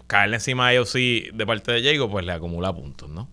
caerle 0.08 0.36
encima 0.36 0.66
a 0.66 0.72
ellos 0.72 0.90
sí 0.90 1.28
de 1.32 1.46
parte 1.46 1.72
de 1.72 1.80
Diego, 1.80 2.10
pues 2.10 2.26
le 2.26 2.32
acumula 2.32 2.74
puntos, 2.74 3.08
¿no? 3.08 3.30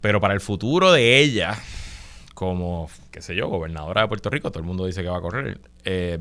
Pero 0.00 0.20
para 0.20 0.34
el 0.34 0.40
futuro 0.40 0.92
de 0.92 1.18
ella, 1.20 1.58
como, 2.34 2.88
qué 3.10 3.22
sé 3.22 3.34
yo, 3.34 3.48
gobernadora 3.48 4.02
de 4.02 4.08
Puerto 4.08 4.30
Rico, 4.30 4.50
todo 4.50 4.60
el 4.60 4.66
mundo 4.66 4.86
dice 4.86 5.02
que 5.02 5.08
va 5.08 5.18
a 5.18 5.22
correr, 5.22 5.60
eh, 5.84 6.18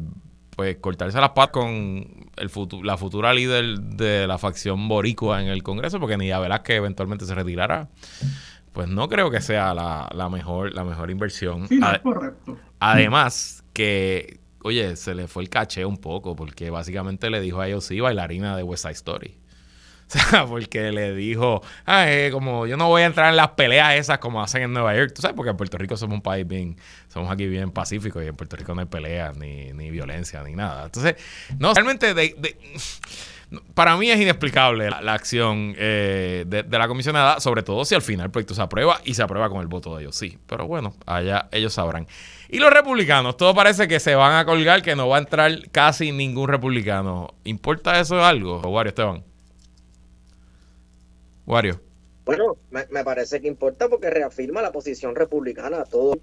pues 0.55 0.77
cortarse 0.77 1.19
las 1.19 1.31
patas 1.31 1.51
con 1.51 2.29
el 2.37 2.51
la 2.83 2.97
futura 2.97 3.33
líder 3.33 3.79
de 3.79 4.25
la 4.25 4.37
facción 4.37 4.87
boricua 4.87 5.41
en 5.41 5.49
el 5.49 5.63
Congreso, 5.63 5.99
porque 5.99 6.17
ni 6.17 6.29
verás 6.29 6.61
que 6.61 6.75
eventualmente 6.75 7.25
se 7.25 7.35
retirará. 7.35 7.89
Pues 8.71 8.87
no 8.87 9.07
creo 9.07 9.31
que 9.31 9.41
sea 9.41 9.73
la, 9.73 10.29
mejor, 10.29 10.73
la 10.73 10.83
mejor 10.83 11.09
inversión. 11.09 11.67
Sí, 11.67 11.79
correcto. 12.03 12.57
Además, 12.79 13.63
que, 13.73 14.39
oye, 14.63 14.95
se 14.95 15.15
le 15.15 15.27
fue 15.27 15.43
el 15.43 15.49
caché 15.49 15.85
un 15.85 15.97
poco, 15.97 16.35
porque 16.35 16.69
básicamente 16.69 17.29
le 17.29 17.39
dijo 17.39 17.61
a 17.61 17.67
ellos 17.67 17.85
sí, 17.85 17.99
bailarina 17.99 18.55
de 18.55 18.63
West 18.63 18.83
Side 18.83 18.93
Story. 18.93 19.37
Sea, 20.07 20.45
porque 20.45 20.91
le 20.91 21.15
dijo, 21.15 21.61
ah, 21.85 22.05
como 22.31 22.67
yo 22.67 22.77
no 22.77 22.87
voy 22.87 23.01
a 23.01 23.05
entrar 23.05 23.31
en 23.31 23.37
las 23.37 23.49
peleas 23.49 23.95
esas 23.95 24.19
como 24.19 24.41
hacen 24.41 24.61
en 24.61 24.73
Nueva 24.73 24.95
York. 24.95 25.13
Tú 25.15 25.21
sabes, 25.21 25.35
porque 25.35 25.49
en 25.49 25.57
Puerto 25.57 25.77
Rico 25.77 25.97
somos 25.97 26.15
un 26.15 26.21
país 26.21 26.47
bien, 26.47 26.77
somos 27.07 27.31
aquí 27.31 27.47
bien 27.47 27.71
pacíficos 27.71 28.23
y 28.23 28.27
en 28.27 28.35
Puerto 28.35 28.55
Rico 28.55 28.75
no 28.75 28.81
hay 28.81 28.87
peleas, 28.87 29.35
ni, 29.35 29.73
ni 29.73 29.89
violencia, 29.89 30.43
ni 30.43 30.53
nada. 30.53 30.85
Entonces, 30.85 31.15
no, 31.57 31.73
realmente 31.73 32.13
de, 32.13 32.35
para 33.73 33.97
mí 33.97 34.11
es 34.11 34.19
inexplicable 34.19 34.89
la, 34.89 35.13
acción 35.13 35.73
eh, 35.77 36.45
de, 36.47 36.61
de, 36.61 36.77
la 36.77 36.87
comisionada, 36.87 37.39
sobre 37.39 37.63
todo 37.63 37.83
si 37.83 37.95
al 37.95 38.01
final 38.01 38.27
el 38.27 38.31
proyecto 38.31 38.53
se 38.53 38.61
aprueba 38.61 39.01
y 39.03 39.15
se 39.15 39.23
aprueba 39.23 39.49
con 39.49 39.61
el 39.61 39.67
voto 39.67 39.95
de 39.95 40.03
ellos, 40.03 40.15
sí. 40.15 40.37
Pero 40.45 40.67
bueno, 40.67 40.95
allá 41.07 41.49
ellos 41.51 41.73
sabrán. 41.73 42.07
Y 42.49 42.59
los 42.59 42.71
republicanos, 42.71 43.37
todo 43.37 43.55
parece 43.55 43.87
que 43.87 43.99
se 43.99 44.13
van 44.13 44.33
a 44.33 44.45
colgar, 44.45 44.83
que 44.83 44.95
no 44.95 45.07
va 45.07 45.17
a 45.17 45.19
entrar 45.19 45.51
casi 45.71 46.11
ningún 46.11 46.47
republicano. 46.47 47.33
¿Importa 47.43 47.99
eso 47.99 48.23
algo, 48.23 48.59
Wario 48.59 48.89
Esteban? 48.89 49.34
Wario. 51.45 51.79
Bueno, 52.25 52.57
me, 52.71 53.03
parece 53.03 53.39
que 53.39 53.47
importa 53.47 53.87
porque 53.87 54.09
reafirma 54.09 54.61
la 54.61 54.71
posición 54.71 55.15
republicana 55.15 55.81
a 55.81 55.85
todo. 55.85 56.17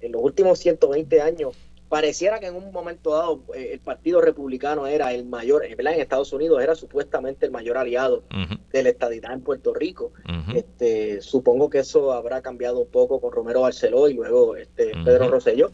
En 0.00 0.12
los 0.12 0.22
últimos 0.22 0.58
120 0.58 1.22
años, 1.22 1.56
pareciera 1.88 2.40
que 2.40 2.46
en 2.46 2.56
un 2.56 2.72
momento 2.72 3.10
dado 3.10 3.44
eh, 3.54 3.70
el 3.74 3.78
Partido 3.78 4.20
Republicano 4.20 4.88
era 4.88 5.12
el 5.12 5.24
mayor, 5.24 5.64
eh, 5.64 5.76
¿verdad? 5.76 5.94
En 5.94 6.00
Estados 6.00 6.32
Unidos 6.32 6.60
era 6.60 6.74
supuestamente 6.74 7.46
el 7.46 7.52
mayor 7.52 7.78
aliado 7.78 8.24
de 8.72 8.82
la 8.82 8.88
estadidad 8.88 9.32
en 9.32 9.42
Puerto 9.42 9.72
Rico. 9.72 10.12
este, 10.54 11.20
supongo 11.20 11.70
que 11.70 11.78
eso 11.78 12.12
habrá 12.12 12.42
cambiado 12.42 12.80
un 12.80 12.88
poco 12.88 13.20
con 13.20 13.30
Romero 13.30 13.60
Barceló 13.60 14.08
y 14.08 14.14
luego 14.14 14.56
este, 14.56 14.92
Pedro 15.04 15.28
Rosselló. 15.28 15.70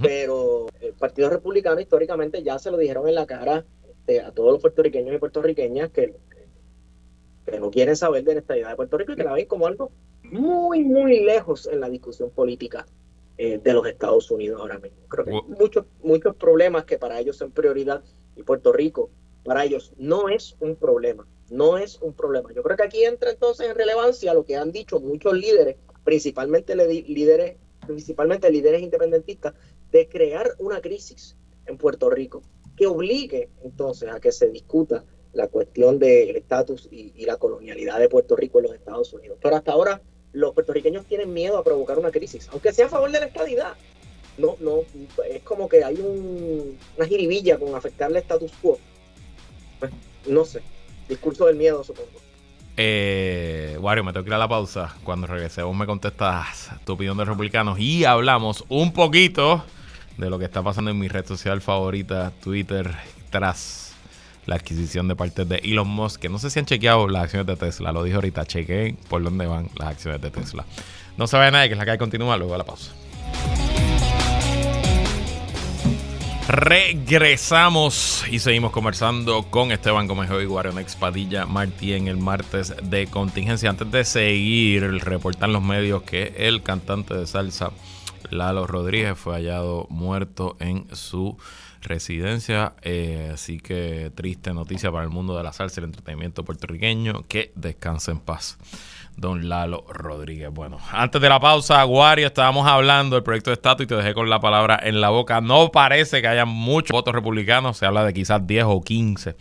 Pero 0.00 0.66
el 0.80 0.92
Partido 0.92 1.28
Republicano 1.28 1.80
históricamente 1.80 2.42
ya 2.44 2.58
se 2.60 2.70
lo 2.70 2.76
dijeron 2.76 3.08
en 3.08 3.16
la 3.16 3.26
cara 3.26 3.64
este, 3.90 4.20
a 4.20 4.30
todos 4.30 4.52
los 4.52 4.60
puertorriqueños 4.60 5.14
y 5.14 5.18
puertorriqueñas 5.18 5.90
que 5.90 6.14
que 7.44 7.60
no 7.60 7.70
quieren 7.70 7.96
saber 7.96 8.24
de 8.24 8.34
la 8.34 8.40
estabilidad 8.40 8.70
de 8.70 8.76
Puerto 8.76 8.98
Rico 8.98 9.12
y 9.12 9.16
que 9.16 9.24
la 9.24 9.32
ven 9.32 9.46
como 9.46 9.66
algo 9.66 9.92
muy, 10.22 10.84
muy 10.84 11.24
lejos 11.24 11.66
en 11.66 11.80
la 11.80 11.88
discusión 11.88 12.30
política 12.30 12.86
eh, 13.36 13.58
de 13.62 13.72
los 13.72 13.86
Estados 13.86 14.30
Unidos 14.30 14.60
ahora 14.60 14.78
mismo. 14.78 14.98
Creo 15.08 15.24
que 15.24 15.30
hay 15.32 15.42
muchos, 15.58 15.86
muchos 16.02 16.36
problemas 16.36 16.84
que 16.84 16.98
para 16.98 17.20
ellos 17.20 17.36
son 17.36 17.50
prioridad 17.50 18.02
y 18.36 18.42
Puerto 18.42 18.72
Rico 18.72 19.10
para 19.44 19.64
ellos 19.64 19.92
no 19.98 20.28
es 20.28 20.56
un 20.60 20.76
problema, 20.76 21.26
no 21.50 21.76
es 21.76 22.00
un 22.00 22.14
problema. 22.14 22.52
Yo 22.52 22.62
creo 22.62 22.76
que 22.76 22.82
aquí 22.82 23.04
entra 23.04 23.30
entonces 23.30 23.68
en 23.68 23.76
relevancia 23.76 24.32
lo 24.32 24.44
que 24.44 24.56
han 24.56 24.72
dicho 24.72 25.00
muchos 25.00 25.34
líderes, 25.34 25.76
principalmente 26.02 26.74
líderes, 26.74 27.58
principalmente 27.86 28.50
líderes 28.50 28.82
independentistas, 28.82 29.54
de 29.92 30.08
crear 30.08 30.52
una 30.58 30.80
crisis 30.80 31.36
en 31.66 31.76
Puerto 31.76 32.08
Rico 32.08 32.42
que 32.76 32.86
obligue 32.86 33.50
entonces 33.62 34.10
a 34.10 34.20
que 34.20 34.32
se 34.32 34.48
discuta 34.48 35.04
la 35.34 35.48
cuestión 35.48 35.98
del 35.98 36.36
estatus 36.36 36.88
y, 36.90 37.24
la 37.24 37.36
colonialidad 37.36 37.98
de 37.98 38.08
Puerto 38.08 38.36
Rico 38.36 38.58
en 38.58 38.64
los 38.64 38.74
Estados 38.74 39.12
Unidos. 39.12 39.38
Pero 39.42 39.56
hasta 39.56 39.72
ahora 39.72 40.00
los 40.32 40.52
puertorriqueños 40.52 41.06
tienen 41.06 41.32
miedo 41.32 41.58
a 41.58 41.64
provocar 41.64 41.98
una 41.98 42.10
crisis, 42.10 42.48
aunque 42.52 42.72
sea 42.72 42.86
a 42.86 42.88
favor 42.88 43.10
de 43.10 43.20
la 43.20 43.26
estadidad. 43.26 43.74
No, 44.36 44.56
no, 44.60 44.80
es 45.30 45.42
como 45.42 45.68
que 45.68 45.84
hay 45.84 45.96
una 45.96 47.06
jiribilla 47.06 47.58
con 47.58 47.74
afectar 47.74 48.10
el 48.10 48.16
status 48.16 48.52
quo. 48.60 48.78
Pues, 49.78 49.92
no 50.26 50.44
sé, 50.44 50.62
discurso 51.08 51.46
del 51.46 51.56
miedo, 51.56 51.84
supongo. 51.84 52.24
Eh, 52.76 53.78
Wario, 53.80 54.02
me 54.02 54.12
tengo 54.12 54.24
que 54.24 54.30
ir 54.30 54.34
a 54.34 54.38
la 54.38 54.48
pausa. 54.48 54.96
Cuando 55.04 55.28
regresemos 55.28 55.74
me 55.76 55.86
contestas 55.86 56.70
tu 56.84 56.94
opinión 56.94 57.16
de 57.16 57.24
republicanos 57.24 57.78
y 57.78 58.04
hablamos 58.04 58.64
un 58.68 58.92
poquito 58.92 59.64
de 60.16 60.30
lo 60.30 60.38
que 60.38 60.44
está 60.44 60.62
pasando 60.62 60.90
en 60.90 60.98
mi 60.98 61.08
red 61.08 61.24
social 61.26 61.60
favorita, 61.60 62.32
Twitter, 62.42 62.90
tras 63.30 63.83
la 64.46 64.56
adquisición 64.56 65.08
de 65.08 65.16
partes 65.16 65.48
de 65.48 65.56
Elon 65.56 65.88
Musk, 65.88 66.20
que 66.20 66.28
no 66.28 66.38
sé 66.38 66.50
si 66.50 66.58
han 66.58 66.66
chequeado 66.66 67.08
las 67.08 67.24
acciones 67.24 67.46
de 67.46 67.56
Tesla, 67.56 67.92
lo 67.92 68.02
dije 68.02 68.16
ahorita, 68.16 68.44
chequeen 68.46 68.96
por 69.08 69.22
dónde 69.22 69.46
van 69.46 69.68
las 69.76 69.88
acciones 69.88 70.20
de 70.20 70.30
Tesla. 70.30 70.64
No 71.16 71.26
se 71.26 71.36
vaya 71.36 71.50
nadie, 71.50 71.68
que 71.68 71.74
es 71.74 71.78
la 71.78 71.86
que 71.86 71.98
continuar 71.98 72.38
luego 72.38 72.52
de 72.52 72.58
la 72.58 72.64
pausa. 72.64 72.92
Regresamos 76.46 78.22
y 78.30 78.38
seguimos 78.38 78.70
conversando 78.70 79.44
con 79.44 79.72
Esteban 79.72 80.06
Gómez 80.06 80.30
y 80.30 80.44
Guarionex 80.44 80.94
Padilla 80.94 81.46
Martí 81.46 81.94
en 81.94 82.06
el 82.06 82.18
martes 82.18 82.74
de 82.82 83.06
contingencia. 83.06 83.70
Antes 83.70 83.90
de 83.90 84.04
seguir, 84.04 84.82
reportan 85.02 85.54
los 85.54 85.62
medios 85.62 86.02
que 86.02 86.34
el 86.36 86.62
cantante 86.62 87.14
de 87.14 87.26
salsa 87.26 87.70
Lalo 88.30 88.66
Rodríguez 88.66 89.16
fue 89.16 89.34
hallado 89.34 89.86
muerto 89.88 90.56
en 90.60 90.86
su 90.94 91.38
residencia. 91.84 92.74
Eh, 92.82 93.30
así 93.32 93.60
que 93.60 94.10
triste 94.14 94.52
noticia 94.52 94.90
para 94.90 95.04
el 95.04 95.10
mundo 95.10 95.36
de 95.36 95.42
la 95.42 95.52
salsa 95.52 95.80
y 95.80 95.84
el 95.84 95.90
entretenimiento 95.90 96.44
puertorriqueño. 96.44 97.24
Que 97.28 97.52
descanse 97.54 98.10
en 98.10 98.20
paz. 98.20 98.58
Don 99.16 99.48
Lalo 99.48 99.84
Rodríguez. 99.88 100.50
Bueno, 100.50 100.78
antes 100.90 101.20
de 101.20 101.28
la 101.28 101.38
pausa, 101.38 101.80
Aguario, 101.80 102.26
estábamos 102.26 102.66
hablando 102.66 103.16
del 103.16 103.22
proyecto 103.22 103.50
de 103.50 103.54
estatus 103.54 103.84
y 103.84 103.86
te 103.86 103.94
dejé 103.94 104.14
con 104.14 104.28
la 104.28 104.40
palabra 104.40 104.78
en 104.82 105.00
la 105.00 105.10
boca. 105.10 105.40
No 105.40 105.70
parece 105.70 106.20
que 106.20 106.28
haya 106.28 106.44
muchos 106.44 106.90
votos 106.90 107.14
republicanos, 107.14 107.76
se 107.76 107.86
habla 107.86 108.04
de 108.04 108.12
quizás 108.12 108.44
10 108.44 108.64
o 108.66 108.80
15 108.82 109.36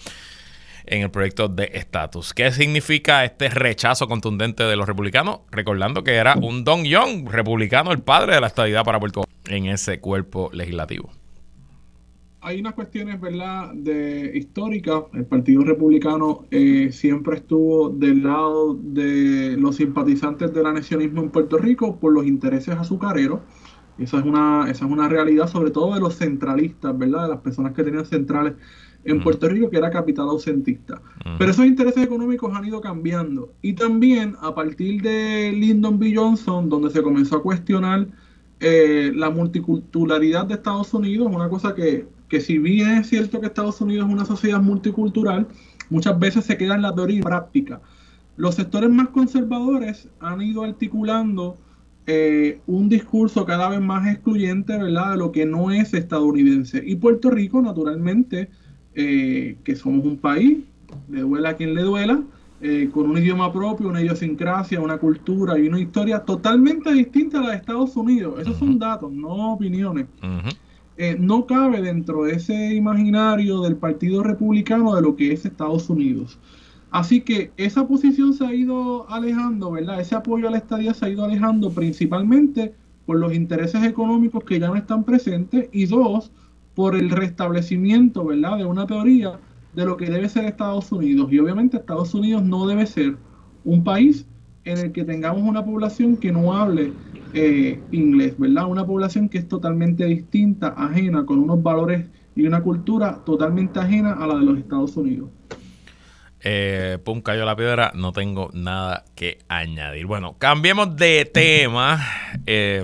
en 0.85 1.01
el 1.01 1.11
proyecto 1.11 1.47
de 1.47 1.71
estatus. 1.73 2.33
¿Qué 2.33 2.51
significa 2.51 3.23
este 3.23 3.49
rechazo 3.49 4.07
contundente 4.07 4.63
de 4.63 4.75
los 4.75 4.85
republicanos? 4.85 5.39
Recordando 5.49 6.03
que 6.03 6.15
era 6.15 6.35
un 6.35 6.63
Don 6.63 6.83
Young, 6.83 7.29
republicano, 7.29 7.91
el 7.91 8.01
padre 8.01 8.35
de 8.35 8.41
la 8.41 8.47
estadidad 8.47 8.83
para 8.83 8.99
Puerto 8.99 9.23
Rico 9.23 9.55
en 9.55 9.65
ese 9.65 9.99
cuerpo 9.99 10.49
legislativo 10.53 11.11
hay 12.43 12.59
unas 12.59 12.73
cuestiones, 12.73 13.19
¿verdad?, 13.19 13.73
de 13.73 14.31
históricas. 14.35 15.03
El 15.13 15.25
Partido 15.25 15.63
Republicano 15.63 16.45
eh, 16.51 16.89
siempre 16.91 17.37
estuvo 17.37 17.89
del 17.89 18.23
lado 18.23 18.77
de 18.81 19.55
los 19.57 19.77
simpatizantes 19.77 20.53
del 20.53 20.65
anexionismo 20.65 21.21
en 21.21 21.29
Puerto 21.29 21.57
Rico 21.57 21.97
por 21.99 22.11
los 22.11 22.25
intereses 22.25 22.75
azucareros. 22.75 23.39
Esa 23.97 24.19
es 24.19 24.25
una, 24.25 24.69
esa 24.69 24.85
es 24.85 24.91
una 24.91 25.07
realidad, 25.07 25.47
sobre 25.47 25.71
todo 25.71 25.93
de 25.93 26.01
los 26.01 26.17
centralistas, 26.17 26.97
¿verdad?, 26.97 27.23
de 27.23 27.29
las 27.29 27.39
personas 27.39 27.73
que 27.73 27.83
tenían 27.83 28.05
centrales 28.05 28.53
en 29.05 29.21
Puerto 29.21 29.47
Rico, 29.47 29.69
que 29.69 29.77
era 29.77 29.89
capital 29.89 30.27
ausentista. 30.27 31.01
Pero 31.37 31.51
esos 31.51 31.65
intereses 31.65 32.03
económicos 32.03 32.53
han 32.53 32.65
ido 32.65 32.81
cambiando. 32.81 33.53
Y 33.61 33.73
también 33.73 34.35
a 34.41 34.53
partir 34.53 35.01
de 35.01 35.51
Lyndon 35.53 35.97
B. 35.97 36.13
Johnson, 36.15 36.69
donde 36.69 36.89
se 36.89 37.01
comenzó 37.01 37.37
a 37.37 37.43
cuestionar 37.43 38.07
eh, 38.59 39.11
la 39.13 39.29
multiculturalidad 39.29 40.45
de 40.45 40.53
Estados 40.53 40.93
Unidos, 40.93 41.29
una 41.29 41.49
cosa 41.49 41.75
que 41.75 42.07
que 42.33 42.41
si 42.41 42.57
bien 42.57 42.97
es 42.97 43.09
cierto 43.09 43.39
que 43.39 43.45
Estados 43.45 43.79
Unidos 43.79 44.07
es 44.07 44.11
una 44.11 44.25
sociedad 44.25 44.59
multicultural, 44.59 45.45
muchas 45.91 46.17
veces 46.17 46.43
se 46.43 46.57
queda 46.57 46.73
en 46.73 46.81
la 46.81 46.95
teoría 46.95 47.19
y 47.19 47.21
práctica. 47.21 47.79
Los 48.37 48.55
sectores 48.55 48.89
más 48.89 49.09
conservadores 49.09 50.09
han 50.19 50.41
ido 50.41 50.63
articulando 50.63 51.57
eh, 52.07 52.59
un 52.65 52.89
discurso 52.89 53.45
cada 53.45 53.69
vez 53.69 53.81
más 53.81 54.07
excluyente, 54.07 54.75
¿verdad?, 54.75 55.11
de 55.11 55.17
lo 55.17 55.31
que 55.31 55.45
no 55.45 55.69
es 55.69 55.93
estadounidense. 55.93 56.81
Y 56.83 56.95
Puerto 56.95 57.29
Rico, 57.29 57.61
naturalmente, 57.61 58.49
eh, 58.95 59.57
que 59.63 59.75
somos 59.75 60.03
un 60.03 60.17
país, 60.17 60.57
le 61.11 61.21
duela 61.21 61.49
a 61.49 61.55
quien 61.55 61.75
le 61.75 61.83
duela, 61.83 62.19
eh, 62.61 62.89
con 62.91 63.11
un 63.11 63.17
idioma 63.19 63.53
propio, 63.53 63.89
una 63.89 64.01
idiosincrasia, 64.01 64.81
una 64.81 64.97
cultura 64.97 65.59
y 65.59 65.67
una 65.67 65.79
historia 65.79 66.17
totalmente 66.21 66.91
distinta 66.93 67.37
a 67.37 67.41
la 67.43 67.49
de 67.51 67.57
Estados 67.57 67.95
Unidos. 67.95 68.41
Esos 68.41 68.57
son 68.57 68.79
datos, 68.79 69.11
no 69.11 69.53
opiniones. 69.53 70.07
No 71.19 71.45
cabe 71.45 71.81
dentro 71.81 72.23
de 72.23 72.33
ese 72.33 72.73
imaginario 72.75 73.61
del 73.61 73.77
Partido 73.77 74.23
Republicano 74.23 74.95
de 74.95 75.01
lo 75.01 75.15
que 75.15 75.31
es 75.31 75.45
Estados 75.45 75.89
Unidos. 75.89 76.39
Así 76.91 77.21
que 77.21 77.51
esa 77.57 77.87
posición 77.87 78.33
se 78.33 78.45
ha 78.45 78.53
ido 78.53 79.09
alejando, 79.09 79.71
¿verdad? 79.71 79.99
Ese 79.99 80.15
apoyo 80.15 80.47
a 80.47 80.51
la 80.51 80.57
estadía 80.57 80.93
se 80.93 81.05
ha 81.05 81.09
ido 81.09 81.25
alejando 81.25 81.71
principalmente 81.71 82.75
por 83.05 83.17
los 83.17 83.33
intereses 83.33 83.83
económicos 83.83 84.43
que 84.43 84.59
ya 84.59 84.67
no 84.67 84.75
están 84.75 85.03
presentes 85.03 85.69
y 85.71 85.87
dos, 85.87 86.31
por 86.75 86.95
el 86.95 87.09
restablecimiento, 87.09 88.25
¿verdad? 88.25 88.57
De 88.57 88.65
una 88.65 88.87
teoría 88.87 89.39
de 89.73 89.85
lo 89.85 89.97
que 89.97 90.09
debe 90.09 90.29
ser 90.29 90.45
Estados 90.45 90.91
Unidos. 90.91 91.31
Y 91.31 91.39
obviamente 91.39 91.77
Estados 91.77 92.13
Unidos 92.13 92.43
no 92.43 92.67
debe 92.67 92.85
ser 92.85 93.17
un 93.63 93.83
país 93.83 94.27
en 94.63 94.77
el 94.77 94.91
que 94.91 95.03
tengamos 95.03 95.43
una 95.43 95.63
población 95.63 96.17
que 96.17 96.31
no 96.31 96.53
hable 96.53 96.93
eh, 97.33 97.79
inglés, 97.91 98.35
¿verdad? 98.37 98.67
Una 98.67 98.85
población 98.85 99.29
que 99.29 99.37
es 99.37 99.47
totalmente 99.47 100.05
distinta, 100.05 100.73
ajena, 100.77 101.25
con 101.25 101.39
unos 101.39 101.61
valores 101.61 102.05
y 102.35 102.45
una 102.45 102.61
cultura 102.61 103.23
totalmente 103.25 103.79
ajena 103.79 104.13
a 104.13 104.27
la 104.27 104.35
de 104.35 104.45
los 104.45 104.57
Estados 104.57 104.95
Unidos. 104.97 105.29
Eh, 106.45 106.97
pum, 107.03 107.21
cayó 107.21 107.45
la 107.45 107.55
piedra, 107.55 107.91
no 107.95 108.11
tengo 108.11 108.49
nada 108.53 109.05
que 109.15 109.39
añadir. 109.47 110.05
Bueno, 110.05 110.35
cambiemos 110.37 110.95
de 110.95 111.25
tema. 111.25 111.99
Eh, 112.45 112.83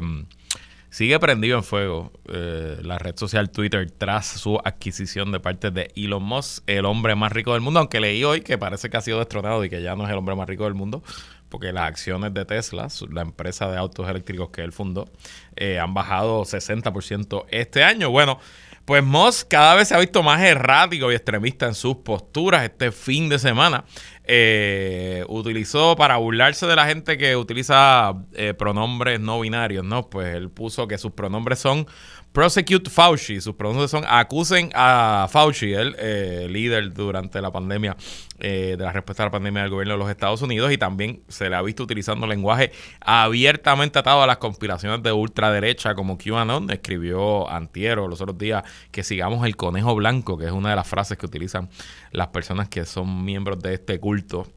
sigue 0.89 1.19
prendido 1.19 1.57
en 1.57 1.63
fuego 1.63 2.13
eh, 2.31 2.77
la 2.81 2.97
red 2.97 3.15
social 3.17 3.49
Twitter 3.49 3.91
tras 3.91 4.25
su 4.25 4.57
adquisición 4.63 5.31
de 5.31 5.39
parte 5.39 5.71
de 5.71 5.91
Elon 5.95 6.23
Musk, 6.23 6.63
el 6.67 6.85
hombre 6.85 7.15
más 7.15 7.31
rico 7.31 7.53
del 7.53 7.61
mundo, 7.61 7.79
aunque 7.79 7.99
leí 7.99 8.23
hoy 8.23 8.41
que 8.41 8.57
parece 8.57 8.89
que 8.89 8.97
ha 8.97 9.01
sido 9.01 9.19
destronado 9.19 9.65
y 9.65 9.69
que 9.69 9.81
ya 9.81 9.95
no 9.95 10.05
es 10.05 10.11
el 10.11 10.17
hombre 10.17 10.35
más 10.35 10.47
rico 10.47 10.63
del 10.63 10.75
mundo, 10.75 11.03
porque 11.49 11.73
las 11.73 11.87
acciones 11.87 12.33
de 12.33 12.45
Tesla, 12.45 12.87
la 13.11 13.21
empresa 13.21 13.69
de 13.69 13.77
autos 13.77 14.07
eléctricos 14.07 14.49
que 14.49 14.61
él 14.61 14.71
fundó, 14.71 15.09
eh, 15.55 15.79
han 15.79 15.93
bajado 15.93 16.43
60% 16.43 17.45
este 17.49 17.83
año. 17.83 18.09
Bueno, 18.11 18.39
pues 18.89 19.03
Musk 19.03 19.49
cada 19.49 19.75
vez 19.75 19.89
se 19.89 19.93
ha 19.95 19.99
visto 19.99 20.23
más 20.23 20.41
errático 20.41 21.11
y 21.11 21.15
extremista 21.15 21.67
en 21.67 21.75
sus 21.75 21.97
posturas 21.97 22.63
este 22.63 22.91
fin 22.91 23.29
de 23.29 23.37
semana. 23.37 23.85
Eh, 24.23 25.23
utilizó 25.27 25.95
para 25.95 26.17
burlarse 26.17 26.65
de 26.65 26.75
la 26.75 26.87
gente 26.87 27.17
que 27.17 27.35
utiliza 27.35 28.15
eh, 28.33 28.55
pronombres 28.55 29.19
no 29.19 29.39
binarios, 29.41 29.83
¿no? 29.83 30.09
Pues 30.09 30.33
él 30.35 30.49
puso 30.49 30.87
que 30.87 30.97
sus 30.97 31.11
pronombres 31.11 31.59
son 31.59 31.85
Prosecute 32.31 32.91
Fauci, 32.91 33.41
sus 33.41 33.55
pronunciaciones 33.55 33.89
son 33.89 34.05
acusen 34.07 34.69
a 34.75 35.27
Fauci, 35.31 35.73
el 35.73 35.95
eh, 35.97 36.47
líder 36.47 36.93
durante 36.93 37.41
la 37.41 37.51
pandemia, 37.51 37.97
eh, 38.37 38.75
de 38.77 38.83
la 38.83 38.91
respuesta 38.91 39.23
a 39.23 39.25
la 39.25 39.31
pandemia 39.31 39.63
del 39.63 39.71
gobierno 39.71 39.95
de 39.95 39.97
los 39.97 40.11
Estados 40.11 40.43
Unidos, 40.43 40.71
y 40.71 40.77
también 40.77 41.23
se 41.27 41.49
le 41.49 41.55
ha 41.55 41.61
visto 41.63 41.81
utilizando 41.83 42.27
lenguaje 42.27 42.71
abiertamente 43.01 43.97
atado 43.97 44.21
a 44.21 44.27
las 44.27 44.37
conspiraciones 44.37 45.01
de 45.01 45.11
ultraderecha 45.11 45.95
como 45.95 46.19
QAnon. 46.19 46.69
Escribió 46.69 47.49
Antiero 47.49 48.07
los 48.07 48.21
otros 48.21 48.37
días 48.37 48.63
que 48.91 49.03
sigamos 49.03 49.43
el 49.47 49.55
conejo 49.55 49.95
blanco, 49.95 50.37
que 50.37 50.45
es 50.45 50.51
una 50.51 50.69
de 50.69 50.75
las 50.75 50.87
frases 50.87 51.17
que 51.17 51.25
utilizan 51.25 51.67
las 52.11 52.27
personas 52.27 52.69
que 52.69 52.85
son 52.85 53.25
miembros 53.25 53.59
de 53.59 53.73
este 53.73 53.99
culto 53.99 54.47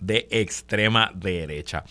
de 0.00 0.26
extrema 0.32 1.12
derecha. 1.14 1.84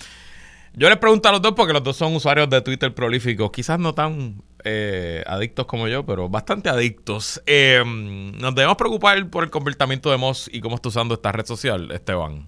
Yo 0.79 0.89
les 0.89 0.99
pregunto 0.99 1.27
a 1.27 1.31
los 1.31 1.41
dos 1.41 1.53
porque 1.55 1.73
los 1.73 1.83
dos 1.83 1.97
son 1.97 2.15
usuarios 2.15 2.51
de 2.51 2.61
Twitter 2.61 2.93
prolíficos, 2.93 3.49
quizás 3.49 3.79
no 3.79 3.95
tan 3.95 4.43
eh, 4.63 5.23
adictos 5.25 5.65
como 5.65 5.87
yo, 5.87 6.05
pero 6.05 6.29
bastante 6.29 6.69
adictos. 6.69 7.41
Eh, 7.47 7.81
nos 7.83 8.53
debemos 8.53 8.77
preocupar 8.77 9.27
por 9.31 9.43
el 9.43 9.49
comportamiento 9.49 10.11
de 10.11 10.17
Moss 10.17 10.47
y 10.53 10.61
cómo 10.61 10.75
está 10.75 10.89
usando 10.89 11.15
esta 11.15 11.31
red 11.31 11.47
social, 11.47 11.91
Esteban. 11.91 12.47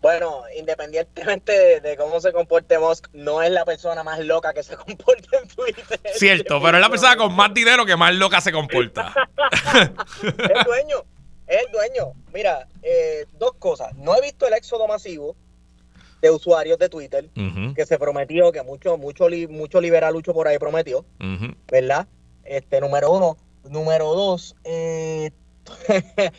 Bueno, 0.00 0.42
independientemente 0.56 1.80
de, 1.80 1.96
cómo 1.96 2.20
se 2.20 2.32
comporte 2.32 2.78
Musk, 2.78 3.08
no 3.12 3.42
es 3.42 3.50
la 3.50 3.64
persona 3.64 4.04
más 4.04 4.20
loca 4.20 4.54
que 4.54 4.62
se 4.62 4.76
comporta 4.86 5.36
en 5.36 5.48
Twitter. 5.48 5.98
Cierto, 6.14 6.62
pero 6.62 6.76
es 6.76 6.80
la 6.80 6.90
persona 6.90 7.16
con 7.16 7.34
más 7.34 7.52
dinero 7.52 7.84
que 7.84 7.96
más 7.96 8.14
loca 8.14 8.40
se 8.40 8.52
comporta. 8.52 9.12
el 10.22 10.64
dueño, 10.64 11.04
el 11.48 11.72
dueño. 11.72 12.12
Mira, 12.32 12.68
eh, 12.82 13.26
dos 13.32 13.54
cosas. 13.58 13.92
No 13.96 14.16
he 14.16 14.20
visto 14.20 14.46
el 14.46 14.54
éxodo 14.54 14.86
masivo 14.86 15.34
de 16.22 16.30
usuarios 16.30 16.78
de 16.78 16.88
Twitter 16.88 17.28
que 17.74 17.84
se 17.84 17.98
prometió, 17.98 18.52
que 18.52 18.62
mucho, 18.62 18.96
mucho, 18.96 19.26
mucho 19.50 19.80
liberalucho 19.80 20.32
por 20.32 20.46
ahí 20.46 20.56
prometió, 20.58 21.04
¿verdad? 21.70 22.06
Este, 22.44 22.80
número 22.80 23.10
uno. 23.12 23.36
Número 23.68 24.12
dos, 24.14 24.56
eh, 24.64 25.30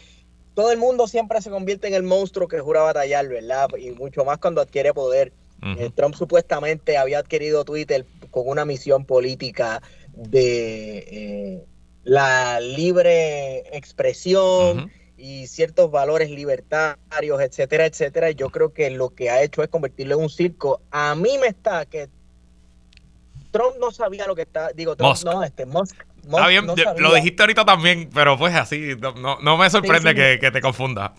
todo 0.55 0.71
el 0.71 0.77
mundo 0.77 1.07
siempre 1.07 1.41
se 1.41 1.49
convierte 1.49 1.87
en 1.87 1.93
el 1.93 2.03
monstruo 2.03 2.49
que 2.49 2.59
jura 2.59 2.81
batallar, 2.81 3.27
¿verdad? 3.29 3.69
Y 3.77 3.91
mucho 3.91 4.25
más 4.25 4.39
cuando 4.39 4.61
adquiere 4.61 4.93
poder. 4.93 5.31
Eh, 5.77 5.89
Trump 5.95 6.15
supuestamente 6.15 6.97
había 6.97 7.19
adquirido 7.19 7.63
Twitter 7.63 8.05
con 8.31 8.49
una 8.49 8.65
misión 8.65 9.05
política 9.05 9.81
de 10.11 10.97
eh, 10.97 11.65
la 12.03 12.59
libre 12.59 13.59
expresión 13.75 14.91
y 15.23 15.47
ciertos 15.47 15.89
valores 15.89 16.29
libertarios, 16.29 17.41
etcétera, 17.41 17.85
etcétera. 17.85 18.31
Yo 18.31 18.49
creo 18.49 18.73
que 18.73 18.89
lo 18.89 19.11
que 19.15 19.29
ha 19.29 19.41
hecho 19.41 19.63
es 19.63 19.69
convertirlo 19.69 20.15
en 20.15 20.23
un 20.23 20.29
circo. 20.29 20.81
A 20.91 21.15
mí 21.15 21.37
me 21.39 21.47
está 21.47 21.85
que 21.85 22.09
Trump 23.49 23.75
no 23.79 23.91
sabía 23.91 24.27
lo 24.27 24.35
que 24.35 24.41
está, 24.41 24.73
digo, 24.73 24.97
Trump 24.97 25.15
no, 25.23 25.41
este 25.41 25.65
Musk. 25.65 25.95
lo 26.97 27.13
dijiste 27.13 27.41
ahorita 27.41 27.63
también, 27.63 28.09
pero 28.13 28.37
pues 28.37 28.53
así, 28.53 28.97
no, 28.99 29.39
no, 29.39 29.57
me 29.57 29.69
sorprende 29.69 30.13
Que, 30.13 30.39
que 30.41 30.51
te 30.51 30.59
confunda. 30.59 31.13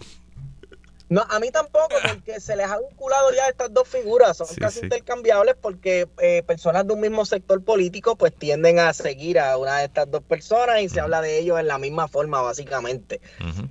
No, 1.10 1.22
a 1.28 1.38
mí 1.38 1.50
tampoco, 1.50 1.94
porque 2.08 2.40
se 2.40 2.56
les 2.56 2.66
ha 2.66 2.78
vinculado 2.78 3.30
ya 3.32 3.48
estas 3.48 3.72
dos 3.72 3.86
figuras, 3.86 4.38
son 4.38 4.46
casi 4.58 4.80
intercambiables 4.80 5.54
porque 5.60 6.08
eh, 6.20 6.42
personas 6.46 6.86
de 6.86 6.94
un 6.94 7.00
mismo 7.00 7.26
sector 7.26 7.62
político 7.62 8.16
pues 8.16 8.34
tienden 8.34 8.78
a 8.78 8.92
seguir 8.94 9.38
a 9.38 9.58
una 9.58 9.78
de 9.78 9.84
estas 9.84 10.10
dos 10.10 10.22
personas 10.22 10.80
y 10.80 10.88
se 10.88 11.00
habla 11.00 11.20
de 11.20 11.38
ellos 11.38 11.60
en 11.60 11.68
la 11.68 11.78
misma 11.78 12.08
forma 12.08 12.40
básicamente. 12.40 13.20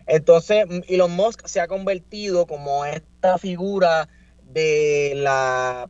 Entonces, 0.06 0.66
Elon 0.88 1.12
Musk 1.12 1.48
se 1.48 1.60
ha 1.60 1.68
convertido 1.68 2.46
como 2.46 2.86
esta 2.86 3.40
figura 3.40 4.08
de 4.44 5.14
la, 5.16 5.90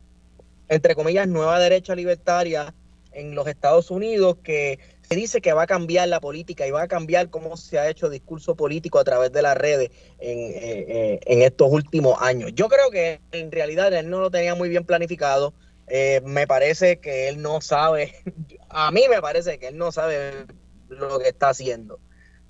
entre 0.68 0.94
comillas, 0.94 1.28
nueva 1.28 1.58
derecha 1.58 1.94
libertaria 1.94 2.74
en 3.12 3.34
los 3.34 3.46
Estados 3.46 3.90
Unidos 3.90 4.38
que 4.42 4.78
dice 5.14 5.40
que 5.40 5.52
va 5.52 5.62
a 5.62 5.66
cambiar 5.66 6.08
la 6.08 6.20
política 6.20 6.66
y 6.66 6.70
va 6.70 6.82
a 6.82 6.88
cambiar 6.88 7.30
cómo 7.30 7.56
se 7.56 7.78
ha 7.78 7.88
hecho 7.88 8.08
discurso 8.08 8.54
político 8.54 8.98
a 8.98 9.04
través 9.04 9.32
de 9.32 9.42
las 9.42 9.56
redes 9.56 9.90
en, 10.18 10.38
eh, 10.38 11.20
eh, 11.26 11.44
estos 11.44 11.70
últimos 11.70 12.20
años. 12.20 12.52
Yo 12.54 12.68
creo 12.68 12.90
que 12.90 13.20
en 13.32 13.50
realidad 13.50 13.92
él 13.92 14.08
no 14.08 14.20
lo 14.20 14.30
tenía 14.30 14.54
muy 14.54 14.68
bien 14.68 14.84
planificado. 14.84 15.54
Eh, 15.86 16.22
me 16.24 16.46
parece 16.46 16.98
que 16.98 17.28
él 17.28 17.42
no 17.42 17.60
sabe, 17.60 18.14
a 18.70 18.90
mí 18.90 19.02
me 19.10 19.20
parece 19.20 19.58
que 19.58 19.68
él 19.68 19.76
no 19.76 19.92
sabe 19.92 20.46
lo 20.88 21.18
que 21.18 21.28
está 21.28 21.50
haciendo. 21.50 21.98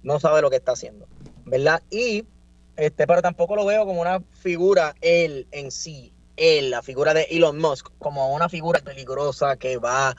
No 0.03 0.21
sabe 0.21 0.43
lo 0.43 0.51
que 0.51 0.57
está 0.57 0.73
haciendo, 0.73 1.09
¿verdad? 1.47 1.83
Y, 1.91 2.27
este, 2.77 3.07
pero 3.07 3.23
tampoco 3.23 3.57
lo 3.57 3.65
veo 3.65 3.87
como 3.87 4.03
una 4.03 4.21
figura 4.33 4.95
él 5.01 5.49
en 5.51 5.71
sí, 5.71 6.13
él, 6.37 6.71
la 6.71 6.83
figura 6.83 7.15
de 7.15 7.23
Elon 7.31 7.59
Musk, 7.59 7.89
como 7.99 8.35
una 8.35 8.49
figura 8.49 8.81
peligrosa 8.81 9.57
que 9.57 9.79
va 9.79 10.15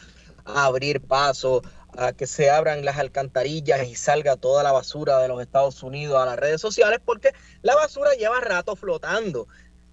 a 0.45 0.65
abrir 0.65 1.01
paso 1.01 1.61
a 1.97 2.13
que 2.13 2.27
se 2.27 2.49
abran 2.49 2.85
las 2.85 2.97
alcantarillas 2.97 3.87
y 3.87 3.95
salga 3.95 4.35
toda 4.35 4.63
la 4.63 4.71
basura 4.71 5.19
de 5.19 5.27
los 5.27 5.41
Estados 5.41 5.81
Unidos 5.83 6.17
a 6.17 6.25
las 6.25 6.37
redes 6.37 6.61
sociales, 6.61 6.99
porque 7.03 7.31
la 7.61 7.75
basura 7.75 8.13
lleva 8.13 8.39
rato 8.41 8.75
flotando. 8.75 9.47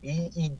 Y, 0.04 0.52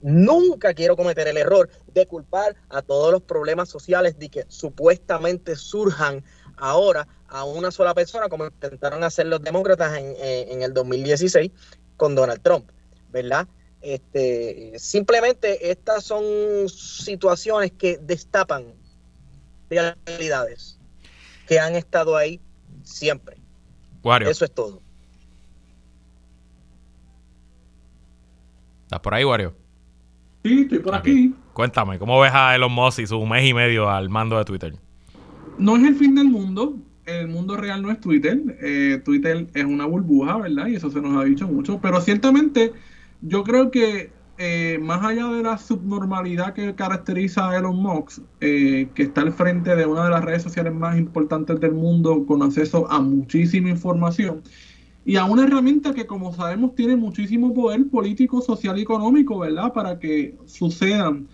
nunca 0.00 0.72
quiero 0.72 0.96
cometer 0.96 1.28
el 1.28 1.36
error 1.36 1.68
de 1.92 2.06
culpar 2.06 2.56
a 2.70 2.80
todos 2.80 3.12
los 3.12 3.22
problemas 3.22 3.68
sociales 3.68 4.18
de 4.18 4.30
que 4.30 4.46
supuestamente 4.48 5.56
surjan 5.56 6.24
ahora 6.56 7.06
a 7.28 7.44
una 7.44 7.70
sola 7.70 7.92
persona, 7.92 8.30
como 8.30 8.46
intentaron 8.46 9.04
hacer 9.04 9.26
los 9.26 9.42
demócratas 9.42 9.98
en, 9.98 10.14
en 10.18 10.62
el 10.62 10.72
2016 10.72 11.50
con 11.98 12.14
Donald 12.14 12.40
Trump, 12.40 12.70
¿verdad? 13.10 13.46
Este, 13.82 14.72
simplemente 14.78 15.70
estas 15.70 16.04
son 16.04 16.24
situaciones 16.68 17.72
que 17.72 17.98
destapan 17.98 18.74
realidades 19.68 20.77
que 21.48 21.58
han 21.58 21.74
estado 21.74 22.16
ahí 22.16 22.40
siempre. 22.82 23.36
Eso 24.20 24.44
es 24.44 24.54
todo. 24.54 24.80
¿Estás 28.84 29.00
por 29.00 29.14
ahí, 29.14 29.24
Wario? 29.24 29.54
Sí, 30.44 30.62
estoy 30.62 30.78
por 30.78 30.94
aquí. 30.94 31.34
Cuéntame, 31.52 31.98
¿cómo 31.98 32.20
ves 32.20 32.32
a 32.32 32.54
Elon 32.54 32.72
Musk 32.72 33.00
y 33.00 33.06
su 33.06 33.24
mes 33.26 33.44
y 33.44 33.52
medio 33.52 33.90
al 33.90 34.08
mando 34.08 34.38
de 34.38 34.44
Twitter? 34.44 34.74
no 35.58 35.76
es 35.76 35.84
el 35.84 35.96
fin 35.96 36.14
del 36.14 36.28
mundo. 36.28 36.76
El 37.04 37.28
mundo 37.28 37.56
real 37.56 37.82
no 37.82 37.90
es 37.90 38.00
Twitter. 38.00 38.38
Eh, 38.60 39.00
Twitter 39.04 39.46
es 39.54 39.64
una 39.64 39.86
burbuja, 39.86 40.36
¿verdad? 40.38 40.68
Y 40.68 40.76
eso 40.76 40.90
se 40.90 41.00
nos 41.00 41.16
ha 41.16 41.24
dicho 41.24 41.48
mucho. 41.48 41.80
Pero 41.80 42.00
ciertamente 42.00 42.72
yo 43.22 43.42
creo 43.44 43.70
que 43.70 44.12
eh, 44.38 44.78
más 44.80 45.04
allá 45.04 45.26
de 45.28 45.42
la 45.42 45.58
subnormalidad 45.58 46.54
que 46.54 46.74
caracteriza 46.76 47.50
a 47.50 47.58
Elon 47.58 47.82
Musk, 47.82 48.22
eh, 48.40 48.88
que 48.94 49.02
está 49.02 49.22
al 49.22 49.32
frente 49.32 49.74
de 49.74 49.84
una 49.84 50.04
de 50.04 50.10
las 50.10 50.24
redes 50.24 50.44
sociales 50.44 50.72
más 50.72 50.96
importantes 50.96 51.60
del 51.60 51.72
mundo 51.72 52.24
con 52.24 52.42
acceso 52.42 52.88
a 52.90 53.00
muchísima 53.00 53.68
información 53.68 54.42
y 55.04 55.16
a 55.16 55.24
una 55.24 55.44
herramienta 55.44 55.92
que 55.92 56.06
como 56.06 56.32
sabemos 56.34 56.74
tiene 56.74 56.94
muchísimo 56.94 57.52
poder 57.52 57.88
político, 57.88 58.40
social 58.40 58.78
y 58.78 58.82
económico, 58.82 59.38
¿verdad? 59.38 59.72
Para 59.72 59.98
que 59.98 60.36
sucedan 60.46 61.26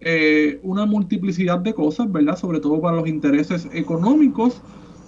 eh, 0.00 0.60
una 0.62 0.86
multiplicidad 0.86 1.58
de 1.58 1.74
cosas, 1.74 2.12
¿verdad? 2.12 2.36
Sobre 2.36 2.60
todo 2.60 2.80
para 2.80 2.96
los 2.96 3.08
intereses 3.08 3.68
económicos 3.72 4.60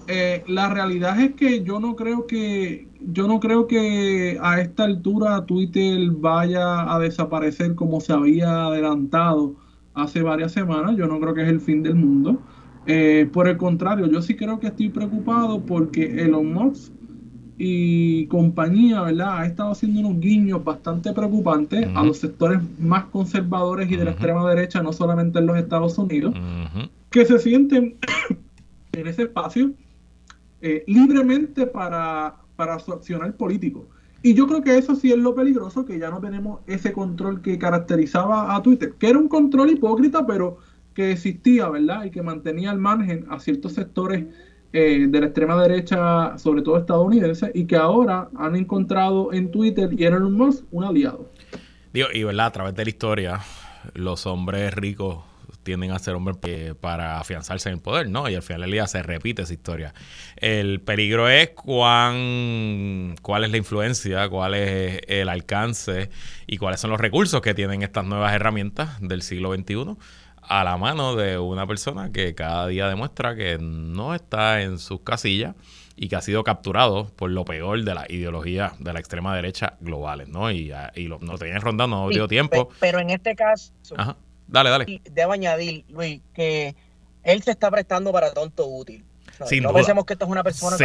eh, 0.06 0.44
la 0.46 0.68
realidad 0.68 1.18
es 1.20 1.34
que 1.34 1.62
yo 1.62 1.80
no 1.80 1.96
creo 1.96 2.26
que 2.26 2.88
yo 3.06 3.28
no 3.28 3.40
creo 3.40 3.66
que 3.66 4.38
a 4.42 4.60
esta 4.60 4.84
altura 4.84 5.44
Twitter 5.44 6.10
vaya 6.10 6.92
a 6.92 6.98
desaparecer 6.98 7.74
como 7.74 8.00
se 8.00 8.12
había 8.12 8.66
adelantado 8.66 9.54
hace 9.94 10.22
varias 10.22 10.52
semanas. 10.52 10.96
Yo 10.96 11.06
no 11.06 11.20
creo 11.20 11.34
que 11.34 11.42
es 11.42 11.48
el 11.48 11.60
fin 11.60 11.82
del 11.82 11.94
mundo. 11.94 12.40
Eh, 12.86 13.28
por 13.32 13.48
el 13.48 13.56
contrario, 13.56 14.06
yo 14.06 14.20
sí 14.22 14.36
creo 14.36 14.58
que 14.58 14.68
estoy 14.68 14.90
preocupado 14.90 15.60
porque 15.64 16.22
Elon 16.22 16.52
Musk 16.52 16.92
y 17.56 18.26
compañía, 18.26 19.02
¿verdad? 19.02 19.38
Ha 19.38 19.46
estado 19.46 19.70
haciendo 19.70 20.00
unos 20.00 20.20
guiños 20.20 20.64
bastante 20.64 21.12
preocupantes 21.12 21.88
a 21.94 22.02
los 22.02 22.18
sectores 22.18 22.60
más 22.78 23.04
conservadores 23.06 23.90
y 23.90 23.96
de 23.96 24.04
la 24.04 24.10
extrema 24.10 24.48
derecha, 24.48 24.82
no 24.82 24.92
solamente 24.92 25.38
en 25.38 25.46
los 25.46 25.56
Estados 25.56 25.96
Unidos, 25.96 26.34
que 27.10 27.24
se 27.24 27.38
sienten 27.38 27.96
en 28.92 29.06
ese 29.06 29.22
espacio 29.22 29.72
eh, 30.66 30.82
libremente 30.86 31.66
para, 31.66 32.36
para 32.56 32.78
su 32.78 32.90
accionar 32.90 33.36
político. 33.36 33.86
Y 34.22 34.32
yo 34.32 34.46
creo 34.46 34.62
que 34.62 34.78
eso 34.78 34.94
sí 34.94 35.12
es 35.12 35.18
lo 35.18 35.34
peligroso, 35.34 35.84
que 35.84 35.98
ya 35.98 36.08
no 36.08 36.22
tenemos 36.22 36.60
ese 36.66 36.90
control 36.90 37.42
que 37.42 37.58
caracterizaba 37.58 38.56
a 38.56 38.62
Twitter, 38.62 38.94
que 38.98 39.10
era 39.10 39.18
un 39.18 39.28
control 39.28 39.72
hipócrita, 39.72 40.26
pero 40.26 40.56
que 40.94 41.12
existía, 41.12 41.68
¿verdad? 41.68 42.04
Y 42.04 42.10
que 42.10 42.22
mantenía 42.22 42.70
al 42.70 42.78
margen 42.78 43.26
a 43.28 43.40
ciertos 43.40 43.74
sectores 43.74 44.24
eh, 44.72 45.06
de 45.06 45.20
la 45.20 45.26
extrema 45.26 45.60
derecha, 45.60 46.38
sobre 46.38 46.62
todo 46.62 46.78
estadounidense, 46.78 47.50
y 47.52 47.66
que 47.66 47.76
ahora 47.76 48.30
han 48.34 48.56
encontrado 48.56 49.34
en 49.34 49.50
Twitter 49.50 49.90
y 49.92 50.06
en 50.06 50.14
Elon 50.14 50.32
Musk 50.32 50.64
un 50.70 50.84
aliado. 50.84 51.30
Digo, 51.92 52.08
y 52.14 52.24
verdad, 52.24 52.46
a 52.46 52.52
través 52.52 52.74
de 52.74 52.84
la 52.84 52.88
historia, 52.88 53.40
los 53.92 54.24
hombres 54.24 54.74
ricos 54.74 55.18
tienden 55.64 55.90
a 55.90 55.98
ser 55.98 56.14
hombres 56.14 56.36
para 56.80 57.18
afianzarse 57.18 57.68
en 57.68 57.76
el 57.76 57.80
poder, 57.80 58.08
¿no? 58.08 58.28
Y 58.28 58.34
al 58.34 58.42
final 58.42 58.60
del 58.60 58.70
día 58.70 58.86
se 58.86 59.02
repite 59.02 59.42
esa 59.42 59.52
historia. 59.52 59.94
El 60.36 60.80
peligro 60.80 61.28
es 61.28 61.50
cuán, 61.50 63.16
cuál 63.22 63.44
es 63.44 63.50
la 63.50 63.56
influencia, 63.56 64.28
cuál 64.28 64.54
es 64.54 65.00
el 65.08 65.28
alcance 65.28 66.10
y 66.46 66.58
cuáles 66.58 66.80
son 66.80 66.90
los 66.90 67.00
recursos 67.00 67.40
que 67.40 67.54
tienen 67.54 67.82
estas 67.82 68.04
nuevas 68.04 68.32
herramientas 68.32 69.00
del 69.00 69.22
siglo 69.22 69.54
XXI 69.54 69.96
a 70.48 70.62
la 70.64 70.76
mano 70.76 71.16
de 71.16 71.38
una 71.38 71.66
persona 71.66 72.12
que 72.12 72.34
cada 72.34 72.66
día 72.66 72.88
demuestra 72.88 73.34
que 73.34 73.58
no 73.58 74.14
está 74.14 74.62
en 74.62 74.78
sus 74.78 75.00
casillas 75.00 75.54
y 75.96 76.08
que 76.08 76.16
ha 76.16 76.20
sido 76.20 76.42
capturado 76.44 77.06
por 77.16 77.30
lo 77.30 77.44
peor 77.44 77.82
de 77.82 77.94
la 77.94 78.04
ideología 78.08 78.72
de 78.78 78.92
la 78.92 78.98
extrema 79.00 79.34
derecha 79.34 79.74
globales, 79.80 80.28
¿no? 80.28 80.50
Y, 80.50 80.72
y 80.96 81.06
lo, 81.06 81.18
no 81.20 81.38
tenían 81.38 81.60
rondando, 81.60 81.96
no 81.96 82.08
dio 82.08 82.26
tiempo. 82.26 82.68
Pero 82.80 82.98
en 82.98 83.10
este 83.10 83.34
caso, 83.36 83.72
Ajá. 83.96 84.16
Dale, 84.46 84.70
dale. 84.70 85.00
Debo 85.10 85.32
añadir, 85.32 85.84
Luis, 85.88 86.20
que 86.34 86.74
él 87.22 87.42
se 87.42 87.50
está 87.50 87.70
prestando 87.70 88.12
para 88.12 88.32
tonto 88.32 88.66
útil. 88.66 89.04
Sin 89.46 89.62
no 89.62 89.72
pensemos 89.72 90.04
que 90.04 90.12
esto 90.12 90.26
es 90.26 90.30
una 90.30 90.44
persona 90.44 90.76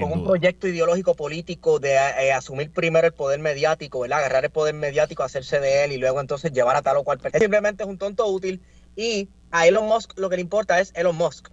con, 0.00 0.12
un 0.12 0.24
proyecto 0.24 0.68
ideológico 0.68 1.14
político 1.14 1.78
de 1.78 1.94
eh, 1.94 2.32
asumir 2.32 2.70
primero 2.70 3.06
el 3.06 3.12
poder 3.12 3.40
mediático, 3.40 4.00
¿verdad? 4.00 4.18
agarrar 4.18 4.44
el 4.44 4.50
poder 4.50 4.74
mediático, 4.74 5.22
hacerse 5.22 5.60
de 5.60 5.84
él 5.84 5.92
y 5.92 5.98
luego 5.98 6.20
entonces 6.20 6.52
llevar 6.52 6.76
a 6.76 6.82
tal 6.82 6.98
o 6.98 7.04
cual 7.04 7.18
persona. 7.18 7.40
Simplemente 7.40 7.84
es 7.84 7.88
un 7.88 7.98
tonto 7.98 8.26
útil 8.26 8.60
y 8.94 9.28
a 9.50 9.66
Elon 9.66 9.86
Musk 9.86 10.18
lo 10.18 10.28
que 10.28 10.36
le 10.36 10.42
importa 10.42 10.80
es 10.80 10.92
Elon 10.94 11.16
Musk. 11.16 11.48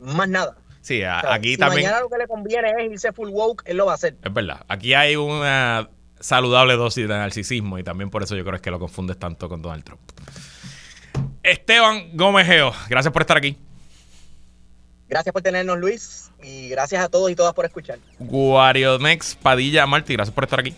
Más 0.00 0.28
nada. 0.28 0.56
Sí, 0.80 1.02
aquí 1.02 1.52
si 1.52 1.56
también. 1.56 1.86
Mañana 1.86 2.02
lo 2.02 2.10
que 2.10 2.18
le 2.18 2.26
conviene 2.26 2.70
es 2.70 2.92
irse 2.92 3.12
full 3.12 3.30
woke, 3.30 3.62
él 3.64 3.78
lo 3.78 3.86
va 3.86 3.92
a 3.92 3.94
hacer. 3.94 4.16
Es 4.22 4.32
verdad. 4.32 4.64
Aquí 4.68 4.92
hay 4.92 5.16
una 5.16 5.88
saludable 6.24 6.74
dosis 6.74 7.06
de 7.06 7.14
narcisismo 7.14 7.78
y 7.78 7.84
también 7.84 8.08
por 8.08 8.22
eso 8.22 8.34
yo 8.34 8.44
creo 8.46 8.58
que 8.58 8.70
lo 8.70 8.78
confundes 8.78 9.18
tanto 9.18 9.46
con 9.46 9.60
Donald 9.60 9.84
Trump. 9.84 10.00
Esteban 11.42 12.16
Gómez 12.16 12.46
Geo, 12.46 12.72
gracias 12.88 13.12
por 13.12 13.20
estar 13.20 13.36
aquí. 13.36 13.58
Gracias 15.06 15.34
por 15.34 15.42
tenernos, 15.42 15.78
Luis, 15.78 16.30
y 16.42 16.70
gracias 16.70 17.04
a 17.04 17.10
todos 17.10 17.30
y 17.30 17.34
todas 17.34 17.52
por 17.52 17.66
escuchar. 17.66 17.98
Guariomex 18.18 19.34
Padilla 19.34 19.86
Martí, 19.86 20.14
gracias 20.14 20.34
por 20.34 20.44
estar 20.44 20.60
aquí. 20.60 20.74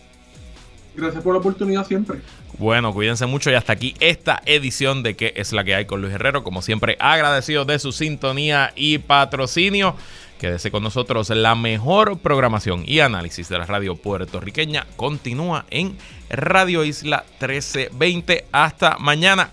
Gracias 0.97 1.23
por 1.23 1.35
la 1.35 1.39
oportunidad 1.39 1.87
siempre. 1.87 2.21
Bueno, 2.59 2.93
cuídense 2.93 3.27
mucho 3.27 3.49
y 3.51 3.55
hasta 3.55 3.73
aquí 3.73 3.95
esta 4.01 4.43
edición 4.47 5.05
de 5.05 5.15
¿Qué 5.15 5.33
es 5.37 5.53
la 5.53 5.63
que 5.63 5.77
hay 5.77 5.85
con 5.85 6.01
Luis 6.01 6.13
Herrero? 6.13 6.43
Como 6.43 6.61
siempre, 6.61 6.97
agradecido 6.99 7.65
de 7.65 7.79
su 7.79 7.93
sintonía 7.93 8.73
y 8.75 8.99
patrocinio. 8.99 9.95
Quédese 10.39 10.71
con 10.71 10.83
nosotros. 10.83 11.31
La 11.31 11.55
mejor 11.55 12.19
programación 12.19 12.83
y 12.87 13.01
análisis 13.01 13.49
de 13.49 13.59
la 13.59 13.67
radio 13.67 13.97
puertorriqueña 13.97 14.87
continúa 14.97 15.65
en 15.71 15.97
Radio 16.29 16.85
Isla 16.85 17.25
1320. 17.41 18.47
Hasta 18.53 18.99
mañana. 18.99 19.51